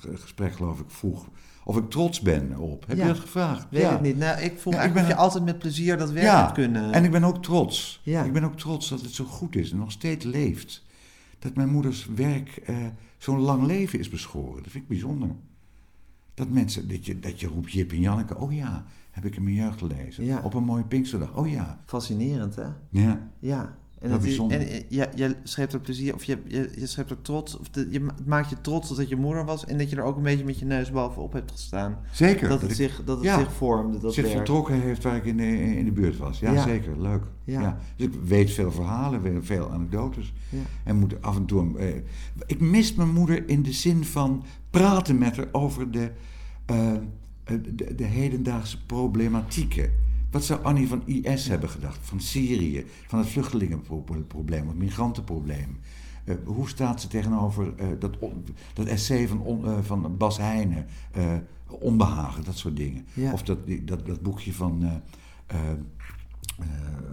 ge- 0.00 0.16
gesprek 0.16 0.52
geloof 0.52 0.80
ik 0.80 0.90
vroeg. 0.90 1.26
Of 1.65 1.77
ik 1.77 1.91
trots 1.91 2.20
ben 2.20 2.59
op. 2.59 2.86
Heb 2.86 2.97
Ja. 2.97 3.03
je 3.07 3.12
dat 3.12 3.20
gevraagd? 3.20 3.66
Weet 3.70 3.81
ja. 3.82 3.95
ik 3.95 4.01
niet. 4.01 4.16
Nou, 4.16 4.41
ik 4.41 4.59
vroeg 4.59 4.74
Ja, 4.74 4.91
of 4.95 5.07
je 5.07 5.15
altijd 5.15 5.45
met 5.45 5.59
plezier 5.59 5.97
dat 5.97 6.11
werk 6.11 6.27
ja. 6.27 6.41
hebt 6.43 6.53
kunnen... 6.53 6.93
En 6.93 7.05
ik 7.05 7.11
ben 7.11 7.24
ook 7.24 7.43
trots. 7.43 8.01
Ja. 8.03 8.24
Ik 8.24 8.32
ben 8.32 8.45
ook 8.45 8.57
trots 8.57 8.89
dat 8.89 9.01
het 9.01 9.12
zo 9.12 9.24
goed 9.24 9.57
is 9.57 9.70
en 9.70 9.78
nog 9.78 9.93
steeds 9.93 10.24
leeft. 10.24 10.85
Dat 11.39 11.55
mijn 11.55 11.69
moeders 11.69 12.09
werk 12.15 12.57
eh, 12.57 12.77
zo'n 13.19 13.41
lang 13.41 13.66
leven 13.66 13.99
is 13.99 14.09
beschoren. 14.09 14.62
Dat 14.62 14.73
vind 14.73 14.82
ik 14.85 14.89
bijzonder. 14.89 15.28
Dat 16.35 16.49
mensen, 16.49 16.89
dat 16.89 17.07
je, 17.07 17.20
dat 17.20 17.41
je 17.41 17.47
roept 17.47 17.73
Jip 17.73 17.91
en 17.93 18.01
Janneke, 18.01 18.36
oh 18.36 18.53
ja, 18.53 18.85
heb 19.11 19.24
ik 19.24 19.36
in 19.36 19.43
mijn 19.43 19.57
jeugd 19.57 19.78
gelezen. 19.78 20.24
Ja. 20.24 20.41
Op 20.45 20.55
een 20.55 20.65
mooie 20.65 20.85
Pinksterdag, 20.85 21.36
oh 21.36 21.51
ja. 21.51 21.78
Fascinerend, 21.86 22.55
hè? 22.55 22.66
Ja. 22.91 23.28
Ja. 23.39 23.77
En, 24.00 24.20
eh, 24.68 24.82
ja, 24.88 25.08
je 25.14 25.36
schept 25.42 25.72
er 25.72 25.80
plezier, 25.80 26.14
of 26.14 26.24
je, 26.24 26.38
je, 26.46 26.70
je 26.76 26.86
schept 26.86 27.10
er 27.10 27.22
trots, 27.22 27.58
of 27.58 27.68
de, 27.68 27.88
je 27.90 28.06
maakt 28.26 28.50
je 28.50 28.60
trots 28.60 28.96
dat 28.96 29.08
je 29.08 29.16
moeder 29.16 29.44
was 29.44 29.64
en 29.66 29.78
dat 29.78 29.90
je 29.90 29.96
er 29.96 30.02
ook 30.02 30.16
een 30.16 30.22
beetje 30.22 30.44
met 30.44 30.58
je 30.58 30.64
neus 30.64 30.90
bovenop 30.90 31.32
hebt 31.32 31.50
gestaan. 31.50 31.98
Zeker. 32.12 32.48
Dat 32.48 32.60
het, 32.60 32.70
ik- 32.70 32.76
zich, 32.76 33.02
dat 33.04 33.16
het 33.16 33.24
ja, 33.26 33.38
zich 33.38 33.52
vormde, 33.52 33.98
dat 33.98 34.14
zich 34.14 34.24
werk. 34.24 34.36
vertrokken 34.36 34.80
heeft 34.80 35.02
waar 35.02 35.16
ik 35.16 35.24
in 35.24 35.36
de, 35.36 35.76
in 35.76 35.84
de 35.84 35.92
buurt 35.92 36.16
was. 36.16 36.38
Ja, 36.38 36.52
Ja. 36.52 36.62
zeker. 36.62 37.00
Leuk. 37.00 37.22
Ja. 37.44 37.60
Ja. 37.60 37.78
Dus 37.96 38.06
ik 38.06 38.12
weet 38.24 38.50
veel 38.50 38.72
verhalen, 38.72 39.22
weet 39.22 39.38
veel 39.46 39.70
anekdotes. 39.70 40.32
En 40.84 40.96
moet 40.96 41.22
af 41.22 41.36
en 41.36 41.44
toe... 41.46 41.78
eh, 41.78 41.94
ik 42.46 42.60
mis 42.60 42.94
mijn 42.94 43.12
moeder 43.12 43.48
in 43.48 43.62
de 43.62 43.72
zin 43.72 44.04
van 44.04 44.44
praten 44.70 45.18
met 45.18 45.36
haar 45.36 45.48
over 45.52 45.90
de, 45.90 46.10
eh, 46.66 46.92
eh, 46.92 46.98
de, 47.72 47.94
de 47.94 48.04
hedendaagse 48.04 48.84
problematieken. 48.86 49.90
Wat 50.35 50.44
zou 50.44 50.62
Annie 50.62 50.89
van 50.89 51.02
IS 51.06 51.48
hebben 51.48 51.69
gedacht? 51.69 51.98
Van 52.02 52.20
Syrië, 52.20 52.86
van 53.06 53.19
het 53.19 53.28
vluchtelingenprobleem, 53.28 54.69
het 54.69 54.77
migrantenprobleem. 54.78 55.78
Eh, 56.24 56.35
hoe 56.44 56.69
staat 56.69 57.01
ze 57.01 57.09
tegenover 57.09 57.73
eh, 57.77 57.86
dat, 57.98 58.16
dat 58.74 58.86
essay 58.86 59.28
van, 59.28 59.40
on- 59.40 59.66
eh, 59.66 59.78
van 59.82 60.16
Bas 60.16 60.36
Heijnen, 60.39 60.86
eh, 61.12 61.32
Onbehagen, 61.69 62.44
dat 62.44 62.56
soort 62.56 62.77
dingen. 62.77 63.05
Ja. 63.12 63.32
Of 63.32 63.43
dat, 63.43 63.59
dat, 63.82 64.06
dat 64.06 64.23
boekje 64.23 64.52
van, 64.52 65.01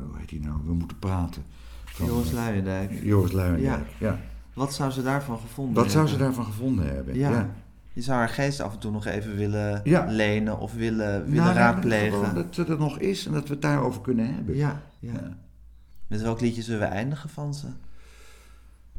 hoe 0.08 0.18
heet 0.18 0.30
die 0.30 0.40
nou, 0.40 0.58
We 0.66 0.74
moeten 0.74 1.00
praten. 1.00 1.44
Van, 1.86 2.06
Joris 2.06 2.32
Luijendijk. 2.32 3.04
Joris 3.04 3.32
Luijendijk, 3.32 3.86
ja. 4.00 4.20
Wat 4.54 4.74
zou 4.74 4.92
ze 4.92 5.04
daarvan 5.04 5.38
gevonden 5.40 5.84
Wat 5.84 5.92
zou 5.92 6.06
ze 6.08 6.10
hebben? 6.10 6.28
daarvan 6.28 6.54
gevonden 6.54 6.94
hebben? 6.96 7.16
Ja. 7.18 7.30
Ja. 7.30 7.50
Je 7.94 8.02
zou 8.02 8.18
haar 8.18 8.30
geest 8.30 8.60
af 8.60 8.74
en 8.74 8.80
toe 8.80 8.92
nog 8.92 9.06
even 9.06 9.36
willen 9.36 9.82
Ja. 9.84 10.06
lenen 10.10 10.60
of 10.60 10.74
willen, 10.74 11.26
willen 11.26 11.44
Nou, 11.44 11.56
raadplegen. 11.56 12.12
gewoon 12.26 12.34
Dat 12.36 12.46
ze 12.56 12.66
er 12.66 12.78
nog 12.80 13.00
is 13.00 13.26
en 13.26 13.32
dat 13.32 13.48
we 13.48 13.54
het 13.54 13.62
daarover 13.62 14.02
kunnen 14.02 14.34
hebben. 14.36 14.56
Ja, 14.56 14.82
ja. 15.00 15.38
Met 16.08 16.22
welk 16.22 16.42
liedje 16.42 16.62
zullen 16.62 16.80
we 16.80 16.86
eindigen 16.86 17.30
van 17.30 17.54
ze? 17.54 17.68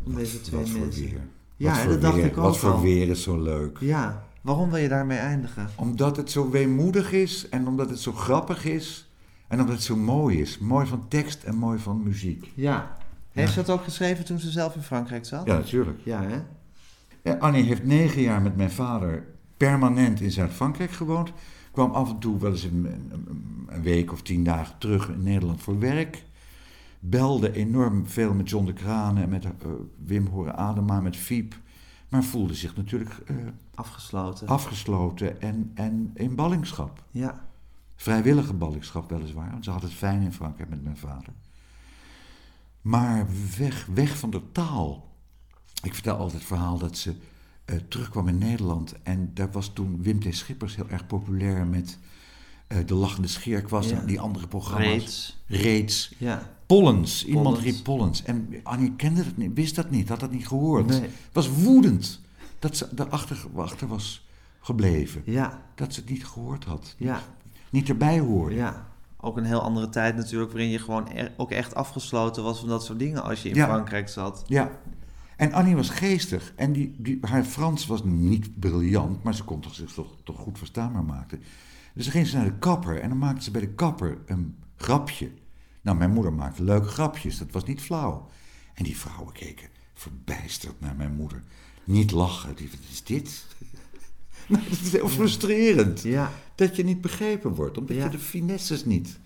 Om 0.04 0.14
deze 0.14 0.40
twee 0.40 0.60
Wat 0.60 0.68
voor 0.70 0.80
mensen. 0.80 1.02
weer. 1.02 1.20
Ja, 1.56 1.70
Wat 1.70 1.78
voor 1.78 1.90
dat 1.92 2.00
dacht 2.00 2.14
weer. 2.14 2.24
ik 2.24 2.36
ook 2.36 2.44
Wat 2.44 2.58
voor 2.58 2.72
al. 2.72 2.80
weer 2.80 3.08
is 3.08 3.22
zo 3.22 3.42
leuk. 3.42 3.76
Ja, 3.80 4.22
waarom 4.40 4.70
wil 4.70 4.78
je 4.78 4.88
daarmee 4.88 5.18
eindigen? 5.18 5.68
Omdat 5.76 6.16
het 6.16 6.30
zo 6.30 6.50
weemoedig 6.50 7.12
is 7.12 7.48
en 7.48 7.66
omdat 7.66 7.90
het 7.90 7.98
zo 8.00 8.12
grappig 8.12 8.64
is 8.64 9.08
en 9.48 9.60
omdat 9.60 9.74
het 9.74 9.84
zo 9.84 9.96
mooi 9.96 10.40
is. 10.40 10.58
Mooi 10.58 10.86
van 10.86 11.08
tekst 11.08 11.42
en 11.44 11.54
mooi 11.54 11.78
van 11.78 12.02
muziek. 12.02 12.52
Ja. 12.54 12.96
Heeft 13.30 13.52
ze 13.52 13.58
dat 13.62 13.70
ook 13.70 13.84
geschreven 13.84 14.24
toen 14.24 14.38
ze 14.38 14.50
zelf 14.50 14.74
in 14.74 14.82
Frankrijk 14.82 15.24
zat? 15.26 15.46
Ja, 15.46 15.54
natuurlijk. 15.56 15.98
Ja, 16.04 16.22
hè? 16.22 16.38
Ja, 17.22 17.34
Annie 17.34 17.62
heeft 17.64 17.84
negen 17.84 18.22
jaar 18.22 18.42
met 18.42 18.56
mijn 18.56 18.70
vader 18.70 19.26
permanent 19.56 20.20
in 20.20 20.30
Zuid-Frankrijk 20.30 20.90
gewoond. 20.90 21.32
Kwam 21.72 21.90
af 21.90 22.10
en 22.10 22.18
toe 22.18 22.38
wel 22.38 22.50
eens 22.50 22.62
een, 22.62 22.84
een- 23.10 23.66
een 23.68 23.82
week 23.82 24.12
of 24.12 24.22
tien 24.22 24.44
dagen 24.44 24.78
terug 24.78 25.08
in 25.08 25.22
Nederland 25.22 25.62
voor 25.62 25.78
werk. 25.78 26.24
Belde 27.00 27.52
enorm 27.52 28.06
veel 28.06 28.34
met 28.34 28.48
John 28.50 28.64
de 28.66 28.72
Kranen 28.72 29.22
en 29.22 29.28
met 29.28 29.44
eh, 29.44 29.50
Wim 30.04 30.26
Horen 30.26 30.56
Adema, 30.56 31.00
met 31.00 31.16
Fiep. 31.16 31.54
Maar 32.08 32.24
voelde 32.24 32.54
zich 32.54 32.76
natuurlijk 32.76 33.10
eh, 33.26 33.36
Afgesloten. 33.74 34.46
afgesloten 34.46 35.40
en, 35.40 35.70
en 35.74 36.10
in 36.14 36.34
ballingschap. 36.34 37.04
Ja. 37.10 37.48
Vrijwillige 37.96 38.54
ballingschap 38.54 39.10
weliswaar, 39.10 39.50
want 39.50 39.64
ze 39.64 39.70
had 39.70 39.82
het 39.82 39.92
fijn 39.92 40.22
in 40.22 40.32
Frankrijk 40.32 40.68
met 40.70 40.82
mijn 40.82 40.96
vader. 40.96 41.32
Maar 42.80 43.26
weg, 43.58 43.86
weg 43.94 44.18
van 44.18 44.30
de 44.30 44.42
taal. 44.52 45.11
Ik 45.82 45.94
vertel 45.94 46.16
altijd 46.16 46.32
het 46.38 46.44
verhaal 46.44 46.78
dat 46.78 46.96
ze 46.96 47.14
eh, 47.64 47.76
terugkwam 47.88 48.28
in 48.28 48.38
Nederland. 48.38 48.94
En 49.02 49.30
daar 49.34 49.50
was 49.50 49.70
toen 49.72 50.02
Wim 50.02 50.20
T. 50.20 50.34
Schippers 50.36 50.76
heel 50.76 50.88
erg 50.88 51.06
populair 51.06 51.66
met 51.66 51.98
eh, 52.66 52.78
De 52.86 52.94
Lachende 52.94 53.28
Scheerkwast 53.28 53.90
Ja. 53.90 53.98
en 53.98 54.06
die 54.06 54.20
andere 54.20 54.46
programma's. 54.48 54.86
Reeds. 54.86 55.38
Reeds. 55.46 56.14
Ja. 56.18 56.50
Pollens. 56.66 57.24
Iemand 57.24 57.44
Pollens. 57.46 57.64
riep 57.64 57.84
Pollens. 57.84 58.22
En 58.22 58.54
Annie 58.62 58.92
kende 58.96 59.24
dat 59.24 59.36
niet, 59.36 59.50
wist 59.54 59.74
dat 59.74 59.90
niet, 59.90 60.08
had 60.08 60.20
dat 60.20 60.30
niet 60.30 60.48
gehoord. 60.48 60.86
Nee. 60.86 61.08
Was 61.32 61.48
woedend 61.48 62.20
dat 62.58 62.76
ze 62.76 62.88
daarachter 62.90 63.46
achter 63.56 63.88
was 63.88 64.26
gebleven. 64.60 65.22
Ja. 65.24 65.62
Dat 65.74 65.94
ze 65.94 66.00
het 66.00 66.10
niet 66.10 66.26
gehoord 66.26 66.64
had. 66.64 66.94
Ja. 66.98 67.20
Niet 67.70 67.88
erbij 67.88 68.18
hoorde. 68.20 68.54
Ja. 68.54 68.86
Ook 69.20 69.36
een 69.36 69.44
heel 69.44 69.60
andere 69.62 69.88
tijd 69.88 70.16
natuurlijk, 70.16 70.50
waarin 70.52 70.70
je 70.70 70.78
gewoon 70.78 71.08
ook 71.36 71.50
echt 71.50 71.74
afgesloten 71.74 72.42
was 72.42 72.58
van 72.58 72.68
dat 72.68 72.84
soort 72.84 72.98
dingen 72.98 73.22
als 73.22 73.42
je 73.42 73.48
in 73.48 73.54
Ja. 73.54 73.66
Frankrijk 73.66 74.08
zat. 74.08 74.44
Ja. 74.46 74.70
En 75.42 75.52
Annie 75.52 75.76
was 75.76 75.90
geestig. 75.90 76.52
En 76.56 76.72
die, 76.72 76.94
die, 76.98 77.18
haar 77.20 77.44
Frans 77.44 77.86
was 77.86 78.04
niet 78.04 78.60
briljant, 78.60 79.22
maar 79.22 79.34
ze 79.34 79.44
kon 79.44 79.60
toch, 79.60 79.74
zich 79.74 79.92
toch, 79.92 80.16
toch 80.24 80.38
goed 80.38 80.58
verstaanbaar 80.58 81.04
maken. 81.04 81.42
Dus 81.94 82.04
dan 82.04 82.12
ging 82.12 82.26
ze 82.26 82.36
naar 82.36 82.44
de 82.44 82.58
kapper 82.58 83.00
en 83.00 83.08
dan 83.08 83.18
maakte 83.18 83.42
ze 83.42 83.50
bij 83.50 83.60
de 83.60 83.74
kapper 83.74 84.18
een 84.26 84.56
grapje. 84.76 85.30
Nou, 85.80 85.96
mijn 85.96 86.10
moeder 86.12 86.32
maakte 86.32 86.62
leuke 86.64 86.88
grapjes, 86.88 87.38
dat 87.38 87.50
was 87.50 87.64
niet 87.64 87.80
flauw. 87.80 88.28
En 88.74 88.84
die 88.84 88.96
vrouwen 88.96 89.32
keken 89.32 89.68
verbijsterd 89.94 90.80
naar 90.80 90.96
mijn 90.96 91.14
moeder. 91.14 91.42
Niet 91.84 92.10
lachen, 92.10 92.56
die, 92.56 92.68
wat 92.70 92.90
is 92.90 93.02
dit? 93.04 93.44
Nou, 94.48 94.62
dat 94.68 94.78
is 94.80 94.92
heel 94.92 95.08
frustrerend. 95.08 96.02
Ja. 96.02 96.32
Dat 96.54 96.76
je 96.76 96.84
niet 96.84 97.00
begrepen 97.00 97.54
wordt, 97.54 97.78
omdat 97.78 97.96
Ja. 97.96 98.04
je 98.04 98.10
de 98.10 98.18
finesses 98.18 98.84
niet, 98.84 99.18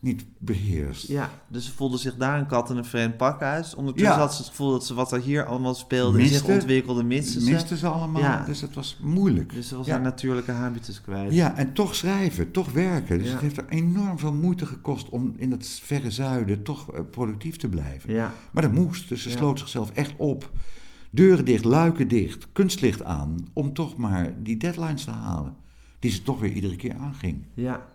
niet 0.00 0.24
beheerst. 0.38 1.06
Ja, 1.08 1.30
dus 1.48 1.64
ze 1.64 1.72
voelde 1.72 1.96
zich 1.96 2.16
daar 2.16 2.38
een 2.38 2.46
kat 2.46 2.70
in 2.70 2.76
een 2.76 2.84
vreemd 2.84 3.16
pakhuis. 3.16 3.74
Ondertussen 3.74 4.12
Ja. 4.14 4.18
had 4.18 4.32
ze 4.34 4.38
het 4.40 4.50
gevoel 4.50 4.70
dat 4.70 4.86
ze 4.86 4.94
wat 4.94 5.12
er 5.12 5.20
hier 5.20 5.44
allemaal 5.44 5.74
speelde 5.74 6.18
en 6.18 6.24
zich 6.24 6.32
Miste. 6.32 6.52
ontwikkelde, 6.52 7.02
miste 7.02 7.40
ze. 7.40 7.50
Miste 7.50 7.76
ze 7.76 7.86
allemaal, 7.86 8.22
Ja. 8.22 8.44
dus 8.44 8.60
het 8.60 8.74
was 8.74 8.98
moeilijk. 9.02 9.52
Dus 9.52 9.68
ze 9.68 9.76
was 9.76 9.86
Ja. 9.86 9.92
haar 9.92 10.00
natuurlijke 10.02 10.50
habitus 10.52 11.00
kwijt. 11.00 11.32
Ja, 11.34 11.56
en 11.56 11.72
toch 11.72 11.94
schrijven, 11.94 12.50
toch 12.50 12.72
werken. 12.72 13.18
Dus 13.18 13.30
het 13.30 13.40
heeft 13.40 13.56
er 13.56 13.68
enorm 13.68 14.18
veel 14.18 14.32
moeite 14.32 14.66
gekost 14.66 15.08
om 15.08 15.34
in 15.36 15.50
het 15.50 15.80
verre 15.82 16.10
zuiden 16.10 16.62
toch 16.62 16.92
eh, 16.92 17.00
productief 17.10 17.56
te 17.56 17.68
blijven. 17.68 18.12
Ja. 18.12 18.32
Maar 18.52 18.62
dat 18.62 18.72
moest, 18.72 19.08
dus 19.08 19.22
ze 19.22 19.30
sloot 19.30 19.58
zichzelf 19.58 19.90
echt 19.90 20.12
op. 20.16 20.50
Deuren 21.10 21.44
dicht, 21.44 21.64
luiken 21.64 22.08
dicht, 22.08 22.46
kunstlicht 22.52 23.04
aan, 23.04 23.48
om 23.52 23.72
toch 23.72 23.96
maar 23.96 24.34
die 24.42 24.56
deadlines 24.56 25.04
te 25.04 25.10
halen. 25.10 25.54
Die 25.98 26.10
ze 26.10 26.22
toch 26.22 26.40
weer 26.40 26.52
iedere 26.52 26.76
keer 26.76 26.94
aanging. 26.94 27.44
Ja. 27.54 27.86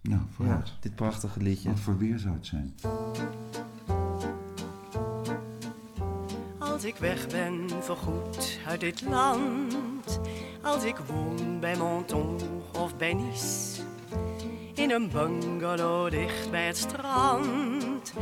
Nou, 0.00 0.20
Ja, 0.20 0.26
vooruit. 0.34 0.72
dit 0.80 0.94
prachtige 0.94 1.40
liedje. 1.40 1.68
Wat 1.68 1.80
voor 1.80 1.98
weer 1.98 2.18
zou 2.18 2.34
het 2.34 2.46
zijn? 2.46 2.74
Als 6.58 6.84
ik 6.84 6.96
weg 6.96 7.26
ben 7.28 7.70
voorgoed 7.80 8.58
uit 8.66 8.80
dit 8.80 9.02
land, 9.02 10.20
als 10.62 10.84
ik 10.84 10.96
woon 10.96 11.60
bij 11.60 11.76
Menton 11.76 12.36
of 12.72 12.96
bij 12.96 13.14
Nice, 13.14 13.80
in 14.74 14.90
een 14.90 15.10
bungalow 15.10 16.10
dicht 16.10 16.50
bij 16.50 16.66
het 16.66 16.76
strand, 16.76 18.12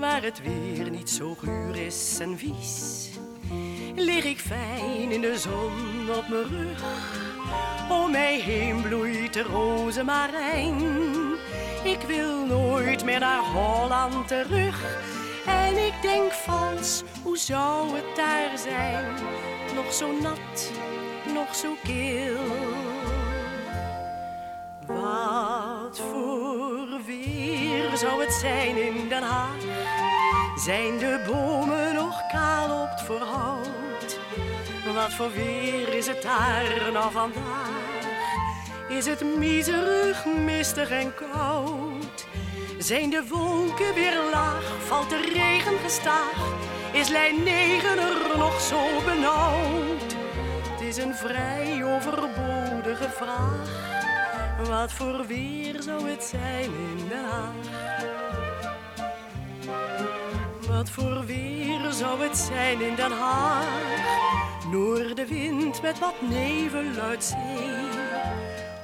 waar 0.00 0.22
het 0.22 0.42
weer 0.42 0.90
niet 0.90 1.10
zo 1.10 1.34
guur 1.34 1.76
is 1.76 2.18
en 2.20 2.38
vies, 2.38 3.08
lig 3.94 4.24
ik 4.24 4.38
fijn 4.38 5.10
in 5.10 5.20
de 5.20 5.38
zon 5.38 6.16
op 6.16 6.28
mijn 6.28 6.48
rug. 6.48 7.06
Om 7.88 8.10
mij 8.10 8.40
heen 8.40 8.82
bloeit 8.82 9.32
de 9.32 9.42
rozemarijn. 9.42 10.76
Ik 11.84 12.00
wil 12.06 12.46
nooit 12.46 13.04
meer 13.04 13.20
naar 13.20 13.42
Holland 13.42 14.28
terug. 14.28 14.96
En 15.46 15.86
ik 15.86 15.94
denk 16.02 16.32
vals, 16.32 17.02
hoe 17.22 17.38
zou 17.38 17.94
het 17.94 18.16
daar 18.16 18.58
zijn? 18.58 19.14
Nog 19.74 19.92
zo 19.92 20.12
nat, 20.20 20.72
nog 21.34 21.54
zo 21.54 21.68
kil. 21.84 22.36
Wat 24.86 26.00
voor 26.00 27.00
weer 27.06 27.96
zou 27.96 28.24
het 28.24 28.32
zijn 28.32 28.76
in 28.76 29.08
Den 29.08 29.22
Haag? 29.22 29.56
Zijn 30.56 30.98
de 30.98 31.24
bomen 31.26 31.94
nog 31.94 32.26
kaal 32.32 32.82
op 32.82 32.90
het 32.90 33.02
voorhout? 33.02 33.87
Wat 34.84 35.12
voor 35.14 35.32
weer 35.32 35.94
is 35.94 36.06
het 36.06 36.22
daar 36.22 36.92
nou 36.92 37.12
vandaag? 37.12 38.06
Is 38.88 39.06
het 39.06 39.36
miserig, 39.36 40.24
mistig 40.24 40.90
en 40.90 41.14
koud? 41.14 42.26
Zijn 42.78 43.10
de 43.10 43.24
wolken 43.28 43.94
weer 43.94 44.18
laag? 44.32 44.62
Valt 44.86 45.10
de 45.10 45.30
regen 45.32 45.78
gestaag? 45.78 46.36
Is 46.92 47.08
lijn 47.08 47.42
9 47.42 47.98
er 47.98 48.38
nog 48.38 48.60
zo 48.60 48.78
benauwd? 49.04 50.16
Het 50.70 50.80
is 50.80 50.96
een 50.96 51.14
vrij 51.14 51.84
overbodige 51.84 53.10
vraag. 53.10 53.86
Wat 54.68 54.92
voor 54.92 55.26
weer 55.26 55.82
zou 55.82 56.10
het 56.10 56.24
zijn 56.24 56.64
in 56.64 57.08
Den 57.08 57.24
Haag? 57.24 57.66
Wat 60.68 60.90
voor 60.90 61.24
weer 61.26 61.92
zou 61.92 62.22
het 62.22 62.36
zijn 62.38 62.80
in 62.80 62.94
Den 62.94 63.12
Haag? 63.12 64.57
Noordenwind 64.70 65.82
met 65.82 65.98
wat 65.98 66.14
nevel 66.20 67.02
uit 67.02 67.24
zee. 67.24 67.88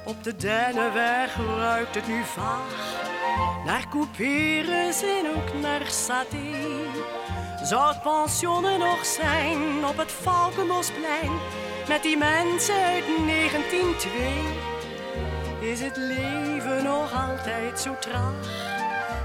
Op 0.03 0.23
de 0.23 0.35
Dennenweg 0.35 1.35
ruikt 1.57 1.95
het 1.95 2.07
nu 2.07 2.23
vaag. 2.23 3.03
Naar 3.65 3.87
couperus 3.89 5.01
en 5.01 5.35
ook 5.35 5.61
naar 5.61 5.85
saté. 5.85 6.37
Zou 7.63 7.87
het 7.87 8.01
pensioen 8.01 8.79
nog 8.79 9.05
zijn 9.05 9.85
op 9.85 9.97
het 9.97 10.11
Valkenbosplein? 10.11 11.31
Met 11.87 12.03
die 12.03 12.17
mensen 12.17 12.75
uit 12.75 13.03
1902. 13.27 14.11
Is 15.71 15.81
het 15.81 15.97
leven 15.97 16.83
nog 16.83 17.29
altijd 17.29 17.79
zo 17.79 17.95
traag? 17.99 18.73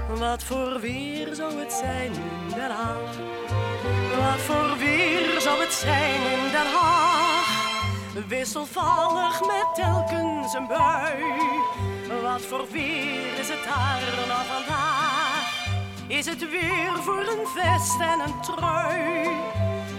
Wat 0.09 0.43
voor 0.43 0.79
weer 0.79 1.35
zou 1.35 1.59
het 1.59 1.73
zijn 1.73 2.11
in 2.13 2.55
Den 2.55 2.71
Haag? 2.71 3.40
Wat 4.17 4.39
voor 4.39 4.77
weer 4.77 5.41
zou 5.41 5.61
het 5.61 5.73
zijn 5.73 6.21
in 6.21 6.51
Den 6.51 6.71
Haag? 6.73 7.49
Wisselvallig 8.27 9.39
met 9.39 9.67
telkens 9.75 10.53
een 10.53 10.67
bui. 10.67 11.23
Wat 12.21 12.41
voor 12.41 12.65
weer 12.71 13.39
is 13.39 13.49
het 13.49 13.63
daar 13.63 14.27
nou 14.27 14.45
vandaag? 14.55 15.69
Is 16.07 16.25
het 16.25 16.49
weer 16.49 16.93
voor 17.03 17.25
een 17.33 17.47
vest 17.47 17.99
en 17.99 18.19
een 18.19 18.41
trui? 18.41 19.29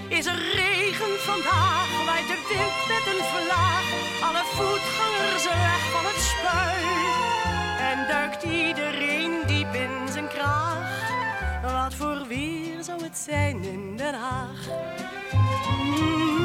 Is 0.09 0.27
er 0.27 0.39
regen 0.55 1.21
vandaag? 1.21 1.89
Waait 2.07 2.29
de 2.29 2.39
wind 2.49 2.81
met 2.93 3.05
een 3.13 3.25
vlaag? 3.33 3.87
Alle 4.27 4.45
voetgangers 4.45 5.45
weg 5.45 5.83
van 5.93 6.05
het 6.05 6.21
spui. 6.31 6.83
En 7.91 8.09
duikt 8.09 8.43
iedereen 8.43 9.33
diep 9.47 9.75
in 9.75 10.13
zijn 10.13 10.29
kraag? 10.29 10.92
Wat 11.63 11.95
voor 11.95 12.27
weer 12.29 12.83
zou 12.83 13.03
het 13.03 13.19
zijn 13.19 13.63
in 13.65 13.97
Den 13.97 14.15
Haag? 14.15 14.67
Wat 15.31 16.42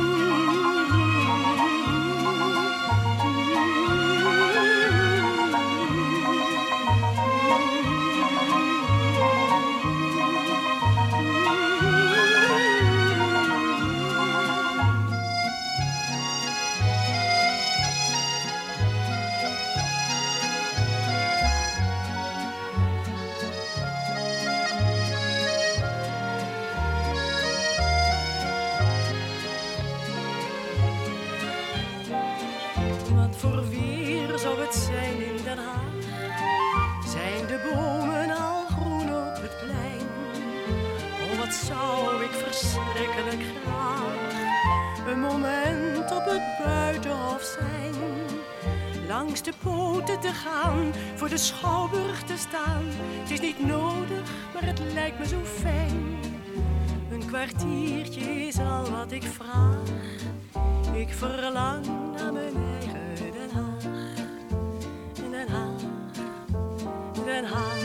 Langs 49.37 49.57
de 49.57 49.69
poten 49.69 50.19
te 50.19 50.33
gaan, 50.33 50.93
voor 51.15 51.29
de 51.29 51.37
schouwburg 51.37 52.23
te 52.23 52.37
staan. 52.37 52.83
Het 53.21 53.31
is 53.31 53.39
niet 53.39 53.65
nodig, 53.65 54.21
maar 54.53 54.65
het 54.65 54.79
lijkt 54.93 55.19
me 55.19 55.27
zo 55.27 55.43
fijn. 55.43 56.19
Een 57.11 57.25
kwartiertje 57.25 58.21
is 58.21 58.59
al 58.59 58.89
wat 58.89 59.11
ik 59.11 59.23
vraag. 59.23 59.89
Ik 60.93 61.09
verlang 61.09 61.85
naar 62.15 62.33
mijn 62.33 62.55
eigen 62.79 63.15
Den 63.15 63.49
Haag. 63.53 63.83
Den 65.29 65.49
Haag, 65.49 65.81
Den 67.25 67.45
Haag. 67.45 67.76